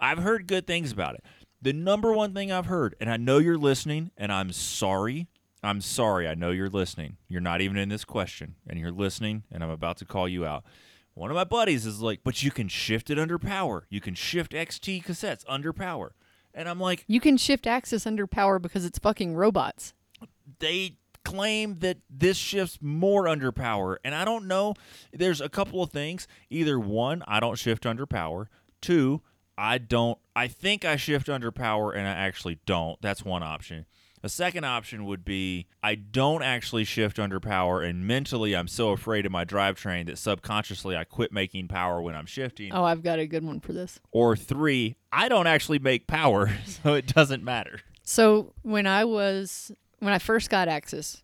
I've 0.00 0.18
heard 0.18 0.48
good 0.48 0.66
things 0.66 0.90
about 0.90 1.14
it. 1.14 1.24
The 1.62 1.72
number 1.72 2.12
one 2.12 2.34
thing 2.34 2.50
I've 2.50 2.66
heard, 2.66 2.96
and 3.00 3.08
I 3.08 3.16
know 3.16 3.38
you're 3.38 3.56
listening, 3.56 4.10
and 4.18 4.32
I'm 4.32 4.50
sorry. 4.50 5.28
I'm 5.62 5.80
sorry. 5.80 6.26
I 6.26 6.34
know 6.34 6.50
you're 6.50 6.68
listening. 6.68 7.16
You're 7.28 7.40
not 7.40 7.60
even 7.60 7.76
in 7.76 7.88
this 7.88 8.04
question, 8.04 8.56
and 8.66 8.78
you're 8.78 8.90
listening, 8.90 9.44
and 9.52 9.62
I'm 9.62 9.70
about 9.70 9.98
to 9.98 10.04
call 10.04 10.28
you 10.28 10.44
out. 10.44 10.64
One 11.14 11.30
of 11.30 11.34
my 11.36 11.44
buddies 11.44 11.86
is 11.86 12.00
like, 12.00 12.20
but 12.24 12.42
you 12.42 12.50
can 12.50 12.68
shift 12.68 13.08
it 13.10 13.18
under 13.18 13.38
power. 13.38 13.86
You 13.88 14.00
can 14.00 14.14
shift 14.14 14.52
XT 14.52 15.04
cassettes 15.04 15.44
under 15.48 15.72
power. 15.72 16.14
And 16.52 16.68
I'm 16.68 16.80
like, 16.80 17.04
You 17.06 17.20
can 17.20 17.36
shift 17.36 17.64
AXS 17.64 18.06
under 18.06 18.26
power 18.26 18.58
because 18.58 18.84
it's 18.84 18.98
fucking 18.98 19.34
robots. 19.34 19.92
they 20.58 20.96
claim 21.24 21.78
that 21.78 21.96
this 22.10 22.36
shifts 22.36 22.78
more 22.82 23.26
under 23.26 23.50
power 23.50 23.98
and 24.04 24.14
i 24.14 24.26
don't 24.26 24.46
know 24.46 24.74
there's 25.10 25.40
a 25.40 25.48
couple 25.48 25.82
of 25.82 25.90
things 25.90 26.28
either 26.50 26.78
one 26.78 27.22
i 27.26 27.40
don't 27.40 27.58
shift 27.58 27.86
under 27.86 28.04
power 28.04 28.50
two 28.82 29.22
i 29.56 29.78
don't 29.78 30.18
i 30.36 30.46
think 30.46 30.84
i 30.84 30.96
shift 30.96 31.30
under 31.30 31.50
power 31.50 31.92
and 31.92 32.06
i 32.06 32.10
actually 32.10 32.58
don't 32.66 33.00
that's 33.00 33.24
one 33.24 33.42
option 33.42 33.86
a 34.24 34.28
second 34.28 34.64
option 34.64 35.04
would 35.04 35.24
be 35.24 35.66
i 35.82 35.94
don't 35.94 36.42
actually 36.42 36.82
shift 36.84 37.18
under 37.18 37.38
power 37.38 37.82
and 37.82 38.06
mentally 38.06 38.56
i'm 38.56 38.66
so 38.66 38.90
afraid 38.90 39.26
of 39.26 39.30
my 39.30 39.44
drivetrain 39.44 40.06
that 40.06 40.16
subconsciously 40.18 40.96
i 40.96 41.04
quit 41.04 41.30
making 41.30 41.68
power 41.68 42.00
when 42.02 42.14
i'm 42.16 42.26
shifting 42.26 42.72
Oh, 42.72 42.82
I've 42.84 43.02
got 43.02 43.18
a 43.18 43.26
good 43.26 43.44
one 43.44 43.60
for 43.60 43.72
this. 43.72 44.00
or 44.10 44.34
three 44.34 44.96
i 45.12 45.28
don't 45.28 45.46
actually 45.46 45.78
make 45.78 46.06
power 46.06 46.50
so 46.66 46.94
it 46.94 47.06
doesn't 47.06 47.44
matter 47.44 47.80
So 48.02 48.52
when 48.62 48.86
I 48.86 49.04
was 49.04 49.70
when 50.00 50.12
I 50.12 50.18
first 50.18 50.50
got 50.50 50.68
AXS, 50.68 51.22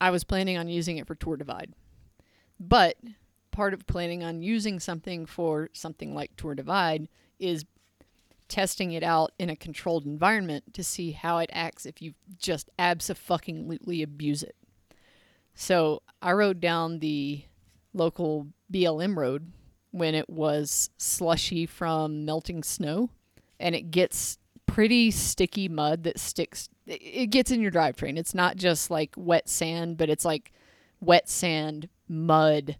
I 0.00 0.10
was 0.10 0.24
planning 0.24 0.58
on 0.58 0.68
using 0.68 0.98
it 0.98 1.06
for 1.06 1.14
Tour 1.14 1.38
Divide. 1.38 1.72
But 2.58 2.96
part 3.50 3.72
of 3.72 3.86
planning 3.86 4.22
on 4.22 4.42
using 4.42 4.78
something 4.80 5.24
for 5.24 5.70
something 5.72 6.14
like 6.14 6.36
Tour 6.36 6.54
Divide 6.54 7.08
is 7.38 7.64
testing 8.50 8.92
it 8.92 9.02
out 9.02 9.32
in 9.38 9.48
a 9.48 9.56
controlled 9.56 10.04
environment 10.04 10.74
to 10.74 10.84
see 10.84 11.12
how 11.12 11.38
it 11.38 11.48
acts 11.52 11.86
if 11.86 12.02
you 12.02 12.12
just 12.36 12.68
abso-fucking-lutely 12.78 14.02
abuse 14.02 14.42
it. 14.42 14.56
So 15.54 16.02
I 16.20 16.32
rode 16.32 16.60
down 16.60 16.98
the 16.98 17.44
local 17.94 18.48
BLM 18.70 19.16
road 19.16 19.52
when 19.92 20.14
it 20.14 20.28
was 20.28 20.90
slushy 20.98 21.64
from 21.64 22.24
melting 22.24 22.62
snow, 22.62 23.10
and 23.58 23.74
it 23.74 23.90
gets 23.90 24.38
pretty 24.66 25.10
sticky 25.10 25.68
mud 25.68 26.04
that 26.04 26.18
sticks. 26.18 26.68
It 26.86 27.00
it 27.02 27.26
gets 27.30 27.50
in 27.50 27.60
your 27.60 27.70
drivetrain. 27.70 28.18
It's 28.18 28.34
not 28.34 28.56
just 28.56 28.90
like 28.90 29.14
wet 29.16 29.48
sand, 29.48 29.96
but 29.96 30.10
it's 30.10 30.24
like 30.24 30.52
wet 31.00 31.28
sand, 31.28 31.88
mud. 32.08 32.76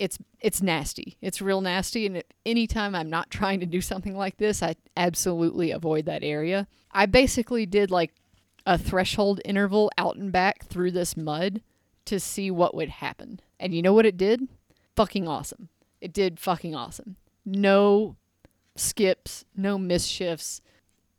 It's 0.00 0.18
it's 0.40 0.62
nasty. 0.62 1.18
It's 1.20 1.42
real 1.42 1.60
nasty. 1.60 2.06
And 2.06 2.24
anytime 2.46 2.94
I'm 2.94 3.10
not 3.10 3.30
trying 3.30 3.60
to 3.60 3.66
do 3.66 3.82
something 3.82 4.16
like 4.16 4.38
this, 4.38 4.62
I 4.62 4.74
absolutely 4.96 5.70
avoid 5.70 6.06
that 6.06 6.24
area. 6.24 6.66
I 6.90 7.06
basically 7.06 7.66
did 7.66 7.90
like 7.90 8.12
a 8.66 8.78
threshold 8.78 9.40
interval 9.44 9.92
out 9.98 10.16
and 10.16 10.32
back 10.32 10.64
through 10.64 10.92
this 10.92 11.16
mud 11.16 11.60
to 12.06 12.18
see 12.18 12.50
what 12.50 12.74
would 12.74 12.88
happen. 12.88 13.40
And 13.60 13.74
you 13.74 13.82
know 13.82 13.92
what 13.92 14.06
it 14.06 14.16
did? 14.16 14.48
Fucking 14.96 15.28
awesome. 15.28 15.68
It 16.00 16.14
did 16.14 16.40
fucking 16.40 16.74
awesome. 16.74 17.16
No 17.44 18.16
skips, 18.76 19.44
no 19.54 19.78
misshifts. 19.78 20.62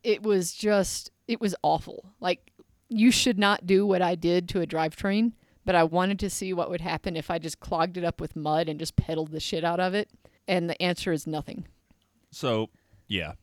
It 0.04 0.24
was 0.24 0.54
just, 0.54 1.12
it 1.28 1.40
was 1.40 1.56
awful. 1.62 2.06
Like, 2.20 2.52
you 2.90 3.12
should 3.12 3.38
not 3.38 3.68
do 3.68 3.86
what 3.86 4.02
I 4.02 4.16
did 4.16 4.50
to 4.50 4.62
a 4.62 4.68
drivetrain 4.68 5.34
but 5.66 5.76
I 5.76 5.84
wanted 5.84 6.20
to 6.20 6.30
see 6.30 6.54
what 6.54 6.70
would 6.70 6.82
happen 6.82 7.16
if 7.16 7.30
I 7.30 7.40
just 7.40 7.60
clogged 7.60 7.98
it 7.98 8.04
up 8.04 8.20
with 8.20 8.36
mud 8.36 8.68
and 8.68 8.80
just 8.80 8.96
pedaled 8.96 9.32
the 9.32 9.40
shit 9.40 9.64
out 9.64 9.80
of 9.80 9.94
it. 9.94 10.10
And 10.48 10.70
the 10.70 10.82
answer 10.82 11.12
is 11.12 11.28
nothing. 11.28 11.68
So, 12.32 12.70
yeah. 13.08 13.34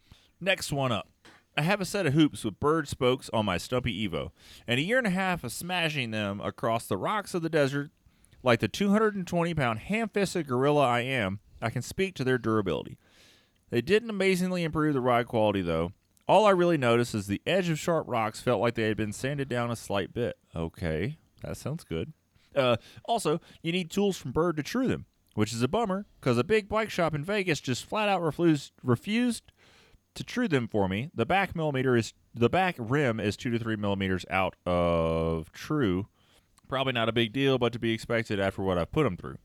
Next 0.40 0.72
one 0.72 0.92
up. 0.92 1.08
I 1.56 1.62
have 1.62 1.80
a 1.80 1.84
set 1.84 2.06
of 2.06 2.14
hoops 2.14 2.44
with 2.44 2.60
Berd 2.60 2.86
spokes 2.86 3.28
on 3.32 3.44
my 3.44 3.58
Stumpy 3.58 4.08
Evo, 4.08 4.30
and 4.66 4.78
a 4.78 4.82
year 4.82 4.98
and 4.98 5.06
a 5.08 5.10
half 5.10 5.42
of 5.42 5.52
smashing 5.52 6.12
them 6.12 6.40
across 6.40 6.86
the 6.86 6.96
rocks 6.96 7.34
of 7.34 7.42
the 7.42 7.48
desert. 7.48 7.90
Like 8.44 8.60
the 8.60 8.68
220 8.68 9.54
pound 9.54 9.80
ham 9.80 10.08
fisted 10.08 10.46
gorilla 10.46 10.86
I 10.86 11.00
am, 11.00 11.40
I 11.60 11.70
can 11.70 11.82
speak 11.82 12.14
to 12.14 12.24
their 12.24 12.38
durability. 12.38 12.96
They 13.70 13.80
didn't 13.80 14.10
amazingly 14.10 14.62
improve 14.62 14.94
the 14.94 15.00
ride 15.00 15.26
quality, 15.26 15.60
though. 15.60 15.92
All 16.28 16.46
I 16.46 16.50
really 16.50 16.78
noticed 16.78 17.14
is 17.14 17.26
the 17.26 17.42
edge 17.46 17.68
of 17.68 17.78
sharp 17.78 18.06
rocks 18.06 18.40
felt 18.40 18.60
like 18.60 18.74
they 18.74 18.84
had 18.84 18.96
been 18.96 19.12
sanded 19.12 19.48
down 19.48 19.70
a 19.70 19.76
slight 19.76 20.14
bit. 20.14 20.36
Okay, 20.54 21.18
that 21.42 21.56
sounds 21.56 21.84
good. 21.84 22.12
Uh, 22.54 22.76
also, 23.04 23.40
you 23.62 23.72
need 23.72 23.90
tools 23.90 24.16
from 24.16 24.32
Berd 24.32 24.56
to 24.56 24.62
true 24.62 24.88
them, 24.88 25.06
which 25.34 25.52
is 25.52 25.62
a 25.62 25.68
bummer 25.68 26.06
because 26.20 26.38
a 26.38 26.44
big 26.44 26.68
bike 26.68 26.90
shop 26.90 27.14
in 27.14 27.24
Vegas 27.24 27.60
just 27.60 27.84
flat 27.84 28.08
out 28.08 28.22
refused 28.22 28.72
refused 28.82 29.52
to 30.14 30.24
true 30.24 30.48
them 30.48 30.66
for 30.66 30.88
me. 30.88 31.10
The 31.14 31.26
back 31.26 31.54
millimeter 31.54 31.96
is 31.96 32.12
the 32.34 32.48
back 32.48 32.74
rim 32.78 33.20
is 33.20 33.36
two 33.36 33.50
to 33.50 33.58
three 33.58 33.76
millimeters 33.76 34.24
out 34.30 34.56
of 34.66 35.52
true. 35.52 36.08
Probably 36.68 36.92
not 36.92 37.08
a 37.08 37.12
big 37.12 37.32
deal, 37.32 37.56
but 37.56 37.72
to 37.72 37.78
be 37.78 37.92
expected 37.92 38.38
after 38.38 38.62
what 38.62 38.76
I've 38.76 38.92
put 38.92 39.04
them 39.04 39.16
through. 39.16 39.36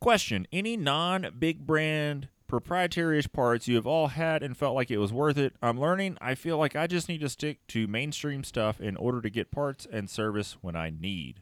Question: 0.00 0.46
Any 0.50 0.76
non-big 0.76 1.66
brand 1.66 2.28
proprietary-ish 2.52 3.32
parts 3.32 3.66
you 3.66 3.76
have 3.76 3.86
all 3.86 4.08
had 4.08 4.42
and 4.42 4.54
felt 4.54 4.74
like 4.74 4.90
it 4.90 4.98
was 4.98 5.10
worth 5.10 5.38
it? 5.38 5.54
I'm 5.62 5.80
learning. 5.80 6.18
I 6.20 6.34
feel 6.34 6.58
like 6.58 6.76
I 6.76 6.86
just 6.86 7.08
need 7.08 7.22
to 7.22 7.30
stick 7.30 7.66
to 7.68 7.86
mainstream 7.86 8.44
stuff 8.44 8.78
in 8.78 8.94
order 8.98 9.22
to 9.22 9.30
get 9.30 9.50
parts 9.50 9.86
and 9.90 10.10
service 10.10 10.58
when 10.60 10.76
I 10.76 10.90
need. 10.90 11.40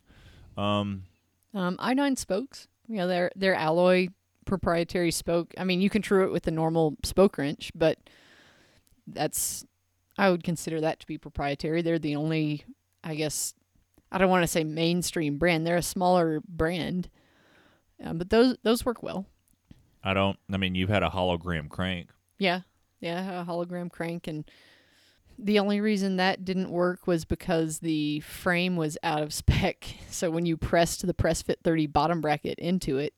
Um, 0.56 1.02
Um, 1.52 1.76
i9 1.78 2.16
spokes, 2.16 2.68
you 2.86 2.96
know, 2.96 3.08
they're, 3.08 3.32
they're 3.34 3.56
alloy 3.56 4.06
proprietary 4.44 5.11
spoke. 5.11 5.52
I 5.58 5.64
mean, 5.64 5.80
you 5.80 5.90
can 5.90 6.00
true 6.00 6.24
it 6.26 6.30
with 6.30 6.44
the 6.44 6.52
normal 6.52 6.96
spoke 7.02 7.38
wrench, 7.38 7.72
but 7.74 7.98
that's, 9.08 9.64
I 10.16 10.30
would 10.30 10.44
consider 10.44 10.80
that 10.80 11.00
to 11.00 11.08
be 11.08 11.18
proprietary. 11.18 11.82
They're 11.82 11.98
the 11.98 12.14
only, 12.14 12.64
I 13.02 13.16
guess, 13.16 13.52
I 14.12 14.18
don't 14.18 14.30
want 14.30 14.44
to 14.44 14.48
say 14.48 14.62
mainstream 14.62 15.38
brand. 15.38 15.66
They're 15.66 15.74
a 15.76 15.82
smaller 15.82 16.40
brand, 16.46 17.11
um, 18.04 18.18
but 18.18 18.30
those 18.30 18.56
those 18.62 18.84
work 18.84 19.02
well. 19.02 19.26
I 20.03 20.14
don't. 20.14 20.38
I 20.53 20.57
mean, 20.57 20.74
you've 20.74 20.88
had 20.88 21.03
a 21.03 21.11
Hollowgram 21.11 21.68
crank. 21.68 22.11
Yeah, 22.38 22.61
yeah, 23.01 23.42
a 23.42 23.44
Hollowgram 23.44 23.90
crank, 23.90 24.26
and 24.26 24.44
the 25.38 25.59
only 25.59 25.80
reason 25.80 26.16
that 26.16 26.44
didn't 26.44 26.70
work 26.70 27.07
was 27.07 27.24
because 27.24 27.78
the 27.78 28.20
frame 28.20 28.76
was 28.76 28.98
out 29.03 29.22
of 29.22 29.32
spec. 29.34 29.86
So 30.11 30.30
when 30.30 30.46
you 30.46 30.57
pressed 30.57 31.07
the 31.07 31.14
Press 31.14 31.42
Fit 31.42 31.59
30 31.62 31.86
bottom 31.86 32.20
bracket 32.20 32.59
into 32.59 32.98
it, 32.98 33.14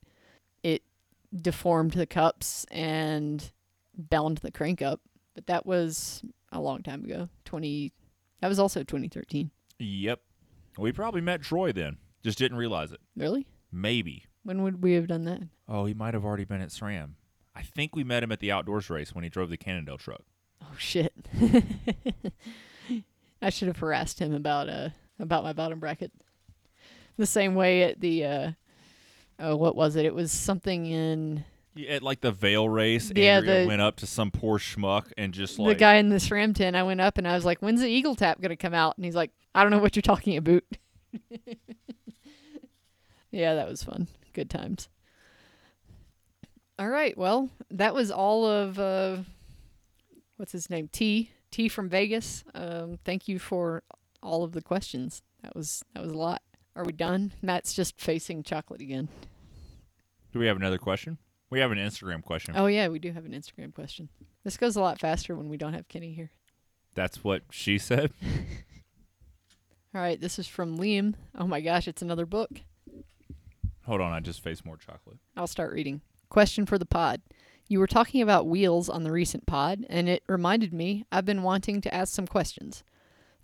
it 0.62 0.82
deformed 1.34 1.92
the 1.92 2.06
cups 2.06 2.64
and 2.70 3.50
bound 3.96 4.38
the 4.38 4.50
crank 4.52 4.82
up. 4.82 5.00
But 5.34 5.46
that 5.46 5.66
was 5.66 6.22
a 6.52 6.60
long 6.60 6.82
time 6.82 7.04
ago. 7.04 7.28
20. 7.44 7.92
That 8.40 8.48
was 8.48 8.58
also 8.58 8.80
2013. 8.80 9.50
Yep. 9.78 10.20
We 10.78 10.92
probably 10.92 11.20
met 11.20 11.42
Troy 11.42 11.72
then. 11.72 11.98
Just 12.22 12.38
didn't 12.38 12.58
realize 12.58 12.92
it. 12.92 13.00
Really? 13.16 13.46
Maybe. 13.72 14.26
When 14.44 14.62
would 14.62 14.82
we 14.82 14.94
have 14.94 15.06
done 15.06 15.24
that? 15.24 15.42
Oh, 15.68 15.84
he 15.84 15.94
might 15.94 16.14
have 16.14 16.24
already 16.24 16.44
been 16.44 16.60
at 16.60 16.70
SRAM. 16.70 17.12
I 17.54 17.62
think 17.62 17.94
we 17.94 18.04
met 18.04 18.22
him 18.22 18.32
at 18.32 18.40
the 18.40 18.50
outdoors 18.50 18.90
race 18.90 19.14
when 19.14 19.24
he 19.24 19.30
drove 19.30 19.50
the 19.50 19.56
Cannondale 19.56 19.98
truck. 19.98 20.22
Oh 20.62 20.74
shit. 20.78 21.12
I 23.42 23.50
should 23.50 23.68
have 23.68 23.78
harassed 23.78 24.20
him 24.20 24.32
about 24.34 24.68
uh 24.68 24.90
about 25.18 25.44
my 25.44 25.52
bottom 25.52 25.78
bracket. 25.80 26.12
The 27.16 27.26
same 27.26 27.54
way 27.54 27.82
at 27.82 28.00
the 28.00 28.24
uh 28.24 28.50
oh 29.38 29.56
what 29.56 29.76
was 29.76 29.96
it? 29.96 30.06
It 30.06 30.14
was 30.14 30.32
something 30.32 30.86
in 30.86 31.44
Yeah, 31.74 31.94
at 31.96 32.02
like 32.02 32.20
the 32.20 32.32
Vail 32.32 32.68
race, 32.68 33.12
Yeah, 33.14 33.38
Andrea 33.38 33.62
the- 33.62 33.66
went 33.68 33.82
up 33.82 33.96
to 33.96 34.06
some 34.06 34.30
poor 34.30 34.58
schmuck 34.58 35.12
and 35.18 35.34
just 35.34 35.58
like 35.58 35.76
the 35.76 35.80
guy 35.80 35.96
in 35.96 36.08
the 36.08 36.16
SRAM 36.16 36.54
tent. 36.54 36.76
I 36.76 36.82
went 36.84 37.00
up 37.00 37.18
and 37.18 37.28
I 37.28 37.34
was 37.34 37.44
like, 37.44 37.60
"When's 37.60 37.80
the 37.80 37.88
Eagle 37.88 38.14
Tap 38.14 38.40
gonna 38.40 38.56
come 38.56 38.74
out?" 38.74 38.96
And 38.96 39.04
he's 39.04 39.16
like, 39.16 39.32
"I 39.54 39.62
don't 39.62 39.72
know 39.72 39.78
what 39.78 39.96
you're 39.96 40.02
talking 40.02 40.36
about." 40.36 40.62
yeah, 43.30 43.54
that 43.54 43.68
was 43.68 43.82
fun. 43.82 44.08
Good 44.32 44.50
times. 44.50 44.88
All 46.78 46.88
right, 46.88 47.16
well, 47.16 47.50
that 47.70 47.94
was 47.94 48.10
all 48.10 48.46
of 48.46 48.78
uh, 48.78 49.18
what's 50.36 50.52
his 50.52 50.70
name? 50.70 50.88
T 50.88 51.30
T 51.50 51.68
from 51.68 51.88
Vegas. 51.88 52.44
Um, 52.54 52.98
thank 53.04 53.28
you 53.28 53.38
for 53.38 53.82
all 54.22 54.42
of 54.42 54.52
the 54.52 54.62
questions. 54.62 55.22
That 55.42 55.54
was 55.54 55.84
that 55.94 56.02
was 56.02 56.12
a 56.12 56.16
lot. 56.16 56.42
Are 56.74 56.84
we 56.84 56.92
done? 56.92 57.32
Matt's 57.42 57.74
just 57.74 58.00
facing 58.00 58.42
chocolate 58.42 58.80
again. 58.80 59.08
Do 60.32 60.38
we 60.38 60.46
have 60.46 60.56
another 60.56 60.78
question? 60.78 61.18
We 61.50 61.60
have 61.60 61.70
an 61.70 61.78
Instagram 61.78 62.22
question. 62.22 62.54
Oh 62.56 62.66
yeah, 62.66 62.88
we 62.88 62.98
do 62.98 63.12
have 63.12 63.26
an 63.26 63.32
Instagram 63.32 63.74
question. 63.74 64.08
This 64.42 64.56
goes 64.56 64.74
a 64.74 64.80
lot 64.80 64.98
faster 64.98 65.36
when 65.36 65.50
we 65.50 65.58
don't 65.58 65.74
have 65.74 65.86
Kenny 65.88 66.14
here. 66.14 66.30
That's 66.94 67.22
what 67.22 67.42
she 67.50 67.76
said. 67.78 68.12
All 69.94 70.00
right, 70.00 70.18
this 70.18 70.38
is 70.38 70.46
from 70.46 70.78
Liam. 70.78 71.14
Oh 71.38 71.46
my 71.46 71.60
gosh, 71.60 71.86
it's 71.86 72.00
another 72.00 72.24
book. 72.24 72.62
Hold 73.84 74.00
on, 74.00 74.12
I 74.12 74.20
just 74.20 74.42
faced 74.42 74.64
more 74.64 74.76
chocolate. 74.76 75.18
I'll 75.36 75.46
start 75.46 75.72
reading. 75.72 76.02
Question 76.28 76.66
for 76.66 76.78
the 76.78 76.86
pod. 76.86 77.20
You 77.68 77.78
were 77.78 77.86
talking 77.86 78.22
about 78.22 78.46
wheels 78.46 78.88
on 78.88 79.02
the 79.02 79.12
recent 79.12 79.46
pod, 79.46 79.84
and 79.88 80.08
it 80.08 80.22
reminded 80.28 80.72
me 80.72 81.04
I've 81.10 81.24
been 81.24 81.42
wanting 81.42 81.80
to 81.80 81.94
ask 81.94 82.14
some 82.14 82.26
questions. 82.26 82.84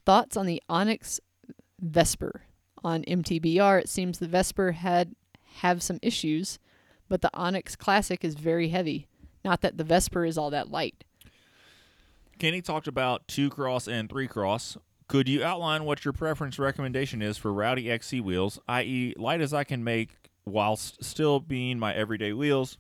Thoughts 0.04 0.36
on 0.36 0.46
the 0.46 0.62
Onyx 0.68 1.20
Vesper? 1.80 2.42
On 2.84 3.02
MTBR, 3.02 3.80
it 3.80 3.88
seems 3.88 4.18
the 4.18 4.28
Vesper 4.28 4.72
had 4.72 5.14
have 5.56 5.82
some 5.82 5.98
issues, 6.02 6.58
but 7.08 7.22
the 7.22 7.30
Onyx 7.34 7.74
Classic 7.74 8.24
is 8.24 8.34
very 8.34 8.68
heavy. 8.68 9.08
Not 9.44 9.62
that 9.62 9.76
the 9.76 9.84
Vesper 9.84 10.24
is 10.24 10.38
all 10.38 10.50
that 10.50 10.70
light. 10.70 11.04
Kenny 12.38 12.62
talked 12.62 12.86
about 12.86 13.26
two 13.26 13.50
cross 13.50 13.88
and 13.88 14.08
three 14.08 14.28
cross. 14.28 14.76
Could 15.08 15.28
you 15.28 15.42
outline 15.42 15.84
what 15.84 16.04
your 16.04 16.12
preference 16.12 16.58
recommendation 16.58 17.22
is 17.22 17.38
for 17.38 17.52
Rowdy 17.52 17.90
XC 17.90 18.20
wheels, 18.20 18.60
i.e., 18.68 19.14
light 19.16 19.40
as 19.40 19.52
I 19.54 19.64
can 19.64 19.82
make 19.82 20.27
whilst 20.48 21.02
still 21.04 21.40
being 21.40 21.78
my 21.78 21.94
everyday 21.94 22.32
wheels? 22.32 22.78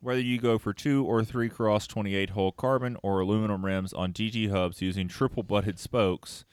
Whether 0.00 0.22
you 0.22 0.40
go 0.40 0.58
for 0.58 0.72
two 0.72 1.04
or 1.04 1.22
three 1.24 1.50
cross 1.50 1.86
28 1.86 2.30
hole 2.30 2.52
carbon 2.52 2.96
or 3.02 3.20
aluminum 3.20 3.64
rims 3.64 3.92
on 3.92 4.12
DT 4.12 4.50
hubs 4.50 4.80
using 4.80 5.08
triple 5.08 5.42
butted 5.42 5.78
spokes, 5.78 6.44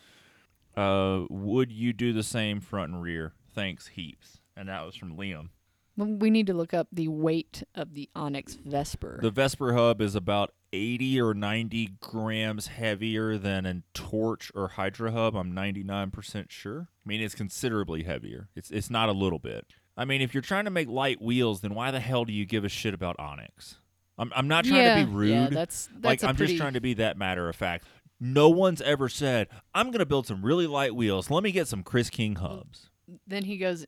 uh, 0.75 1.21
would 1.29 1.71
you 1.71 1.93
do 1.93 2.11
the 2.11 2.23
same 2.23 2.59
front 2.59 2.91
and 2.91 3.01
rear? 3.01 3.33
Thanks, 3.53 3.87
heaps. 3.87 4.39
And 4.55 4.67
that 4.67 4.85
was 4.85 4.95
from 4.95 5.15
Liam. 5.15 5.49
We 5.95 6.29
need 6.29 6.45
to 6.47 6.53
look 6.53 6.73
up 6.73 6.87
the 6.91 7.07
weight 7.07 7.63
of 7.73 7.95
the 7.95 8.09
Onyx 8.15 8.53
Vesper. 8.53 9.19
The 9.21 9.31
Vesper 9.31 9.73
hub 9.73 9.99
is 9.99 10.13
about 10.13 10.53
80 10.71 11.19
or 11.21 11.33
90 11.33 11.95
grams 11.99 12.67
heavier 12.67 13.37
than 13.37 13.65
a 13.65 13.81
Torch 13.95 14.51
or 14.53 14.67
Hydra 14.69 15.11
hub. 15.11 15.35
I'm 15.35 15.53
99% 15.53 16.51
sure. 16.51 16.89
I 17.03 17.07
mean, 17.07 17.21
it's 17.21 17.33
considerably 17.33 18.03
heavier. 18.03 18.49
It's 18.55 18.69
it's 18.69 18.91
not 18.91 19.09
a 19.09 19.13
little 19.13 19.39
bit. 19.39 19.65
I 19.97 20.05
mean, 20.05 20.21
if 20.21 20.33
you're 20.33 20.41
trying 20.41 20.65
to 20.65 20.71
make 20.71 20.87
light 20.87 21.21
wheels, 21.21 21.61
then 21.61 21.73
why 21.73 21.91
the 21.91 21.99
hell 21.99 22.23
do 22.23 22.31
you 22.31 22.45
give 22.45 22.63
a 22.63 22.69
shit 22.69 22.93
about 22.93 23.19
Onyx? 23.19 23.79
I'm 24.17 24.31
I'm 24.35 24.47
not 24.47 24.65
trying 24.65 24.81
yeah, 24.81 24.99
to 24.99 25.05
be 25.05 25.11
rude. 25.11 25.29
Yeah, 25.29 25.47
that's 25.49 25.89
that's 25.93 26.03
like 26.03 26.23
I'm 26.23 26.35
pretty, 26.35 26.53
just 26.53 26.61
trying 26.61 26.73
to 26.73 26.81
be 26.81 26.95
that 26.95 27.17
matter 27.17 27.49
of 27.49 27.55
fact. 27.55 27.85
No 28.19 28.49
one's 28.49 28.81
ever 28.81 29.09
said, 29.09 29.47
"I'm 29.73 29.87
going 29.87 29.99
to 29.99 30.05
build 30.05 30.27
some 30.27 30.43
really 30.43 30.67
light 30.67 30.95
wheels. 30.95 31.29
Let 31.29 31.43
me 31.43 31.51
get 31.51 31.67
some 31.67 31.83
Chris 31.83 32.09
King 32.09 32.35
hubs." 32.35 32.89
Then 33.27 33.43
he 33.43 33.57
goes 33.57 33.85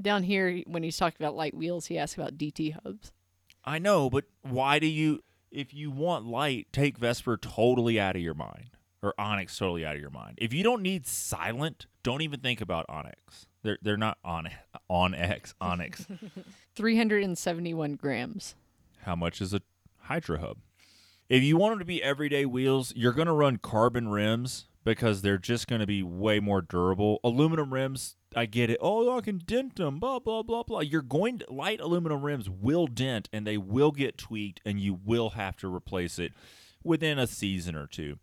down 0.00 0.24
here 0.24 0.62
when 0.66 0.82
he's 0.82 0.96
talking 0.96 1.16
about 1.24 1.36
light 1.36 1.54
wheels. 1.54 1.86
He 1.86 1.98
asks 1.98 2.16
about 2.16 2.36
DT 2.36 2.76
hubs. 2.82 3.12
I 3.64 3.78
know, 3.78 4.10
but 4.10 4.24
why 4.42 4.78
do 4.78 4.86
you 4.86 5.22
if 5.50 5.74
you 5.74 5.90
want 5.90 6.26
light, 6.26 6.68
take 6.72 6.98
Vesper 6.98 7.36
totally 7.36 7.98
out 7.98 8.16
of 8.16 8.22
your 8.22 8.34
mind 8.34 8.70
or 9.02 9.14
Onyx 9.18 9.56
totally 9.56 9.84
out 9.84 9.94
of 9.94 10.00
your 10.00 10.10
mind. 10.10 10.38
If 10.40 10.52
you 10.52 10.62
don't 10.62 10.82
need 10.82 11.06
silent, 11.06 11.86
don't 12.02 12.22
even 12.22 12.40
think 12.40 12.60
about 12.60 12.86
Onyx. 12.88 13.46
They're 13.62 13.78
they're 13.82 13.96
not 13.96 14.18
on 14.24 14.48
on 14.88 15.14
X 15.14 15.54
Onyx. 15.60 16.06
371 16.74 17.96
grams. 17.96 18.54
How 19.02 19.16
much 19.16 19.40
is 19.40 19.52
a 19.52 19.62
Hydra 20.02 20.40
hub? 20.40 20.58
If 21.28 21.42
you 21.42 21.56
want 21.56 21.72
them 21.72 21.78
to 21.80 21.84
be 21.84 22.02
everyday 22.02 22.44
wheels, 22.44 22.92
you're 22.96 23.12
going 23.12 23.28
to 23.28 23.32
run 23.32 23.58
carbon 23.58 24.08
rims 24.08 24.66
because 24.84 25.22
they're 25.22 25.38
just 25.38 25.68
going 25.68 25.80
to 25.80 25.86
be 25.86 26.02
way 26.02 26.40
more 26.40 26.60
durable. 26.60 27.20
Aluminum 27.22 27.72
rims, 27.72 28.16
I 28.34 28.46
get 28.46 28.70
it. 28.70 28.78
Oh, 28.80 29.16
I 29.16 29.20
can 29.20 29.38
dent 29.38 29.76
them. 29.76 29.98
Blah 29.98 30.20
blah 30.20 30.42
blah 30.42 30.62
blah. 30.62 30.80
You're 30.80 31.02
going 31.02 31.38
to 31.38 31.52
light 31.52 31.80
aluminum 31.80 32.22
rims 32.22 32.48
will 32.48 32.86
dent 32.86 33.28
and 33.32 33.46
they 33.46 33.58
will 33.58 33.92
get 33.92 34.18
tweaked, 34.18 34.60
and 34.64 34.80
you 34.80 34.98
will 35.04 35.30
have 35.30 35.56
to 35.58 35.72
replace 35.72 36.18
it 36.18 36.32
within 36.82 37.18
a 37.18 37.26
season 37.26 37.76
or 37.76 37.86
two. 37.86 38.18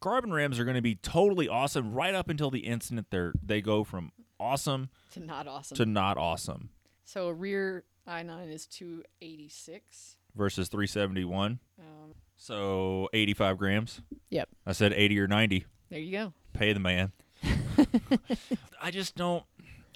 Carbon 0.00 0.32
rims 0.32 0.58
are 0.58 0.64
going 0.64 0.74
to 0.74 0.82
be 0.82 0.96
totally 0.96 1.48
awesome 1.48 1.94
right 1.94 2.14
up 2.14 2.28
until 2.28 2.50
the 2.50 2.66
instant 2.66 3.06
they're 3.10 3.32
they 3.40 3.60
go 3.60 3.84
from 3.84 4.10
awesome 4.42 4.88
to 5.12 5.20
not 5.20 5.46
awesome. 5.46 5.76
to 5.76 5.86
not 5.86 6.18
awesome 6.18 6.68
so 7.04 7.28
a 7.28 7.32
rear 7.34 7.84
i9 8.08 8.52
is 8.52 8.66
286. 8.66 10.16
versus 10.34 10.68
371. 10.68 11.58
Um, 11.78 12.14
So 12.36 13.08
85 13.12 13.58
grams. 13.58 14.00
Yep. 14.30 14.48
I 14.66 14.72
said 14.72 14.92
80 14.92 15.20
or 15.20 15.28
90. 15.28 15.66
there 15.90 16.00
you 16.00 16.10
go. 16.10 16.32
Pay 16.52 16.72
the 16.72 16.80
man. 16.80 17.12
I 18.82 18.90
just 18.90 19.14
don't. 19.16 19.44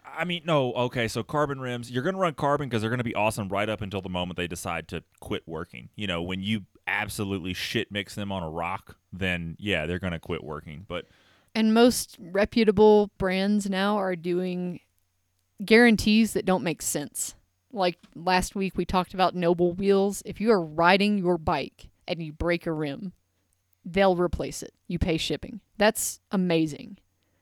I 0.05 0.25
mean, 0.25 0.43
no. 0.45 0.73
Okay, 0.75 1.09
so 1.09 1.23
carbon 1.25 1.59
rims. 1.61 1.91
You're 1.91 2.03
gonna 2.05 2.19
run 2.19 2.35
carbon 2.35 2.69
because 2.69 2.81
they're 2.83 2.91
gonna 2.91 3.03
be 3.05 3.15
awesome 3.15 3.49
right 3.49 3.69
up 3.69 3.81
until 3.81 4.01
the 4.01 4.09
moment 4.09 4.37
they 4.37 4.47
decide 4.47 4.87
to 4.89 5.03
quit 5.21 5.43
working. 5.47 5.89
You 5.97 6.07
know, 6.07 6.23
when 6.23 6.41
you 6.41 6.63
absolutely 6.87 7.55
shit 7.55 7.91
mix 7.91 8.15
them 8.15 8.31
on 8.31 8.43
a 8.45 8.49
rock, 8.51 8.97
then 9.13 9.57
yeah, 9.59 9.87
they're 9.87 9.99
gonna 9.99 10.21
quit 10.21 10.45
working. 10.45 10.85
But 10.87 11.07
And 11.57 11.73
most 11.73 12.19
reputable 12.21 13.11
brands 13.17 13.71
now 13.71 13.97
are 13.97 14.15
doing 14.15 14.81
guarantees 15.65 16.35
that 16.35 16.45
don't 16.45 16.63
make 16.63 16.83
sense. 16.83 17.35
Like 17.73 17.97
last 18.15 18.55
week, 18.55 18.77
we 18.77 18.85
talked 18.85 19.15
about 19.15 19.35
Nobl 19.35 19.75
Wheels. 19.75 20.23
If 20.27 20.39
you 20.39 20.51
are 20.51 20.61
riding 20.61 21.17
your 21.17 21.39
bike 21.39 21.89
and 22.07 22.23
you 22.23 22.35
break 22.35 22.67
a 22.67 22.73
rim, 22.73 23.15
they'll 23.87 24.17
replace 24.17 24.63
it. 24.63 24.75
You 24.87 24.99
pay 24.99 25.17
shipping. 25.17 25.61
That's 25.79 26.21
amazing. 26.31 26.99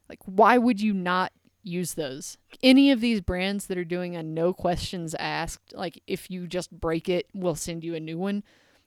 Like, 0.09 0.21
why 0.27 0.59
would 0.59 0.81
you 0.81 0.95
not 0.95 1.33
use 1.65 1.95
those? 1.95 2.39
Any 2.63 2.93
of 2.93 3.01
these 3.01 3.21
brands 3.21 3.67
that 3.67 3.79
are 3.79 3.85
doing 3.85 4.15
a 4.15 4.23
no 4.23 4.53
questions 4.53 5.17
asked, 5.17 5.75
like 5.75 6.01
if 6.07 6.31
you 6.31 6.47
just 6.47 6.71
break 6.71 7.09
it, 7.09 7.27
we'll 7.35 7.57
send 7.57 7.83
you 7.83 7.97
a 7.97 8.01
new 8.01 8.19
one. 8.19 8.45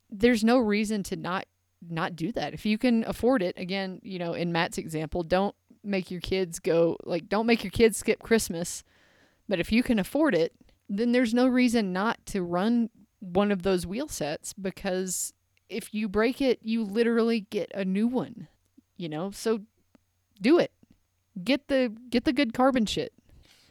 There's 0.08 0.42
no 0.42 0.56
reason 0.56 1.02
to 1.02 1.16
not 1.16 1.44
not 1.86 2.16
do 2.16 2.32
that. 2.32 2.54
If 2.54 2.66
you 2.66 2.78
can 2.78 3.04
afford 3.04 3.42
it, 3.42 3.58
again, 3.58 4.00
you 4.02 4.18
know, 4.18 4.34
in 4.34 4.52
Matt's 4.52 4.78
example, 4.78 5.22
don't 5.22 5.54
make 5.84 6.10
your 6.10 6.20
kids 6.20 6.58
go 6.58 6.96
like 7.04 7.28
don't 7.28 7.46
make 7.46 7.64
your 7.64 7.70
kids 7.70 7.96
skip 7.96 8.22
Christmas. 8.22 8.84
But 9.48 9.60
if 9.60 9.72
you 9.72 9.82
can 9.82 9.98
afford 9.98 10.34
it, 10.34 10.52
then 10.88 11.12
there's 11.12 11.32
no 11.32 11.46
reason 11.46 11.92
not 11.92 12.24
to 12.26 12.42
run 12.42 12.90
one 13.20 13.50
of 13.50 13.62
those 13.62 13.86
wheel 13.86 14.08
sets 14.08 14.52
because 14.52 15.32
if 15.68 15.92
you 15.92 16.08
break 16.08 16.40
it, 16.40 16.60
you 16.62 16.84
literally 16.84 17.40
get 17.40 17.70
a 17.74 17.84
new 17.84 18.06
one. 18.06 18.48
You 18.96 19.08
know, 19.08 19.30
so 19.30 19.60
do 20.40 20.58
it. 20.58 20.72
Get 21.42 21.68
the 21.68 21.94
get 22.10 22.24
the 22.24 22.32
good 22.32 22.52
carbon 22.52 22.86
shit. 22.86 23.12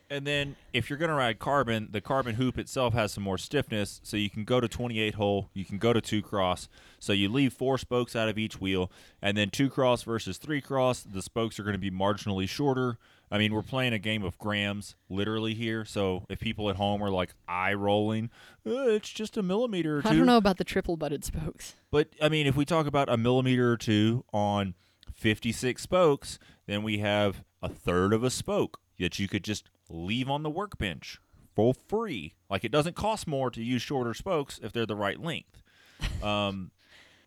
And 0.09 0.25
then 0.25 0.55
if 0.73 0.89
you're 0.89 0.97
going 0.97 1.09
to 1.09 1.15
ride 1.15 1.37
carbon, 1.37 1.89
the 1.91 1.99
carbon 1.99 2.35
hoop 2.35 2.57
itself 2.57 2.93
has 2.93 3.11
some 3.11 3.23
more 3.23 3.37
stiffness, 3.37 3.99
so 4.03 4.15
you 4.15 4.29
can 4.29 4.45
go 4.45 4.61
to 4.61 4.67
28 4.67 5.15
hole, 5.15 5.49
you 5.53 5.65
can 5.65 5.77
go 5.77 5.91
to 5.91 5.99
two 5.99 6.21
cross. 6.21 6.69
So 6.99 7.11
you 7.11 7.29
leave 7.29 7.53
four 7.53 7.77
spokes 7.77 8.15
out 8.15 8.29
of 8.29 8.37
each 8.37 8.61
wheel, 8.61 8.89
and 9.21 9.37
then 9.37 9.49
two 9.49 9.69
cross 9.69 10.03
versus 10.03 10.37
three 10.37 10.61
cross, 10.61 11.01
the 11.01 11.21
spokes 11.21 11.59
are 11.59 11.63
going 11.63 11.73
to 11.73 11.79
be 11.79 11.91
marginally 11.91 12.47
shorter. 12.47 12.97
I 13.29 13.37
mean, 13.37 13.53
we're 13.53 13.61
playing 13.61 13.91
a 13.91 13.99
game 13.99 14.23
of 14.23 14.37
grams 14.37 14.95
literally 15.09 15.53
here, 15.53 15.83
so 15.83 16.25
if 16.29 16.39
people 16.39 16.69
at 16.69 16.77
home 16.77 17.03
are 17.03 17.09
like 17.09 17.33
eye 17.47 17.73
rolling, 17.73 18.29
uh, 18.65 18.87
it's 18.87 19.09
just 19.09 19.35
a 19.35 19.43
millimeter 19.43 19.97
or 19.97 20.01
two. 20.01 20.09
I 20.09 20.15
don't 20.15 20.25
know 20.25 20.37
about 20.37 20.57
the 20.57 20.63
triple 20.63 20.95
butted 20.95 21.25
spokes. 21.25 21.75
But 21.91 22.09
I 22.21 22.29
mean, 22.29 22.47
if 22.47 22.55
we 22.55 22.63
talk 22.63 22.87
about 22.87 23.09
a 23.09 23.17
millimeter 23.17 23.73
or 23.73 23.77
two 23.77 24.23
on 24.31 24.75
56 25.13 25.81
spokes, 25.81 26.39
then 26.65 26.83
we 26.83 26.99
have 26.99 27.43
a 27.61 27.67
third 27.67 28.13
of 28.13 28.23
a 28.23 28.29
spoke 28.29 28.79
that 28.99 29.19
you 29.19 29.27
could 29.27 29.43
just 29.43 29.69
leave 29.89 30.29
on 30.29 30.43
the 30.43 30.49
workbench 30.49 31.19
for 31.55 31.73
free. 31.73 32.35
Like 32.49 32.63
it 32.63 32.71
doesn't 32.71 32.95
cost 32.95 33.27
more 33.27 33.49
to 33.51 33.63
use 33.63 33.81
shorter 33.81 34.13
spokes 34.13 34.59
if 34.61 34.71
they're 34.71 34.85
the 34.85 34.95
right 34.95 35.19
length. 35.19 35.61
Um, 36.21 36.71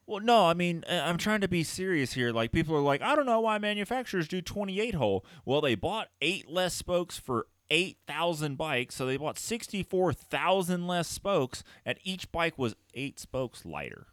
well, 0.06 0.20
no, 0.20 0.46
I 0.46 0.54
mean, 0.54 0.84
I'm 0.88 1.16
trying 1.16 1.40
to 1.42 1.48
be 1.48 1.62
serious 1.62 2.12
here. 2.14 2.32
Like 2.32 2.50
people 2.50 2.74
are 2.76 2.80
like, 2.80 3.00
I 3.00 3.14
don't 3.14 3.26
know 3.26 3.40
why 3.40 3.58
manufacturers 3.58 4.26
do 4.26 4.42
28 4.42 4.94
hole. 4.94 5.24
Well, 5.44 5.60
they 5.60 5.76
bought 5.76 6.08
eight 6.20 6.50
less 6.50 6.74
spokes 6.74 7.16
for 7.16 7.46
8,000 7.70 8.56
bikes, 8.56 8.96
so 8.96 9.06
they 9.06 9.16
bought 9.16 9.38
64,000 9.38 10.86
less 10.88 11.06
spokes, 11.06 11.62
and 11.84 11.96
each 12.02 12.30
bike 12.32 12.58
was 12.58 12.74
eight 12.94 13.20
spokes 13.20 13.64
lighter. 13.64 14.08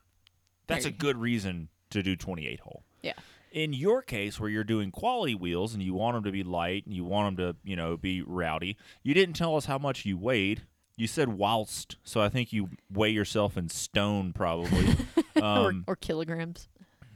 That's 0.68 0.86
a 0.86 0.92
good 0.92 1.18
reason 1.18 1.70
to 1.90 2.04
do 2.04 2.16
28 2.16 2.60
hole. 2.60 2.84
Yeah. 3.02 3.14
In 3.58 3.74
your 3.74 4.04
case, 4.04 4.40
where 4.40 4.52
you're 4.52 4.64
doing 4.64 4.92
quality 4.92 5.34
wheels 5.34 5.74
and 5.74 5.82
you 5.82 5.96
want 5.96 6.14
them 6.14 6.24
to 6.26 6.32
be 6.32 6.44
light 6.44 6.86
and 6.86 6.94
you 6.94 7.04
want 7.04 7.36
them 7.36 7.54
to, 7.56 7.60
you 7.68 7.76
know, 7.76 7.98
be 7.98 8.22
rowdy, 8.22 8.78
you 9.02 9.16
didn't 9.16 9.34
tell 9.36 9.56
us 9.56 9.66
how 9.66 9.80
much 9.80 10.06
you 10.06 10.16
weighed. 10.16 10.62
You 10.96 11.08
said 11.08 11.30
whilst, 11.30 11.98
so 12.04 12.22
I 12.22 12.30
think 12.30 12.54
you 12.54 12.70
weigh 12.94 13.10
yourself 13.10 13.58
in 13.58 13.70
stone, 13.70 14.32
probably. 14.32 14.90
um, 15.42 15.86
or, 15.88 15.94
or 15.94 15.96
kilograms. 15.96 16.68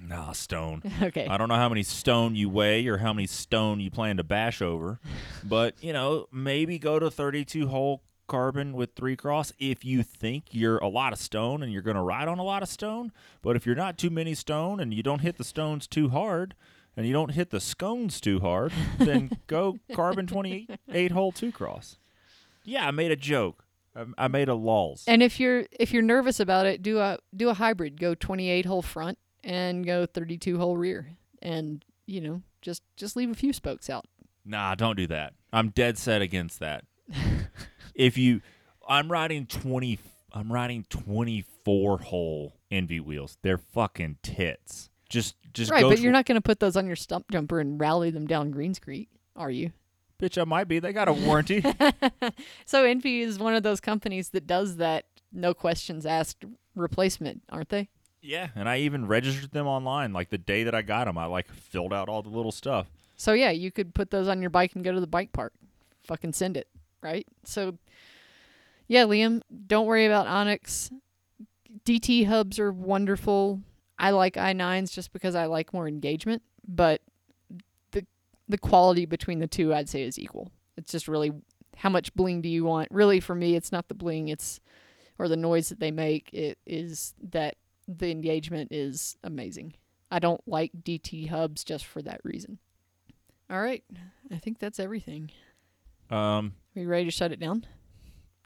nah, 0.02 0.32
stone. 0.32 0.82
Okay. 1.04 1.28
I 1.28 1.38
don't 1.38 1.48
know 1.48 1.56
how 1.58 1.70
many 1.70 1.84
stone 1.84 2.36
you 2.36 2.50
weigh 2.50 2.88
or 2.88 2.98
how 2.98 3.14
many 3.14 3.28
stone 3.28 3.80
you 3.80 3.92
plan 3.92 4.18
to 4.18 4.24
bash 4.24 4.64
over, 4.64 5.00
but 5.44 5.76
you 5.84 5.94
know, 5.94 6.26
maybe 6.32 6.80
go 6.80 6.98
to 6.98 7.12
32 7.12 7.68
hole 7.68 8.02
carbon 8.32 8.72
with 8.72 8.96
three 8.96 9.18
cross 9.18 9.52
if 9.60 9.84
you 9.84 10.04
think 10.04 10.46
you're 10.52 10.78
a 10.78 10.88
lot 10.88 11.12
of 11.12 11.20
stone 11.20 11.62
and 11.62 11.74
you're 11.74 11.82
going 11.82 11.98
to 11.98 12.02
ride 12.02 12.30
on 12.30 12.40
a 12.40 12.44
lot 12.44 12.64
of 12.64 12.70
stone. 12.70 13.12
But 13.42 13.58
if 13.58 13.66
you're 13.66 13.76
not 13.76 13.98
too 13.98 14.10
many 14.10 14.34
stone 14.36 14.80
and 14.80 14.94
you 14.94 15.04
don't 15.04 15.20
hit 15.20 15.38
the 15.38 15.44
stones 15.44 15.86
too 15.86 16.08
hard 16.08 16.56
and 16.96 17.06
you 17.06 17.12
don't 17.12 17.32
hit 17.32 17.50
the 17.50 17.60
scones 17.60 18.22
too 18.22 18.40
hard, 18.40 18.72
then 18.98 19.38
go 19.48 19.80
carbon 19.94 20.28
28 20.28 21.12
hole 21.12 21.34
two 21.34 21.52
cross. 21.52 21.98
Yeah, 22.64 22.88
I 22.88 22.92
made 22.92 23.12
a 23.12 23.18
joke. 23.18 23.66
I, 23.94 24.06
I 24.18 24.28
made 24.30 24.48
a 24.48 24.56
lulls. 24.56 25.04
And 25.08 25.22
if 25.22 25.38
you're 25.38 25.66
if 25.78 25.92
you're 25.92 26.02
nervous 26.02 26.40
about 26.40 26.66
it, 26.66 26.82
do 26.82 27.00
a 27.00 27.18
do 27.36 27.50
a 27.50 27.54
hybrid. 27.54 28.00
Go 28.00 28.16
28 28.16 28.66
hole 28.66 28.82
front 28.82 29.18
and 29.44 29.86
go 29.86 30.06
32 30.06 30.58
hole 30.58 30.78
rear, 30.78 31.18
and 31.42 31.84
you 32.06 32.22
know 32.22 32.44
just 32.62 32.82
just 32.96 33.18
leave 33.18 33.30
a 33.30 33.36
few 33.36 33.52
spokes 33.52 33.90
out. 33.90 34.06
Nah, 34.46 34.76
don't 34.76 34.96
do 34.96 35.08
that. 35.08 35.34
I'm 35.52 35.70
dead 35.70 35.98
set 35.98 36.22
against 36.22 36.62
that. 36.62 36.86
If 37.96 38.18
you, 38.18 38.42
I'm 38.88 39.12
riding 39.12 39.46
twenty. 39.46 40.00
I'm 40.34 40.52
riding 40.52 40.86
twenty 40.90 41.46
four 41.66 41.98
hole 42.00 42.54
ENVE 42.70 43.06
wheels. 43.06 43.38
They're 43.42 43.58
fucking 43.58 44.18
tits. 44.24 44.90
Just, 45.10 45.36
just 45.54 45.72
right, 45.72 45.82
go. 45.82 45.90
but 45.90 46.00
you're 46.00 46.14
not 46.14 46.26
going 46.26 46.36
to 46.36 46.42
put 46.42 46.62
those 46.62 46.78
on 46.78 46.88
your 46.88 46.96
Stumpjumper 46.96 47.60
and 47.60 47.78
rally 47.80 48.12
them 48.12 48.28
down 48.28 48.50
Greens 48.52 48.80
Creek, 48.80 49.10
are 49.36 49.52
you? 49.52 49.74
Bitch, 50.22 50.42
I 50.42 50.46
might 50.46 50.70
be. 50.70 50.80
They 50.80 50.94
got 50.94 51.10
a 51.10 51.14
warranty. 51.14 51.64
So 52.66 52.86
ENVE 52.86 53.06
is 53.06 53.38
one 53.40 53.54
of 53.56 53.64
those 53.64 53.82
companies 53.82 54.30
that 54.30 54.48
does 54.48 54.78
that 54.78 55.06
no 55.34 55.54
questions 55.54 56.06
asked 56.06 56.46
replacement, 56.76 57.42
aren't 57.50 57.70
they? 57.70 57.90
yeah, 58.22 58.50
and 58.56 58.70
I 58.70 58.80
even 58.80 59.08
registered 59.08 59.52
them 59.52 59.68
online. 59.68 60.14
Like 60.14 60.30
the 60.30 60.38
day 60.38 60.64
that 60.64 60.76
I 60.76 60.82
got 60.82 61.06
them, 61.06 61.18
I 61.18 61.26
like 61.26 61.52
filled 61.52 61.92
out 61.94 62.08
all 62.08 62.22
the 62.22 62.30
little 62.30 62.52
stuff. 62.52 62.88
So 63.16 63.34
yeah, 63.34 63.52
you 63.52 63.72
could 63.72 63.94
put 63.94 64.12
those 64.12 64.28
on 64.28 64.42
your 64.42 64.50
bike 64.50 64.76
and 64.76 64.84
go 64.84 64.92
to 64.92 65.00
the 65.00 65.08
bike 65.08 65.34
park. 65.34 65.54
Fucking 66.04 66.34
send 66.34 66.58
it, 66.58 66.68
right? 67.02 67.28
So 67.44 67.78
yeah, 68.88 69.06
Liam, 69.06 69.42
don't 69.68 69.86
worry 69.86 70.06
about 70.06 70.28
Onyx. 70.28 70.92
DT 71.86 72.28
hubs 72.28 72.60
are 72.60 72.72
wonderful. 72.72 73.62
I 73.98 74.10
like 74.10 74.34
i9s 74.34 74.92
just 74.92 75.14
because 75.14 75.36
I 75.36 75.46
like 75.46 75.74
more 75.74 75.88
engagement, 75.88 76.42
but 76.68 77.02
the 77.92 78.06
the 78.50 78.58
quality 78.58 79.06
between 79.06 79.40
the 79.40 79.48
two 79.48 79.74
I'd 79.74 79.90
say 79.90 80.04
is 80.04 80.20
equal. 80.20 80.52
It's 80.76 80.92
just 80.92 81.08
really 81.08 81.32
how 81.78 81.90
much 81.90 82.14
bling 82.16 82.42
do 82.42 82.50
you 82.50 82.66
want? 82.66 82.90
Really 82.92 83.20
for 83.20 83.36
me 83.36 83.56
it's 83.56 83.72
not 83.72 83.88
the 83.88 83.94
bling, 83.94 84.28
it's 84.28 84.60
or 85.18 85.28
the 85.28 85.38
noise 85.38 85.70
that 85.70 85.80
they 85.80 85.92
make. 85.92 86.30
It 86.34 86.58
is 86.66 87.14
that 87.32 87.56
the 87.88 88.12
engagement 88.12 88.72
is 88.72 89.16
amazing. 89.24 89.76
I 90.12 90.20
don't 90.20 90.46
like 90.46 90.72
DT 90.84 91.30
hubs 91.30 91.64
just 91.64 91.86
for 91.86 92.02
that 92.02 92.20
reason. 92.24 92.60
All 93.50 93.62
right. 93.62 93.84
I 94.32 94.38
think 94.38 94.60
that's 94.60 94.80
everything. 94.80 95.32
Um, 96.10 96.54
Are 96.76 96.80
you 96.82 96.88
ready 96.88 97.06
to 97.06 97.12
shut 97.12 97.32
it 97.32 97.40
down? 97.40 97.66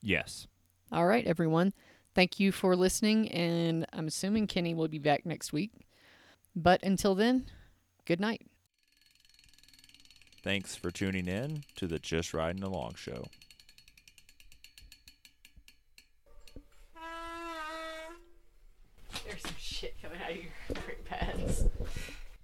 yes. 0.01 0.47
All 0.91 1.05
right, 1.07 1.26
everyone. 1.26 1.73
Thank 2.13 2.39
you 2.39 2.51
for 2.51 2.76
listening, 2.76 3.28
and 3.30 3.86
I'm 3.91 4.07
assuming 4.07 4.45
Kenny 4.47 4.73
will 4.73 4.88
be 4.88 4.99
back 4.99 5.26
next 5.26 5.51
week. 5.51 5.71
But 6.55 6.82
until 6.84 7.15
then, 7.15 7.47
good 8.05 8.19
night. 8.19 8.45
Thanks 10.43 10.76
for 10.76 10.91
tuning 10.91 11.28
in 11.28 11.63
to 11.76 11.88
the 11.88 11.97
Just 11.99 12.34
Riding 12.34 12.63
Along 12.63 12.93
show. 12.95 13.26
There's 19.28 19.41
some 19.41 19.55
shit 19.59 19.95
coming 20.01 20.19
out 20.21 20.30
of 20.32 20.36
here. 20.38 21.69